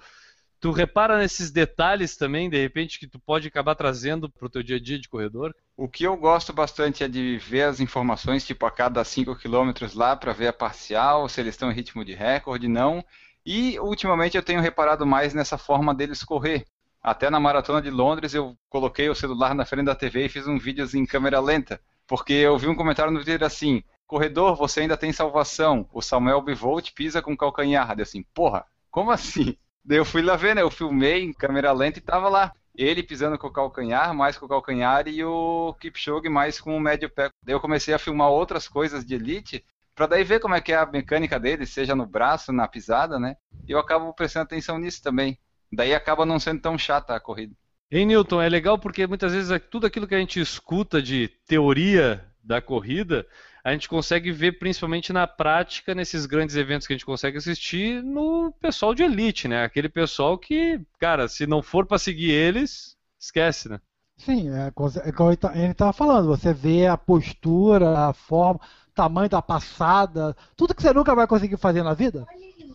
Tu 0.63 0.71
repara 0.71 1.17
nesses 1.17 1.51
detalhes 1.51 2.15
também, 2.15 2.49
de 2.49 2.57
repente, 2.57 2.97
que 2.97 3.05
tu 3.05 3.19
pode 3.19 3.49
acabar 3.49 3.75
trazendo 3.75 4.29
pro 4.29 4.49
teu 4.49 4.63
dia 4.63 4.77
a 4.77 4.79
dia 4.79 4.97
de 4.97 5.09
corredor? 5.09 5.53
O 5.75 5.89
que 5.89 6.05
eu 6.05 6.15
gosto 6.15 6.53
bastante 6.53 7.03
é 7.03 7.07
de 7.09 7.37
ver 7.37 7.63
as 7.63 7.81
informações, 7.81 8.45
tipo, 8.45 8.65
a 8.65 8.71
cada 8.71 9.03
5 9.03 9.35
km 9.35 9.73
lá, 9.93 10.15
para 10.15 10.31
ver 10.31 10.47
a 10.47 10.53
parcial, 10.53 11.27
se 11.27 11.41
eles 11.41 11.55
estão 11.55 11.69
em 11.69 11.75
ritmo 11.75 12.05
de 12.05 12.13
recorde, 12.13 12.69
não. 12.69 13.03
E, 13.45 13.77
ultimamente, 13.77 14.37
eu 14.37 14.41
tenho 14.41 14.61
reparado 14.61 15.05
mais 15.05 15.33
nessa 15.33 15.57
forma 15.57 15.93
deles 15.93 16.23
correr. 16.23 16.65
Até 17.01 17.29
na 17.29 17.41
maratona 17.41 17.81
de 17.81 17.89
Londres, 17.89 18.33
eu 18.33 18.57
coloquei 18.69 19.09
o 19.09 19.15
celular 19.15 19.53
na 19.53 19.65
frente 19.65 19.87
da 19.87 19.95
TV 19.95 20.27
e 20.27 20.29
fiz 20.29 20.47
um 20.47 20.57
vídeo 20.57 20.87
em 20.93 21.05
câmera 21.05 21.41
lenta. 21.41 21.77
Porque 22.07 22.31
eu 22.31 22.57
vi 22.57 22.69
um 22.69 22.75
comentário 22.75 23.11
no 23.11 23.21
Twitter 23.21 23.45
assim: 23.45 23.83
Corredor, 24.07 24.55
você 24.55 24.79
ainda 24.79 24.95
tem 24.95 25.11
salvação. 25.11 25.89
O 25.91 26.01
Samuel 26.01 26.41
Bivolt 26.41 26.93
pisa 26.93 27.21
com 27.21 27.35
calcanhar. 27.35 27.99
Assim, 27.99 28.23
porra, 28.33 28.65
como 28.89 29.11
assim? 29.11 29.57
Daí 29.85 29.97
eu 29.97 30.05
fui 30.05 30.21
lá 30.21 30.35
ver, 30.35 30.55
né? 30.55 30.61
Eu 30.61 30.71
filmei 30.71 31.23
em 31.23 31.33
câmera 31.33 31.71
lenta 31.71 31.99
e 31.99 32.01
tava 32.01 32.29
lá. 32.29 32.53
Ele 32.75 33.03
pisando 33.03 33.37
com 33.37 33.47
o 33.47 33.51
calcanhar, 33.51 34.13
mais 34.15 34.37
com 34.37 34.45
o 34.45 34.49
calcanhar, 34.49 35.07
e 35.07 35.23
o 35.23 35.75
Kipchoge 35.79 36.27
mais 36.29 36.59
com 36.59 36.75
o 36.75 36.79
médio 36.79 37.09
pé. 37.09 37.29
Daí 37.43 37.53
eu 37.53 37.59
comecei 37.59 37.93
a 37.93 37.99
filmar 37.99 38.29
outras 38.29 38.67
coisas 38.67 39.05
de 39.05 39.13
elite, 39.13 39.63
pra 39.93 40.07
daí 40.07 40.23
ver 40.23 40.39
como 40.39 40.55
é 40.55 40.61
que 40.61 40.71
é 40.71 40.77
a 40.77 40.85
mecânica 40.85 41.39
dele, 41.39 41.67
seja 41.67 41.95
no 41.95 42.05
braço, 42.05 42.51
na 42.51 42.67
pisada, 42.67 43.19
né? 43.19 43.35
E 43.67 43.71
eu 43.71 43.77
acabo 43.77 44.11
prestando 44.13 44.45
atenção 44.45 44.79
nisso 44.79 45.03
também. 45.03 45.37
Daí 45.71 45.93
acaba 45.93 46.25
não 46.25 46.39
sendo 46.39 46.61
tão 46.61 46.77
chata 46.77 47.15
a 47.15 47.19
corrida. 47.19 47.53
Hein, 47.91 48.07
Newton, 48.07 48.41
é 48.41 48.49
legal 48.49 48.79
porque 48.79 49.05
muitas 49.05 49.33
vezes 49.33 49.51
é 49.51 49.59
tudo 49.59 49.85
aquilo 49.85 50.07
que 50.07 50.15
a 50.15 50.19
gente 50.19 50.39
escuta 50.39 50.99
de 50.99 51.27
teoria 51.45 52.25
da 52.43 52.59
corrida, 52.59 53.25
a 53.63 53.71
gente 53.71 53.87
consegue 53.87 54.31
ver 54.31 54.53
principalmente 54.59 55.13
na 55.13 55.25
prática, 55.25 55.95
nesses 55.95 56.25
grandes 56.25 56.55
eventos 56.55 56.85
que 56.85 56.93
a 56.93 56.95
gente 56.97 57.05
consegue 57.05 57.37
assistir, 57.37 58.03
no 58.03 58.51
pessoal 58.59 58.93
de 58.93 59.03
elite, 59.03 59.47
né? 59.47 59.63
Aquele 59.63 59.87
pessoal 59.89 60.37
que, 60.37 60.81
cara, 60.99 61.27
se 61.27 61.47
não 61.47 61.61
for 61.61 61.85
para 61.85 61.97
seguir 61.97 62.31
eles, 62.31 62.97
esquece, 63.19 63.69
né? 63.69 63.79
Sim, 64.17 64.49
é, 64.49 64.67
é 64.67 65.27
ele 65.27 65.37
tá- 65.37 65.51
ele 65.55 65.71
estava 65.71 65.91
falando, 65.93 66.27
você 66.27 66.53
vê 66.53 66.87
a 66.87 66.97
postura, 66.97 68.09
a 68.09 68.13
forma, 68.13 68.59
tamanho 68.93 69.29
da 69.29 69.41
passada, 69.41 70.35
tudo 70.55 70.75
que 70.75 70.81
você 70.81 70.93
nunca 70.93 71.15
vai 71.15 71.27
conseguir 71.27 71.57
fazer 71.57 71.83
na 71.83 71.93
vida. 71.93 72.25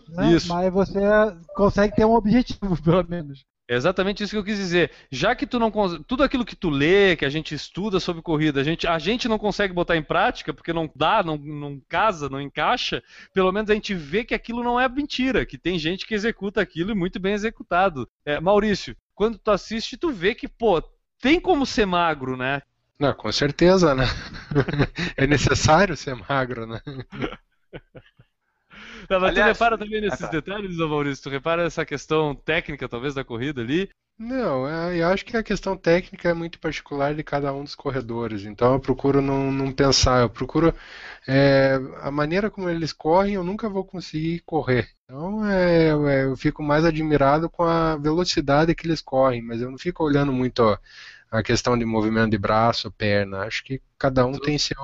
né? 0.08 0.34
Isso. 0.34 0.48
Mas 0.48 0.72
você 0.72 1.00
consegue 1.54 1.94
ter 1.94 2.04
um 2.04 2.12
objetivo, 2.14 2.76
pelo 2.82 3.06
menos. 3.08 3.44
É 3.68 3.76
exatamente 3.76 4.22
isso 4.22 4.32
que 4.32 4.38
eu 4.38 4.44
quis 4.44 4.56
dizer. 4.56 4.90
Já 5.12 5.34
que 5.34 5.46
tu 5.46 5.58
não 5.58 5.70
tudo 6.02 6.22
aquilo 6.22 6.44
que 6.44 6.56
tu 6.56 6.70
lê, 6.70 7.14
que 7.14 7.24
a 7.26 7.28
gente 7.28 7.54
estuda 7.54 8.00
sobre 8.00 8.22
corrida, 8.22 8.62
a 8.62 8.64
gente, 8.64 8.86
a 8.86 8.98
gente 8.98 9.28
não 9.28 9.38
consegue 9.38 9.74
botar 9.74 9.94
em 9.94 10.02
prática 10.02 10.54
porque 10.54 10.72
não 10.72 10.90
dá, 10.96 11.22
não, 11.22 11.36
não 11.36 11.78
casa, 11.86 12.30
não 12.30 12.40
encaixa. 12.40 13.02
Pelo 13.34 13.52
menos 13.52 13.68
a 13.68 13.74
gente 13.74 13.94
vê 13.94 14.24
que 14.24 14.34
aquilo 14.34 14.64
não 14.64 14.80
é 14.80 14.88
mentira, 14.88 15.44
que 15.44 15.58
tem 15.58 15.78
gente 15.78 16.06
que 16.06 16.14
executa 16.14 16.62
aquilo 16.62 16.92
e 16.92 16.94
muito 16.94 17.20
bem 17.20 17.34
executado. 17.34 18.08
É, 18.24 18.40
Maurício, 18.40 18.96
quando 19.14 19.36
tu 19.36 19.50
assiste, 19.50 19.98
tu 19.98 20.10
vê 20.10 20.34
que 20.34 20.48
pô, 20.48 20.82
tem 21.20 21.38
como 21.38 21.66
ser 21.66 21.84
magro, 21.84 22.38
né? 22.38 22.62
Não, 22.98 23.12
com 23.12 23.30
certeza, 23.30 23.94
né? 23.94 24.06
É 25.14 25.26
necessário 25.26 25.94
ser 25.94 26.16
magro, 26.16 26.66
né? 26.66 26.80
Não, 29.08 29.20
mas 29.20 29.30
tu 29.32 29.40
Aliás- 29.40 29.58
repara 29.58 29.78
também 29.78 30.00
nesses 30.00 30.20
Ah, 30.22 30.26
tá. 30.26 30.30
detalhes, 30.30 30.78
ô 30.78 30.88
Maurício? 30.88 31.22
Tu 31.24 31.30
repara 31.30 31.62
essa 31.64 31.84
questão 31.84 32.34
técnica, 32.34 32.88
talvez, 32.88 33.14
da 33.14 33.24
corrida 33.24 33.60
ali? 33.60 33.88
Não, 34.20 34.68
é, 34.68 35.00
eu 35.00 35.06
acho 35.08 35.24
que 35.24 35.36
a 35.36 35.42
questão 35.44 35.76
técnica 35.76 36.28
é 36.28 36.34
muito 36.34 36.58
particular 36.58 37.14
de 37.14 37.22
cada 37.22 37.52
um 37.52 37.62
dos 37.62 37.76
corredores. 37.76 38.44
Então 38.44 38.72
eu 38.74 38.80
procuro 38.80 39.20
não, 39.22 39.52
não 39.52 39.72
pensar, 39.72 40.22
eu 40.22 40.28
procuro 40.30 40.74
é, 41.26 41.76
a 42.00 42.10
maneira 42.10 42.50
como 42.50 42.68
eles 42.68 42.92
correm, 42.92 43.34
eu 43.34 43.44
nunca 43.44 43.68
vou 43.68 43.84
conseguir 43.84 44.40
correr. 44.46 44.88
Então 45.04 45.46
é, 45.46 45.88
é, 45.90 46.24
eu 46.24 46.36
fico 46.36 46.62
mais 46.62 46.84
admirado 46.84 47.48
com 47.50 47.62
a 47.64 47.96
velocidade 47.96 48.74
que 48.74 48.86
eles 48.86 49.00
correm, 49.00 49.42
mas 49.42 49.60
eu 49.62 49.70
não 49.70 49.78
fico 49.78 50.02
olhando 50.04 50.32
muito 50.32 50.60
ó, 50.62 50.78
a 51.30 51.42
questão 51.42 51.78
de 51.78 51.84
movimento 51.84 52.30
de 52.30 52.38
braço, 52.38 52.90
perna. 52.92 53.40
Acho 53.44 53.64
que 53.64 53.80
cada 53.98 54.26
um 54.26 54.32
tem 54.38 54.58
seu, 54.58 54.76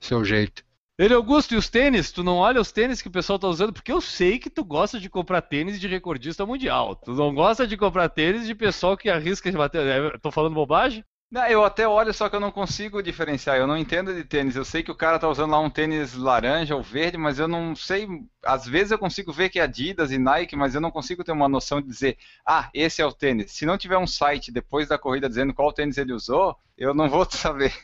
seu 0.00 0.24
jeito. 0.24 0.64
Ele, 0.98 1.12
Augusto, 1.12 1.52
e 1.52 1.58
os 1.58 1.68
tênis? 1.68 2.10
Tu 2.10 2.24
não 2.24 2.36
olha 2.36 2.58
os 2.60 2.72
tênis 2.72 3.02
que 3.02 3.08
o 3.08 3.10
pessoal 3.10 3.38
tá 3.38 3.46
usando? 3.46 3.70
Porque 3.72 3.92
eu 3.92 4.00
sei 4.00 4.38
que 4.38 4.48
tu 4.48 4.64
gosta 4.64 4.98
de 4.98 5.10
comprar 5.10 5.42
tênis 5.42 5.78
de 5.78 5.86
recordista 5.86 6.46
mundial. 6.46 6.96
Tu 6.96 7.12
não 7.12 7.34
gosta 7.34 7.66
de 7.66 7.76
comprar 7.76 8.08
tênis 8.08 8.46
de 8.46 8.54
pessoal 8.54 8.96
que 8.96 9.10
arrisca 9.10 9.50
de 9.50 9.58
bater. 9.58 9.86
É, 9.86 10.18
Tô 10.18 10.30
falando 10.30 10.54
bobagem? 10.54 11.04
Não, 11.30 11.44
eu 11.48 11.64
até 11.64 11.86
olho, 11.86 12.14
só 12.14 12.30
que 12.30 12.36
eu 12.36 12.40
não 12.40 12.50
consigo 12.50 13.02
diferenciar. 13.02 13.58
Eu 13.58 13.66
não 13.66 13.76
entendo 13.76 14.14
de 14.14 14.24
tênis. 14.24 14.56
Eu 14.56 14.64
sei 14.64 14.82
que 14.82 14.90
o 14.90 14.94
cara 14.94 15.18
tá 15.18 15.28
usando 15.28 15.50
lá 15.50 15.60
um 15.60 15.68
tênis 15.68 16.14
laranja 16.14 16.74
ou 16.74 16.82
verde, 16.82 17.18
mas 17.18 17.38
eu 17.38 17.46
não 17.46 17.76
sei. 17.76 18.08
Às 18.42 18.66
vezes 18.66 18.90
eu 18.90 18.98
consigo 18.98 19.30
ver 19.32 19.50
que 19.50 19.58
é 19.58 19.62
Adidas 19.64 20.10
e 20.12 20.16
Nike, 20.18 20.56
mas 20.56 20.74
eu 20.74 20.80
não 20.80 20.90
consigo 20.90 21.22
ter 21.22 21.32
uma 21.32 21.48
noção 21.48 21.82
de 21.82 21.88
dizer, 21.88 22.16
ah, 22.46 22.70
esse 22.72 23.02
é 23.02 23.06
o 23.06 23.12
tênis. 23.12 23.52
Se 23.52 23.66
não 23.66 23.76
tiver 23.76 23.98
um 23.98 24.06
site 24.06 24.50
depois 24.50 24.88
da 24.88 24.96
corrida 24.96 25.28
dizendo 25.28 25.52
qual 25.52 25.74
tênis 25.74 25.98
ele 25.98 26.14
usou, 26.14 26.56
eu 26.78 26.94
não 26.94 27.06
vou 27.10 27.26
saber. 27.30 27.74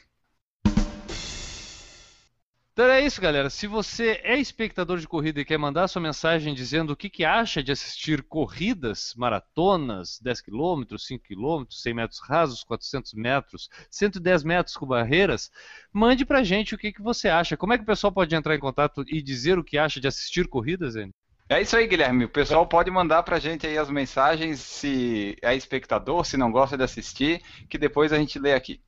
Então 2.73 2.87
é 2.87 3.05
isso, 3.05 3.21
galera. 3.21 3.51
Se 3.51 3.67
você 3.67 4.19
é 4.25 4.39
espectador 4.39 4.99
de 4.99 5.07
corrida 5.07 5.39
e 5.39 5.45
quer 5.45 5.59
mandar 5.59 5.89
sua 5.89 6.01
mensagem 6.01 6.55
dizendo 6.55 6.95
o 6.95 6.97
que, 6.97 7.11
que 7.11 7.23
acha 7.23 7.63
de 7.63 7.71
assistir 7.71 8.23
corridas, 8.23 9.13
maratonas, 9.15 10.19
10 10.23 10.41
km, 10.41 10.97
5 10.97 11.23
km, 11.23 11.67
100 11.69 11.93
metros 11.93 12.21
rasos, 12.27 12.65
400 12.65 13.13
metros, 13.13 13.69
110 13.91 14.43
metros 14.43 14.75
com 14.75 14.87
barreiras, 14.87 15.51
mande 15.93 16.25
pra 16.25 16.43
gente 16.43 16.75
o 16.75 16.79
que, 16.79 16.93
que 16.93 17.03
você 17.03 17.29
acha. 17.29 17.59
Como 17.59 17.75
é 17.75 17.77
que 17.77 17.83
o 17.83 17.87
pessoal 17.87 18.11
pode 18.11 18.35
entrar 18.35 18.55
em 18.55 18.61
contato 18.61 19.05
e 19.07 19.21
dizer 19.21 19.59
o 19.59 19.65
que 19.65 19.77
acha 19.77 20.01
de 20.01 20.09
assistir 20.09 20.49
corridas, 20.49 20.97
Enio? 20.97 21.13
É 21.51 21.61
isso 21.61 21.77
aí, 21.77 21.87
Guilherme. 21.87 22.25
O 22.25 22.31
pessoal 22.31 22.67
pode 22.67 22.91
mandar 22.91 23.23
pra 23.23 23.39
gente 23.39 23.67
aí 23.67 23.77
as 23.77 23.91
mensagens 23.91 24.61
se 24.61 25.37
é 25.43 25.55
espectador, 25.55 26.25
se 26.25 26.39
não 26.39 26.51
gosta 26.51 26.79
de 26.79 26.85
assistir, 26.85 27.43
que 27.69 27.77
depois 27.77 28.15
a 28.15 28.19
gente 28.19 28.39
lê 28.39 28.55
aqui. 28.55 28.81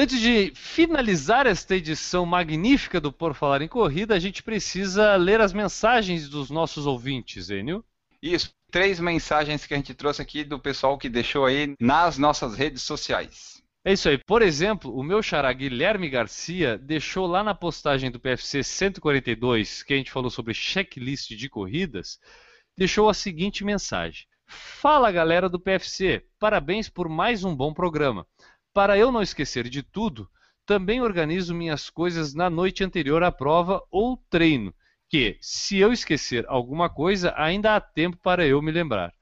Antes 0.00 0.20
de 0.20 0.52
finalizar 0.54 1.44
esta 1.44 1.74
edição 1.74 2.24
magnífica 2.24 3.00
do 3.00 3.12
Por 3.12 3.34
Falar 3.34 3.62
em 3.62 3.66
Corrida, 3.66 4.14
a 4.14 4.18
gente 4.20 4.44
precisa 4.44 5.16
ler 5.16 5.40
as 5.40 5.52
mensagens 5.52 6.28
dos 6.28 6.50
nossos 6.50 6.86
ouvintes, 6.86 7.50
Enio. 7.50 7.84
Isso, 8.22 8.48
três 8.70 9.00
mensagens 9.00 9.66
que 9.66 9.74
a 9.74 9.76
gente 9.76 9.92
trouxe 9.94 10.22
aqui 10.22 10.44
do 10.44 10.56
pessoal 10.56 10.96
que 10.96 11.08
deixou 11.08 11.44
aí 11.44 11.74
nas 11.80 12.16
nossas 12.16 12.54
redes 12.54 12.82
sociais. 12.82 13.60
É 13.84 13.92
isso 13.92 14.08
aí. 14.08 14.18
Por 14.24 14.40
exemplo, 14.40 14.96
o 14.96 15.02
meu 15.02 15.20
xará 15.20 15.52
Guilherme 15.52 16.08
Garcia 16.08 16.78
deixou 16.78 17.26
lá 17.26 17.42
na 17.42 17.52
postagem 17.52 18.08
do 18.08 18.20
PFC 18.20 18.62
142, 18.62 19.82
que 19.82 19.94
a 19.94 19.96
gente 19.96 20.12
falou 20.12 20.30
sobre 20.30 20.54
checklist 20.54 21.30
de 21.30 21.48
corridas, 21.48 22.20
deixou 22.76 23.08
a 23.08 23.14
seguinte 23.14 23.64
mensagem: 23.64 24.26
Fala 24.46 25.10
galera 25.10 25.48
do 25.48 25.58
PFC, 25.58 26.24
parabéns 26.38 26.88
por 26.88 27.08
mais 27.08 27.42
um 27.42 27.54
bom 27.54 27.74
programa. 27.74 28.24
Para 28.78 28.96
eu 28.96 29.10
não 29.10 29.20
esquecer 29.20 29.68
de 29.68 29.82
tudo, 29.82 30.30
também 30.64 31.00
organizo 31.02 31.52
minhas 31.52 31.90
coisas 31.90 32.32
na 32.32 32.48
noite 32.48 32.84
anterior 32.84 33.24
à 33.24 33.32
prova 33.32 33.82
ou 33.90 34.16
treino, 34.30 34.72
que, 35.08 35.36
se 35.40 35.78
eu 35.78 35.92
esquecer 35.92 36.44
alguma 36.46 36.88
coisa, 36.88 37.34
ainda 37.36 37.74
há 37.74 37.80
tempo 37.80 38.16
para 38.22 38.46
eu 38.46 38.62
me 38.62 38.70
lembrar. 38.70 39.12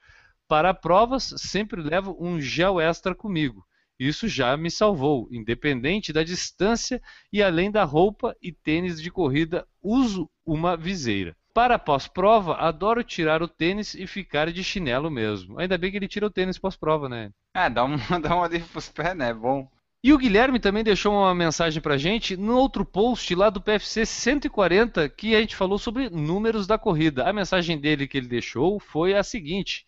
Para 0.47 0.75
provas, 0.75 1.33
sempre 1.39 1.81
levo 1.81 2.15
um 2.21 2.39
gel 2.39 2.79
extra 2.79 3.15
comigo. 3.15 3.65
Isso 3.99 4.29
já 4.29 4.55
me 4.59 4.71
salvou, 4.71 5.27
independente 5.33 6.13
da 6.13 6.23
distância 6.23 7.01
e 7.33 7.43
além 7.43 7.71
da 7.71 7.83
roupa 7.83 8.37
e 8.43 8.53
tênis 8.53 9.01
de 9.01 9.11
corrida, 9.11 9.67
uso 9.83 10.29
uma 10.45 10.77
viseira. 10.77 11.35
Para 11.57 11.79
pós-prova, 11.79 12.57
adoro 12.57 13.03
tirar 13.03 13.43
o 13.43 13.49
tênis 13.49 13.95
e 13.95 14.07
ficar 14.07 14.53
de 14.53 14.63
chinelo 14.63 15.11
mesmo. 15.11 15.59
Ainda 15.59 15.79
bem 15.79 15.91
que 15.91 15.97
ele 15.97 16.07
tira 16.07 16.27
o 16.27 16.31
tênis 16.31 16.59
pós-prova, 16.59 17.09
né? 17.09 17.31
É, 17.55 17.71
dá 17.71 17.83
uma, 17.83 17.97
dá 18.21 18.37
uma 18.37 18.47
dica 18.47 18.67
pros 18.71 18.91
pés, 18.91 19.17
né? 19.17 19.31
É 19.31 19.33
bom. 19.33 19.67
E 20.05 20.13
o 20.13 20.19
Guilherme 20.19 20.61
também 20.61 20.85
deixou 20.85 21.15
uma 21.15 21.35
mensagem 21.35 21.81
pra 21.81 21.97
gente 21.97 22.37
no 22.37 22.59
outro 22.59 22.85
post 22.85 23.35
lá 23.35 23.49
do 23.49 23.59
PFC 23.59 24.05
140 24.05 25.09
que 25.09 25.35
a 25.35 25.41
gente 25.41 25.57
falou 25.57 25.79
sobre 25.79 26.11
números 26.11 26.67
da 26.67 26.77
corrida. 26.77 27.27
A 27.27 27.33
mensagem 27.33 27.81
dele 27.81 28.07
que 28.07 28.19
ele 28.19 28.29
deixou 28.29 28.79
foi 28.79 29.15
a 29.15 29.23
seguinte: 29.23 29.87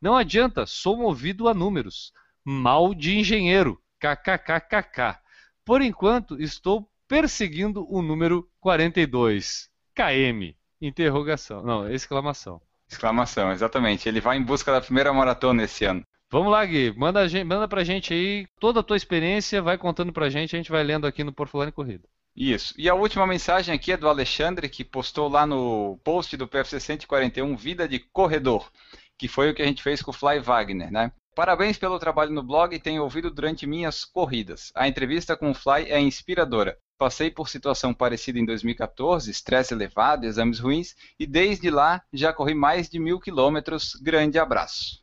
Não 0.00 0.14
adianta, 0.14 0.66
sou 0.66 0.96
movido 0.96 1.48
a 1.48 1.52
números. 1.52 2.12
Mal 2.44 2.94
de 2.94 3.18
engenheiro. 3.18 3.82
KKKKK. 3.98 5.18
Por 5.64 5.82
enquanto, 5.82 6.40
estou 6.40 6.88
perseguindo 7.08 7.84
o 7.92 8.02
número 8.02 8.48
42. 8.60 9.68
KM. 9.96 10.56
Interrogação. 10.80 11.62
Não, 11.62 11.90
exclamação. 11.90 12.60
Exclamação, 12.88 13.52
exatamente. 13.52 14.08
Ele 14.08 14.20
vai 14.20 14.36
em 14.36 14.42
busca 14.42 14.72
da 14.72 14.80
primeira 14.80 15.12
maratona 15.12 15.64
esse 15.64 15.84
ano. 15.84 16.02
Vamos 16.30 16.52
lá, 16.52 16.64
Gui. 16.64 16.92
Manda, 16.96 17.26
gente, 17.26 17.44
manda 17.44 17.66
pra 17.66 17.84
gente 17.84 18.12
aí 18.12 18.46
toda 18.60 18.80
a 18.80 18.82
tua 18.82 18.96
experiência, 18.96 19.62
vai 19.62 19.78
contando 19.78 20.12
pra 20.12 20.28
gente, 20.28 20.54
a 20.54 20.58
gente 20.58 20.70
vai 20.70 20.84
lendo 20.84 21.06
aqui 21.06 21.24
no 21.24 21.32
Por 21.32 21.48
Falar 21.48 21.68
em 21.68 21.72
Corrida. 21.72 22.06
Isso. 22.36 22.74
E 22.78 22.88
a 22.88 22.94
última 22.94 23.26
mensagem 23.26 23.74
aqui 23.74 23.92
é 23.92 23.96
do 23.96 24.08
Alexandre, 24.08 24.68
que 24.68 24.84
postou 24.84 25.28
lá 25.28 25.46
no 25.46 25.98
post 26.04 26.36
do 26.36 26.46
PFC 26.46 26.78
141 26.78 27.56
Vida 27.56 27.88
de 27.88 27.98
Corredor, 27.98 28.70
que 29.18 29.26
foi 29.26 29.50
o 29.50 29.54
que 29.54 29.62
a 29.62 29.66
gente 29.66 29.82
fez 29.82 30.02
com 30.02 30.10
o 30.10 30.14
Fly 30.14 30.38
Wagner, 30.38 30.92
né? 30.92 31.12
Parabéns 31.34 31.78
pelo 31.78 31.98
trabalho 31.98 32.32
no 32.32 32.42
blog 32.42 32.74
e 32.74 32.80
tenho 32.80 33.02
ouvido 33.02 33.30
durante 33.30 33.66
minhas 33.66 34.04
corridas. 34.04 34.70
A 34.74 34.86
entrevista 34.86 35.36
com 35.36 35.50
o 35.50 35.54
Fly 35.54 35.84
é 35.88 35.98
inspiradora. 35.98 36.76
Passei 36.98 37.30
por 37.30 37.48
situação 37.48 37.94
parecida 37.94 38.40
em 38.40 38.44
2014, 38.44 39.30
estresse 39.30 39.72
elevado, 39.72 40.26
exames 40.26 40.58
ruins, 40.58 40.96
e 41.18 41.26
desde 41.26 41.70
lá 41.70 42.02
já 42.12 42.32
corri 42.32 42.54
mais 42.54 42.88
de 42.90 42.98
mil 42.98 43.20
quilômetros. 43.20 43.94
Grande 44.02 44.36
abraço. 44.36 45.00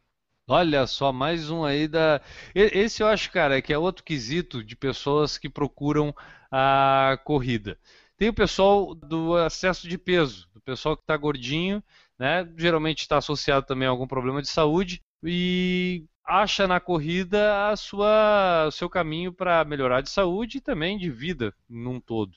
Olha 0.48 0.86
só, 0.86 1.12
mais 1.12 1.50
um 1.50 1.64
aí 1.64 1.88
da. 1.88 2.22
Esse 2.54 3.02
eu 3.02 3.08
acho, 3.08 3.32
cara, 3.32 3.62
que 3.62 3.74
é 3.74 3.78
outro 3.78 4.04
quesito 4.04 4.64
de 4.64 4.76
pessoas 4.76 5.38
que 5.38 5.50
procuram 5.50 6.14
a 6.52 7.18
corrida. 7.24 7.80
Tem 8.18 8.30
o 8.30 8.34
pessoal 8.34 8.94
do 8.94 9.38
excesso 9.46 9.88
de 9.88 9.98
peso, 9.98 10.48
o 10.54 10.62
pessoal 10.62 10.96
que 10.96 11.04
está 11.04 11.18
gordinho, 11.18 11.82
né? 12.20 12.48
Geralmente 12.58 13.00
está 13.00 13.18
associado 13.18 13.66
também 13.66 13.88
a 13.88 13.92
algum 13.92 14.08
problema 14.08 14.42
de 14.42 14.50
saúde 14.50 15.02
e 15.24 16.06
acha 16.26 16.68
na 16.68 16.80
corrida 16.80 17.70
a 17.70 17.76
sua, 17.76 18.66
o 18.68 18.72
seu 18.72 18.90
caminho 18.90 19.32
para 19.32 19.64
melhorar 19.66 20.02
de 20.02 20.10
saúde 20.10 20.58
e 20.58 20.62
também 20.62 20.98
de 20.98 21.10
vida 21.10 21.54
num 21.70 22.00
todo. 22.00 22.34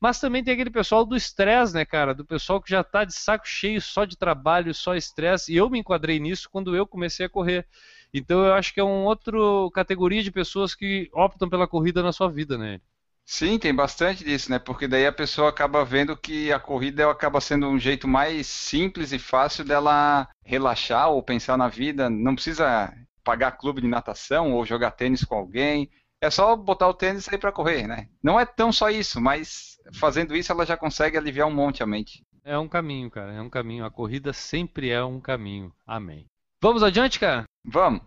Mas 0.00 0.18
também 0.18 0.42
tem 0.42 0.54
aquele 0.54 0.70
pessoal 0.70 1.04
do 1.04 1.14
estresse, 1.14 1.74
né, 1.74 1.84
cara? 1.84 2.14
Do 2.14 2.24
pessoal 2.24 2.60
que 2.60 2.70
já 2.70 2.80
está 2.80 3.04
de 3.04 3.14
saco 3.14 3.46
cheio 3.46 3.82
só 3.82 4.06
de 4.06 4.16
trabalho, 4.16 4.74
só 4.74 4.94
estresse. 4.94 5.52
E 5.52 5.56
eu 5.56 5.68
me 5.68 5.78
enquadrei 5.78 6.18
nisso 6.18 6.48
quando 6.50 6.74
eu 6.74 6.86
comecei 6.86 7.26
a 7.26 7.28
correr. 7.28 7.66
Então 8.12 8.44
eu 8.44 8.54
acho 8.54 8.72
que 8.72 8.80
é 8.80 8.82
uma 8.82 9.04
outra 9.04 9.36
categoria 9.74 10.22
de 10.22 10.32
pessoas 10.32 10.74
que 10.74 11.10
optam 11.12 11.50
pela 11.50 11.68
corrida 11.68 12.02
na 12.02 12.12
sua 12.12 12.30
vida, 12.30 12.56
né? 12.56 12.80
Sim, 13.26 13.58
tem 13.58 13.72
bastante 13.72 14.24
disso, 14.24 14.50
né? 14.50 14.58
Porque 14.58 14.88
daí 14.88 15.06
a 15.06 15.12
pessoa 15.12 15.50
acaba 15.50 15.84
vendo 15.84 16.16
que 16.16 16.50
a 16.52 16.58
corrida 16.58 17.08
acaba 17.08 17.40
sendo 17.40 17.68
um 17.68 17.78
jeito 17.78 18.08
mais 18.08 18.46
simples 18.46 19.12
e 19.12 19.18
fácil 19.18 19.64
dela 19.64 20.28
relaxar 20.44 21.10
ou 21.10 21.22
pensar 21.22 21.56
na 21.56 21.68
vida. 21.68 22.10
Não 22.10 22.34
precisa 22.34 22.92
pagar 23.30 23.52
clube 23.52 23.80
de 23.80 23.86
natação 23.86 24.52
ou 24.52 24.66
jogar 24.66 24.90
tênis 24.90 25.24
com 25.24 25.36
alguém. 25.36 25.88
É 26.20 26.28
só 26.28 26.56
botar 26.56 26.88
o 26.88 26.94
tênis 26.94 27.22
e 27.22 27.30
sair 27.30 27.38
para 27.38 27.52
correr, 27.52 27.86
né? 27.86 28.08
Não 28.20 28.40
é 28.40 28.44
tão 28.44 28.72
só 28.72 28.90
isso, 28.90 29.20
mas 29.20 29.78
fazendo 29.94 30.36
isso 30.36 30.50
ela 30.50 30.66
já 30.66 30.76
consegue 30.76 31.16
aliviar 31.16 31.46
um 31.46 31.54
monte 31.54 31.80
a 31.80 31.86
mente. 31.86 32.22
É 32.44 32.58
um 32.58 32.68
caminho, 32.68 33.08
cara. 33.08 33.32
É 33.32 33.40
um 33.40 33.48
caminho. 33.48 33.84
A 33.84 33.90
corrida 33.90 34.32
sempre 34.32 34.90
é 34.90 35.02
um 35.04 35.20
caminho. 35.20 35.72
Amém. 35.86 36.26
Vamos 36.60 36.82
adiante, 36.82 37.20
cara? 37.20 37.44
Vamos. 37.64 38.02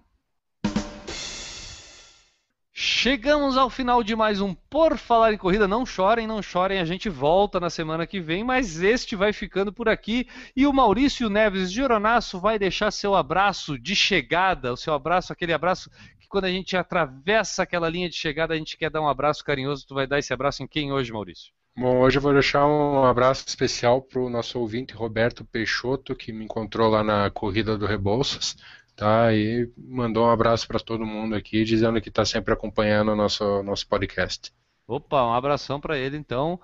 Chegamos 2.85 3.55
ao 3.55 3.69
final 3.69 4.03
de 4.03 4.13
mais 4.13 4.41
um 4.41 4.53
Por 4.53 4.97
Falar 4.97 5.33
em 5.33 5.37
Corrida. 5.37 5.69
Não 5.69 5.85
chorem, 5.85 6.27
não 6.27 6.41
chorem, 6.41 6.79
a 6.79 6.85
gente 6.85 7.07
volta 7.07 7.57
na 7.57 7.69
semana 7.69 8.05
que 8.05 8.19
vem, 8.19 8.43
mas 8.43 8.83
este 8.83 9.15
vai 9.15 9.31
ficando 9.31 9.71
por 9.71 9.87
aqui. 9.87 10.27
E 10.53 10.67
o 10.67 10.73
Maurício 10.73 11.29
Neves 11.29 11.71
de 11.71 11.81
Oronaço 11.81 12.41
vai 12.41 12.59
deixar 12.59 12.91
seu 12.91 13.15
abraço 13.15 13.79
de 13.79 13.95
chegada, 13.95 14.73
o 14.73 14.75
seu 14.75 14.93
abraço, 14.93 15.31
aquele 15.31 15.53
abraço 15.53 15.89
que 16.19 16.27
quando 16.27 16.43
a 16.43 16.51
gente 16.51 16.75
atravessa 16.75 17.63
aquela 17.63 17.87
linha 17.87 18.09
de 18.09 18.17
chegada, 18.17 18.53
a 18.53 18.57
gente 18.57 18.75
quer 18.75 18.89
dar 18.89 18.99
um 18.99 19.07
abraço 19.07 19.45
carinhoso. 19.45 19.87
Tu 19.87 19.95
vai 19.95 20.05
dar 20.05 20.19
esse 20.19 20.33
abraço 20.33 20.61
em 20.61 20.67
quem 20.67 20.91
hoje, 20.91 21.13
Maurício? 21.13 21.53
Bom, 21.77 22.01
hoje 22.01 22.17
eu 22.17 22.21
vou 22.21 22.33
deixar 22.33 22.67
um 22.67 23.05
abraço 23.05 23.45
especial 23.47 24.01
para 24.01 24.19
o 24.19 24.29
nosso 24.29 24.59
ouvinte 24.59 24.93
Roberto 24.93 25.45
Peixoto, 25.45 26.13
que 26.13 26.33
me 26.33 26.43
encontrou 26.43 26.89
lá 26.89 27.01
na 27.01 27.29
corrida 27.31 27.77
do 27.77 27.85
Rebouças. 27.85 28.57
Tá, 28.95 29.33
e 29.33 29.71
mandou 29.75 30.25
um 30.25 30.29
abraço 30.29 30.67
para 30.67 30.79
todo 30.79 31.05
mundo 31.05 31.35
aqui, 31.35 31.63
dizendo 31.63 31.99
que 31.99 32.09
está 32.09 32.23
sempre 32.23 32.53
acompanhando 32.53 33.11
o 33.11 33.15
nosso, 33.15 33.63
nosso 33.63 33.87
podcast. 33.87 34.53
Opa, 34.87 35.23
um 35.25 35.33
abração 35.33 35.79
para 35.79 35.97
ele 35.97 36.15
então. 36.15 36.59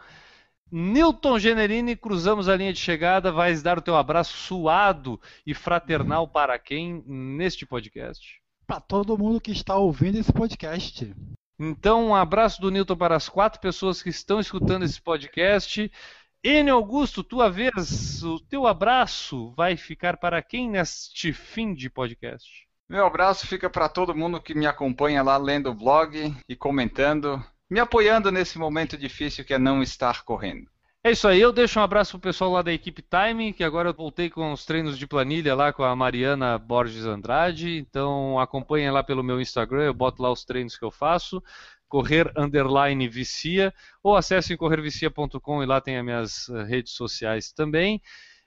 Newton 0.71 1.39
Generini, 1.39 1.95
cruzamos 1.95 2.47
a 2.47 2.55
linha 2.55 2.71
de 2.71 2.79
chegada, 2.79 3.31
vais 3.31 3.63
dar 3.63 3.79
o 3.79 3.81
teu 3.81 3.95
abraço 3.95 4.37
suado 4.37 5.19
e 5.45 5.55
fraternal 5.55 6.27
para 6.27 6.59
quem 6.59 7.03
neste 7.07 7.65
podcast? 7.65 8.39
Para 8.67 8.79
todo 8.79 9.17
mundo 9.17 9.41
que 9.41 9.51
está 9.51 9.75
ouvindo 9.75 10.19
esse 10.19 10.31
podcast. 10.31 11.11
Então, 11.59 12.09
um 12.09 12.15
abraço 12.15 12.61
do 12.61 12.69
Newton 12.69 12.95
para 12.95 13.15
as 13.15 13.27
quatro 13.27 13.59
pessoas 13.59 14.03
que 14.03 14.09
estão 14.09 14.39
escutando 14.39 14.85
esse 14.85 15.01
podcast. 15.01 15.91
Enio 16.41 16.75
Augusto, 16.75 17.21
tua 17.21 17.49
vez, 17.49 18.23
o 18.23 18.39
teu 18.39 18.65
abraço 18.65 19.51
vai 19.57 19.75
ficar 19.75 20.15
para 20.15 20.41
quem 20.41 20.69
neste 20.69 21.33
fim 21.33 21.73
de 21.73 21.89
podcast? 21.89 22.65
Meu 22.87 23.05
abraço 23.05 23.45
fica 23.45 23.69
para 23.69 23.89
todo 23.89 24.15
mundo 24.15 24.41
que 24.41 24.53
me 24.55 24.65
acompanha 24.65 25.21
lá 25.21 25.35
lendo 25.35 25.69
o 25.69 25.73
blog 25.73 26.33
e 26.47 26.55
comentando, 26.55 27.43
me 27.69 27.81
apoiando 27.81 28.31
nesse 28.31 28.57
momento 28.57 28.97
difícil 28.97 29.43
que 29.43 29.53
é 29.53 29.59
não 29.59 29.83
estar 29.83 30.23
correndo. 30.23 30.69
É 31.03 31.11
isso 31.11 31.27
aí, 31.27 31.41
eu 31.41 31.51
deixo 31.51 31.79
um 31.79 31.83
abraço 31.83 32.11
pro 32.11 32.29
pessoal 32.29 32.51
lá 32.51 32.61
da 32.61 32.71
equipe 32.71 33.01
Time, 33.01 33.51
que 33.51 33.63
agora 33.63 33.89
eu 33.89 33.93
voltei 33.93 34.29
com 34.29 34.53
os 34.53 34.65
treinos 34.65 34.97
de 34.97 35.07
planilha 35.07 35.55
lá 35.55 35.73
com 35.73 35.83
a 35.83 35.95
Mariana 35.95 36.57
Borges 36.57 37.05
Andrade, 37.05 37.77
então 37.77 38.39
acompanhem 38.39 38.91
lá 38.91 39.03
pelo 39.03 39.23
meu 39.23 39.41
Instagram, 39.41 39.83
eu 39.83 39.93
boto 39.93 40.21
lá 40.21 40.31
os 40.31 40.43
treinos 40.45 40.77
que 40.77 40.83
eu 40.83 40.91
faço 40.91 41.43
correr 41.89 42.31
underline 42.37 43.09
vicia, 43.09 43.73
ou 44.01 44.15
acessem 44.15 44.55
corrervicia.com 44.55 45.63
e 45.63 45.65
lá 45.65 45.81
tem 45.81 45.97
as 45.97 46.05
minhas 46.05 46.49
eh, 46.49 46.63
redes 46.63 46.93
sociais 46.93 47.51
também. 47.51 48.01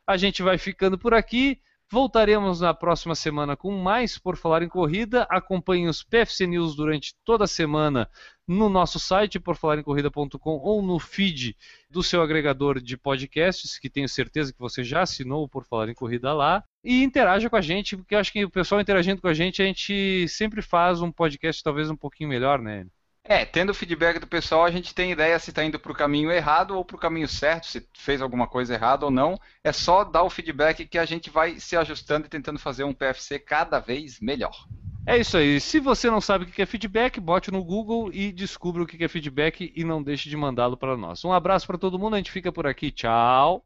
A 0.07 0.17
gente 0.17 0.43
vai 0.43 0.57
ficando 0.57 0.97
por 0.97 1.13
aqui. 1.13 1.61
Voltaremos 1.91 2.63
na 2.63 2.73
próxima 2.73 3.15
semana 3.15 3.55
com 3.55 3.71
mais 3.71 4.17
Por 4.17 4.39
Falar 4.39 4.63
em 4.63 4.69
Corrida. 4.69 5.27
Acompanhe 5.29 5.87
os 5.89 6.03
PFC 6.03 6.47
News 6.47 6.75
durante 6.75 7.15
toda 7.23 7.45
a 7.45 7.47
semana 7.47 8.09
no 8.49 8.71
nosso 8.71 8.99
site, 8.99 9.39
porfalaremcorrida.com, 9.39 10.51
ou 10.51 10.81
no 10.81 10.99
feed 10.99 11.55
do 11.91 12.03
seu 12.03 12.23
agregador 12.23 12.81
de 12.81 12.97
podcasts, 12.97 13.79
que 13.79 13.91
tenho 13.91 14.09
certeza 14.09 14.55
que 14.55 14.59
você 14.59 14.83
já 14.83 15.03
assinou 15.03 15.47
Por 15.47 15.67
Falar 15.67 15.91
em 15.91 15.95
Corrida 15.95 16.33
lá. 16.33 16.65
E 16.83 17.03
interaja 17.03 17.51
com 17.51 17.57
a 17.57 17.61
gente, 17.61 17.95
porque 17.95 18.15
eu 18.15 18.19
acho 18.19 18.33
que 18.33 18.43
o 18.43 18.51
pessoal 18.51 18.81
interagindo 18.81 19.21
com 19.21 19.29
a 19.29 19.35
gente, 19.35 19.61
a 19.61 19.67
gente 19.67 20.27
sempre 20.29 20.63
faz 20.63 21.03
um 21.03 21.13
podcast 21.13 21.63
talvez 21.63 21.91
um 21.91 21.97
pouquinho 21.97 22.31
melhor, 22.31 22.59
né? 22.59 22.87
É, 23.25 23.45
tendo 23.45 23.71
o 23.71 23.75
feedback 23.75 24.19
do 24.19 24.27
pessoal, 24.27 24.65
a 24.65 24.71
gente 24.71 24.93
tem 24.93 25.13
ideia 25.13 25.39
se 25.39 25.51
está 25.51 25.63
indo 25.65 25.79
para 25.79 25.93
o 25.93 25.95
caminho 25.95 26.31
errado 26.31 26.73
ou 26.77 26.85
para 26.85 26.97
o 26.97 26.99
caminho 26.99 27.29
certo, 27.29 27.69
se 27.69 27.87
fez 27.95 28.21
alguma 28.21 28.49
coisa 28.49 28.75
errada 28.75 29.05
ou 29.05 29.13
não. 29.13 29.39
É 29.63 29.73
só 29.73 30.03
dar 30.03 30.25
o 30.25 30.31
feedback 30.31 30.85
que 30.87 30.99
a 30.99 31.05
gente 31.05 31.31
vai 31.31 31.61
se 31.61 31.77
ajustando 31.77 32.27
e 32.27 32.29
tentando 32.29 32.59
fazer 32.59 32.83
um 32.83 32.93
PFC 32.93 33.39
cada 33.39 33.79
vez 33.79 34.19
melhor. 34.21 34.67
É 35.07 35.19
isso 35.19 35.37
aí. 35.37 35.61
Se 35.61 35.79
você 35.79 36.11
não 36.11 36.21
sabe 36.21 36.45
o 36.45 36.47
que 36.49 36.63
é 36.63 36.67
feedback, 36.67 37.21
bote 37.21 37.51
no 37.51 37.63
Google 37.63 38.11
e 38.13 38.33
descubra 38.33 38.83
o 38.83 38.87
que 38.87 39.03
é 39.03 39.09
feedback 39.09 39.73
e 39.75 39.85
não 39.85 40.03
deixe 40.03 40.29
de 40.29 40.37
mandá-lo 40.37 40.77
para 40.77 40.97
nós. 40.97 41.25
Um 41.25 41.33
abraço 41.33 41.67
para 41.67 41.79
todo 41.79 41.99
mundo, 41.99 42.15
a 42.15 42.19
gente 42.19 42.31
fica 42.31 42.53
por 42.53 42.67
aqui. 42.67 42.91
Tchau. 42.91 43.65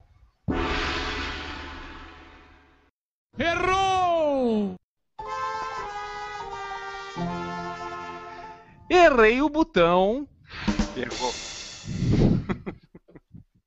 Errou! 3.38 3.75
Errei 8.88 9.42
o 9.42 9.48
botão. 9.48 10.28
Errou. 10.96 11.32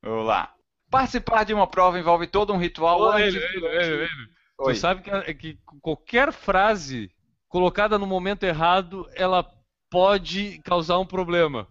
Vamos 0.01 0.25
lá. 0.25 0.53
Participar 0.89 1.43
de 1.43 1.53
uma 1.53 1.67
prova 1.67 1.99
envolve 1.99 2.25
todo 2.25 2.53
um 2.53 2.57
ritual. 2.57 2.99
Ô, 2.99 3.17
ele, 3.17 3.37
ele, 3.37 3.65
ele, 3.65 3.93
ele. 4.03 4.09
Tu 4.57 4.75
sabe 4.75 5.01
que, 5.01 5.33
que 5.33 5.59
qualquer 5.81 6.33
frase 6.33 7.11
colocada 7.47 7.97
no 7.97 8.05
momento 8.05 8.43
errado, 8.43 9.09
ela 9.15 9.45
pode 9.89 10.59
causar 10.63 10.99
um 10.99 11.05
problema. 11.05 11.67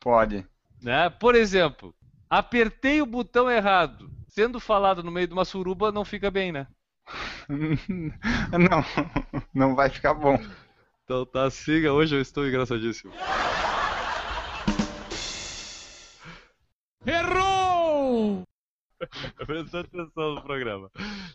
Pode. 0.00 0.46
Né? 0.82 1.10
Por 1.10 1.34
exemplo, 1.34 1.94
apertei 2.28 3.02
o 3.02 3.06
botão 3.06 3.50
errado. 3.50 4.10
Sendo 4.28 4.60
falado 4.60 5.02
no 5.02 5.10
meio 5.10 5.26
de 5.26 5.32
uma 5.32 5.44
suruba, 5.44 5.90
não 5.90 6.04
fica 6.04 6.30
bem, 6.30 6.52
né? 6.52 6.66
não, 7.48 8.84
não 9.52 9.74
vai 9.74 9.90
ficar 9.90 10.14
bom. 10.14 10.38
Então 11.10 11.26
tá, 11.26 11.50
siga, 11.50 11.92
hoje 11.92 12.14
eu 12.14 12.20
estou 12.20 12.46
engraçadíssimo. 12.46 13.12
Errou! 17.04 18.44
Presta 19.44 19.80
atenção 19.80 20.36
no 20.36 20.42
programa. 20.42 20.88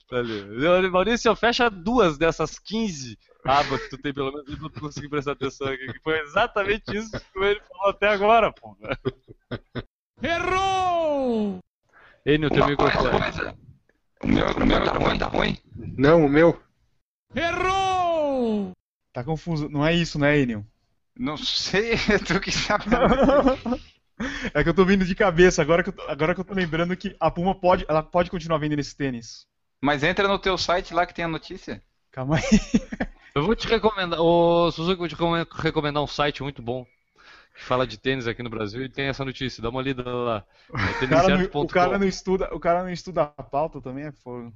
Tá 0.08 0.20
ali. 0.20 0.90
Maurício, 0.90 1.36
fecha 1.36 1.70
duas 1.70 2.18
dessas 2.18 2.58
15 2.58 3.18
abas 3.44 3.82
que 3.82 3.90
tu 3.90 3.98
tem, 3.98 4.14
pelo 4.14 4.32
menos, 4.32 4.56
pra 4.58 4.70
tu 4.70 4.80
conseguir 4.80 5.10
prestar 5.10 5.34
atenção 5.34 5.68
aqui. 5.68 5.92
Que 5.92 6.00
foi 6.00 6.22
exatamente 6.22 6.96
isso 6.96 7.12
que 7.12 7.40
ele 7.40 7.60
falou 7.60 7.90
até 7.90 8.08
agora, 8.08 8.54
pô. 8.54 8.78
Errou! 10.24 11.60
Enio, 12.26 12.50
teu 12.50 12.66
microfone. 12.66 13.58
O 14.24 14.28
meu, 14.28 14.48
o 14.52 14.66
meu 14.66 14.84
tá 14.86 14.94
ruim, 14.94 15.18
tá 15.18 15.28
ruim. 15.28 15.58
Não, 15.98 16.26
o 16.26 16.30
meu. 16.30 16.64
Errou! 17.36 17.85
Tá 19.16 19.24
confuso. 19.24 19.70
Não 19.70 19.86
é 19.86 19.94
isso, 19.94 20.20
né, 20.20 20.38
Enio? 20.38 20.68
Não 21.18 21.38
sei, 21.38 21.96
tu 22.28 22.38
que 22.42 22.52
sabe. 22.52 22.84
É 24.54 24.62
que 24.64 24.70
eu 24.70 24.74
tô 24.74 24.86
vindo 24.86 25.06
de 25.06 25.16
cabeça, 25.16 25.62
agora 25.62 25.82
que, 25.84 25.90
eu, 25.90 25.94
tô- 25.94 26.02
agora 26.04 26.34
que 26.36 26.42
eu 26.42 26.46
tô 26.46 26.54
lembrando 26.54 26.96
que 26.98 27.16
a 27.20 27.32
Puma 27.32 27.56
pode, 27.56 27.86
ela 27.88 28.04
pode 28.04 28.30
continuar 28.30 28.58
vendendo 28.58 28.80
esse 28.80 28.96
tênis. 28.96 29.46
Mas 29.82 30.04
entra 30.04 30.28
no 30.28 30.38
teu 30.38 30.58
site 30.58 30.94
lá 30.94 31.06
que 31.06 31.14
tem 31.14 31.24
a 31.24 31.30
notícia. 31.30 31.82
Calma 32.12 32.38
aí. 32.38 32.44
Eu 33.36 33.46
vou 33.46 33.56
te 33.56 33.68
recomendar, 33.68 34.20
ô 34.22 34.72
Suzuki, 34.72 34.94
eu 34.94 34.98
vou 35.00 35.08
te 35.10 35.12
recome- 35.16 35.46
recomendar 35.62 36.02
um 36.02 36.08
site 36.08 36.42
muito 36.42 36.62
bom 36.62 36.86
que 37.54 37.64
fala 37.64 37.86
de 37.86 37.98
tênis 37.98 38.28
aqui 38.28 38.42
no 38.42 38.50
Brasil 38.50 38.82
e 38.84 38.90
tem 38.90 39.08
essa 39.08 39.26
notícia. 39.26 39.62
Dá 39.62 39.70
uma 39.70 39.82
lida 39.82 40.04
lá. 40.10 40.46
É 40.74 40.92
O 40.92 41.06
cara, 41.10 41.30
não, 41.30 41.50
o 41.62 41.68
cara 41.68 42.00
não 42.00 42.08
estuda, 42.08 42.50
o 42.56 42.60
cara 42.62 42.84
não 42.84 42.90
estuda 42.90 43.24
a 43.38 43.44
pauta 43.44 43.82
também, 43.82 44.06
é 44.06 44.12
fogo. 44.14 44.54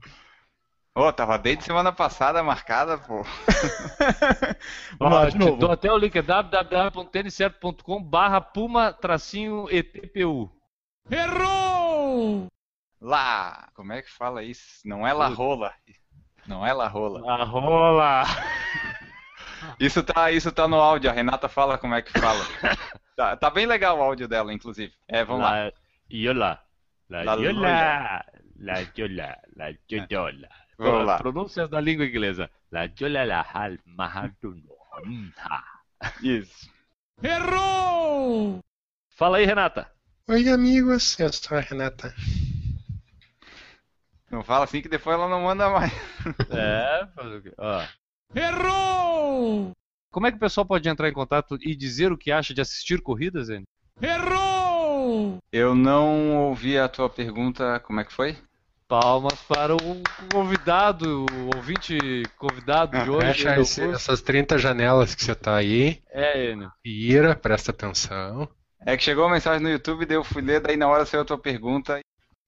Ô, 0.95 1.13
tava 1.13 1.37
desde 1.37 1.63
semana 1.63 1.91
passada 1.91 2.43
marcada, 2.43 2.97
pô. 2.97 3.23
Vamos 4.99 5.17
lá, 5.17 5.29
de 5.29 5.37
novo. 5.37 5.57
dou 5.57 5.71
até 5.71 5.91
o 5.91 5.97
link, 5.97 6.15
é 6.17 6.21
www.têniscerto.com 6.21 8.03
barra 8.03 8.41
puma 8.41 8.91
tracinho 8.91 9.67
ETPU. 9.69 10.51
Errou! 11.09 12.47
Lá. 12.99 13.69
Como 13.75 13.93
é 13.93 14.01
que 14.01 14.11
fala 14.11 14.43
isso? 14.43 14.81
Não 14.85 15.07
é 15.07 15.13
la 15.13 15.27
rola. 15.27 15.73
Não 16.45 16.65
é 16.65 16.73
la 16.73 16.87
rola. 16.87 17.31
A 17.31 17.43
rola! 17.43 18.23
Isso 19.79 20.01
tá, 20.01 20.31
isso 20.31 20.51
tá 20.53 20.69
no 20.69 20.77
áudio, 20.79 21.09
a 21.09 21.13
Renata 21.13 21.49
fala 21.49 21.77
como 21.77 21.93
é 21.93 22.01
que 22.01 22.17
fala. 22.17 22.39
Tá, 23.15 23.35
tá 23.35 23.49
bem 23.49 23.65
legal 23.65 23.97
o 23.97 24.01
áudio 24.01 24.29
dela, 24.29 24.53
inclusive. 24.53 24.93
É, 25.05 25.25
vamos 25.25 25.43
lá. 25.43 25.65
La 25.65 25.71
Iola. 26.09 26.63
La 27.09 27.23
La 27.25 27.35
Iola. 27.35 28.25
La 28.57 28.81
Iola. 28.95 29.37
La 29.57 29.71
Iola. 30.09 30.49
Vamos 30.79 31.05
lá. 31.05 31.17
Pronúncias 31.17 31.69
da 31.69 31.81
língua 31.81 32.05
inglesa. 32.05 32.49
La. 32.71 32.89
Isso. 36.23 36.71
Errou! 37.21 38.59
Fala 39.09 39.37
aí, 39.37 39.45
Renata. 39.45 39.91
Oi, 40.29 40.47
amigos. 40.47 41.19
Eu 41.19 41.33
sou 41.33 41.57
a 41.57 41.61
Renata. 41.61 42.15
Não 44.31 44.41
fala 44.41 44.63
assim 44.63 44.81
que 44.81 44.87
depois 44.87 45.15
ela 45.15 45.27
não 45.27 45.41
manda 45.41 45.69
mais. 45.69 45.91
É, 46.49 47.07
fazer 47.13 47.37
o 47.37 47.41
quê? 47.41 47.53
Ó. 47.57 47.83
Errou! 48.33 49.71
Como 50.11 50.27
é 50.27 50.31
que 50.31 50.37
o 50.37 50.39
pessoal 50.39 50.65
pode 50.65 50.87
entrar 50.87 51.09
em 51.09 51.13
contato 51.13 51.57
e 51.61 51.75
dizer 51.75 52.11
o 52.11 52.17
que 52.17 52.31
acha 52.31 52.53
de 52.53 52.61
assistir 52.61 53.01
corridas, 53.01 53.47
Zene? 53.47 53.65
Errou! 54.01 55.39
Eu 55.51 55.75
não 55.75 56.37
ouvi 56.37 56.77
a 56.77 56.87
tua 56.87 57.09
pergunta, 57.09 57.79
como 57.81 57.99
é 57.99 58.05
que 58.05 58.13
foi? 58.13 58.37
Palmas 58.89 59.39
para 59.47 59.75
o 59.75 59.79
convidado, 60.33 61.27
o 61.31 61.55
ouvinte 61.55 61.95
convidado 62.39 62.99
de 63.03 63.07
hoje. 63.07 63.27
Fecha 63.27 63.59
esse- 63.61 63.83
essas 63.83 64.19
30 64.19 64.57
janelas 64.57 65.13
que 65.13 65.23
você 65.23 65.35
tá 65.35 65.55
aí. 65.57 66.01
É, 66.09 66.53
Enio. 66.53 66.71
Ira, 66.83 67.35
presta 67.35 67.69
atenção. 67.69 68.49
É 68.83 68.97
que 68.97 69.03
chegou 69.03 69.25
a 69.25 69.29
mensagem 69.29 69.61
no 69.61 69.69
YouTube, 69.69 70.07
daí 70.07 70.17
eu 70.17 70.23
fui 70.23 70.41
ler, 70.41 70.59
daí 70.59 70.75
na 70.75 70.87
hora 70.87 71.05
saiu 71.05 71.21
a 71.21 71.25
tua 71.25 71.37
pergunta. 71.37 71.99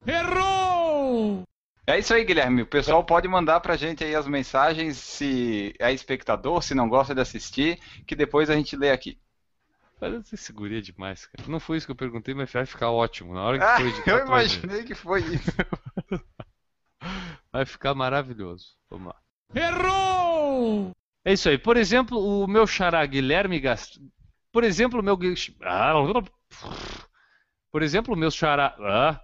Errou! 0.07 1.43
É 1.85 1.99
isso 1.99 2.11
aí, 2.11 2.23
Guilherme. 2.25 2.63
O 2.63 2.67
pessoal 2.67 3.03
pode 3.03 3.27
mandar 3.27 3.59
pra 3.59 3.75
gente 3.77 4.03
aí 4.03 4.15
as 4.15 4.25
mensagens 4.27 4.97
se 4.97 5.75
é 5.79 5.93
espectador, 5.93 6.63
se 6.63 6.73
não 6.73 6.89
gosta 6.89 7.13
de 7.13 7.21
assistir, 7.21 7.77
que 8.07 8.15
depois 8.15 8.49
a 8.49 8.55
gente 8.55 8.75
lê 8.75 8.89
aqui. 8.89 9.15
Essa 10.01 10.37
seguria 10.37 10.81
demais, 10.81 11.25
cara. 11.25 11.47
Não 11.49 11.59
foi 11.59 11.77
isso 11.77 11.85
que 11.85 11.91
eu 11.91 11.95
perguntei, 11.95 12.33
mas 12.33 12.51
vai 12.51 12.65
ficar 12.65 12.91
ótimo. 12.91 13.33
Na 13.33 13.43
hora 13.43 13.57
que 13.59 13.63
Ah, 13.63 13.77
for 13.77 13.87
editar, 13.87 14.11
eu 14.11 14.17
vai 14.17 14.25
imaginei 14.27 14.83
que 14.83 14.95
foi 14.95 15.21
isso. 15.21 15.51
Vai 17.51 17.65
ficar 17.65 17.93
maravilhoso. 17.93 18.77
Vamos 18.89 19.07
lá. 19.07 19.19
Errou! 19.53 20.91
É 21.25 21.33
isso 21.33 21.49
aí. 21.49 21.57
Por 21.57 21.75
exemplo, 21.75 22.17
o 22.17 22.47
meu 22.47 22.65
xará 22.65 23.05
Guilherme 23.05 23.59
Gast... 23.59 23.99
Por 24.53 24.63
exemplo, 24.63 24.99
o 24.99 25.03
meu... 25.03 25.17
Ah, 25.63 25.93
Por 27.71 27.81
exemplo, 27.83 28.13
o 28.13 28.17
meu 28.17 28.31
xará... 28.31 28.75
Ah. 28.79 29.19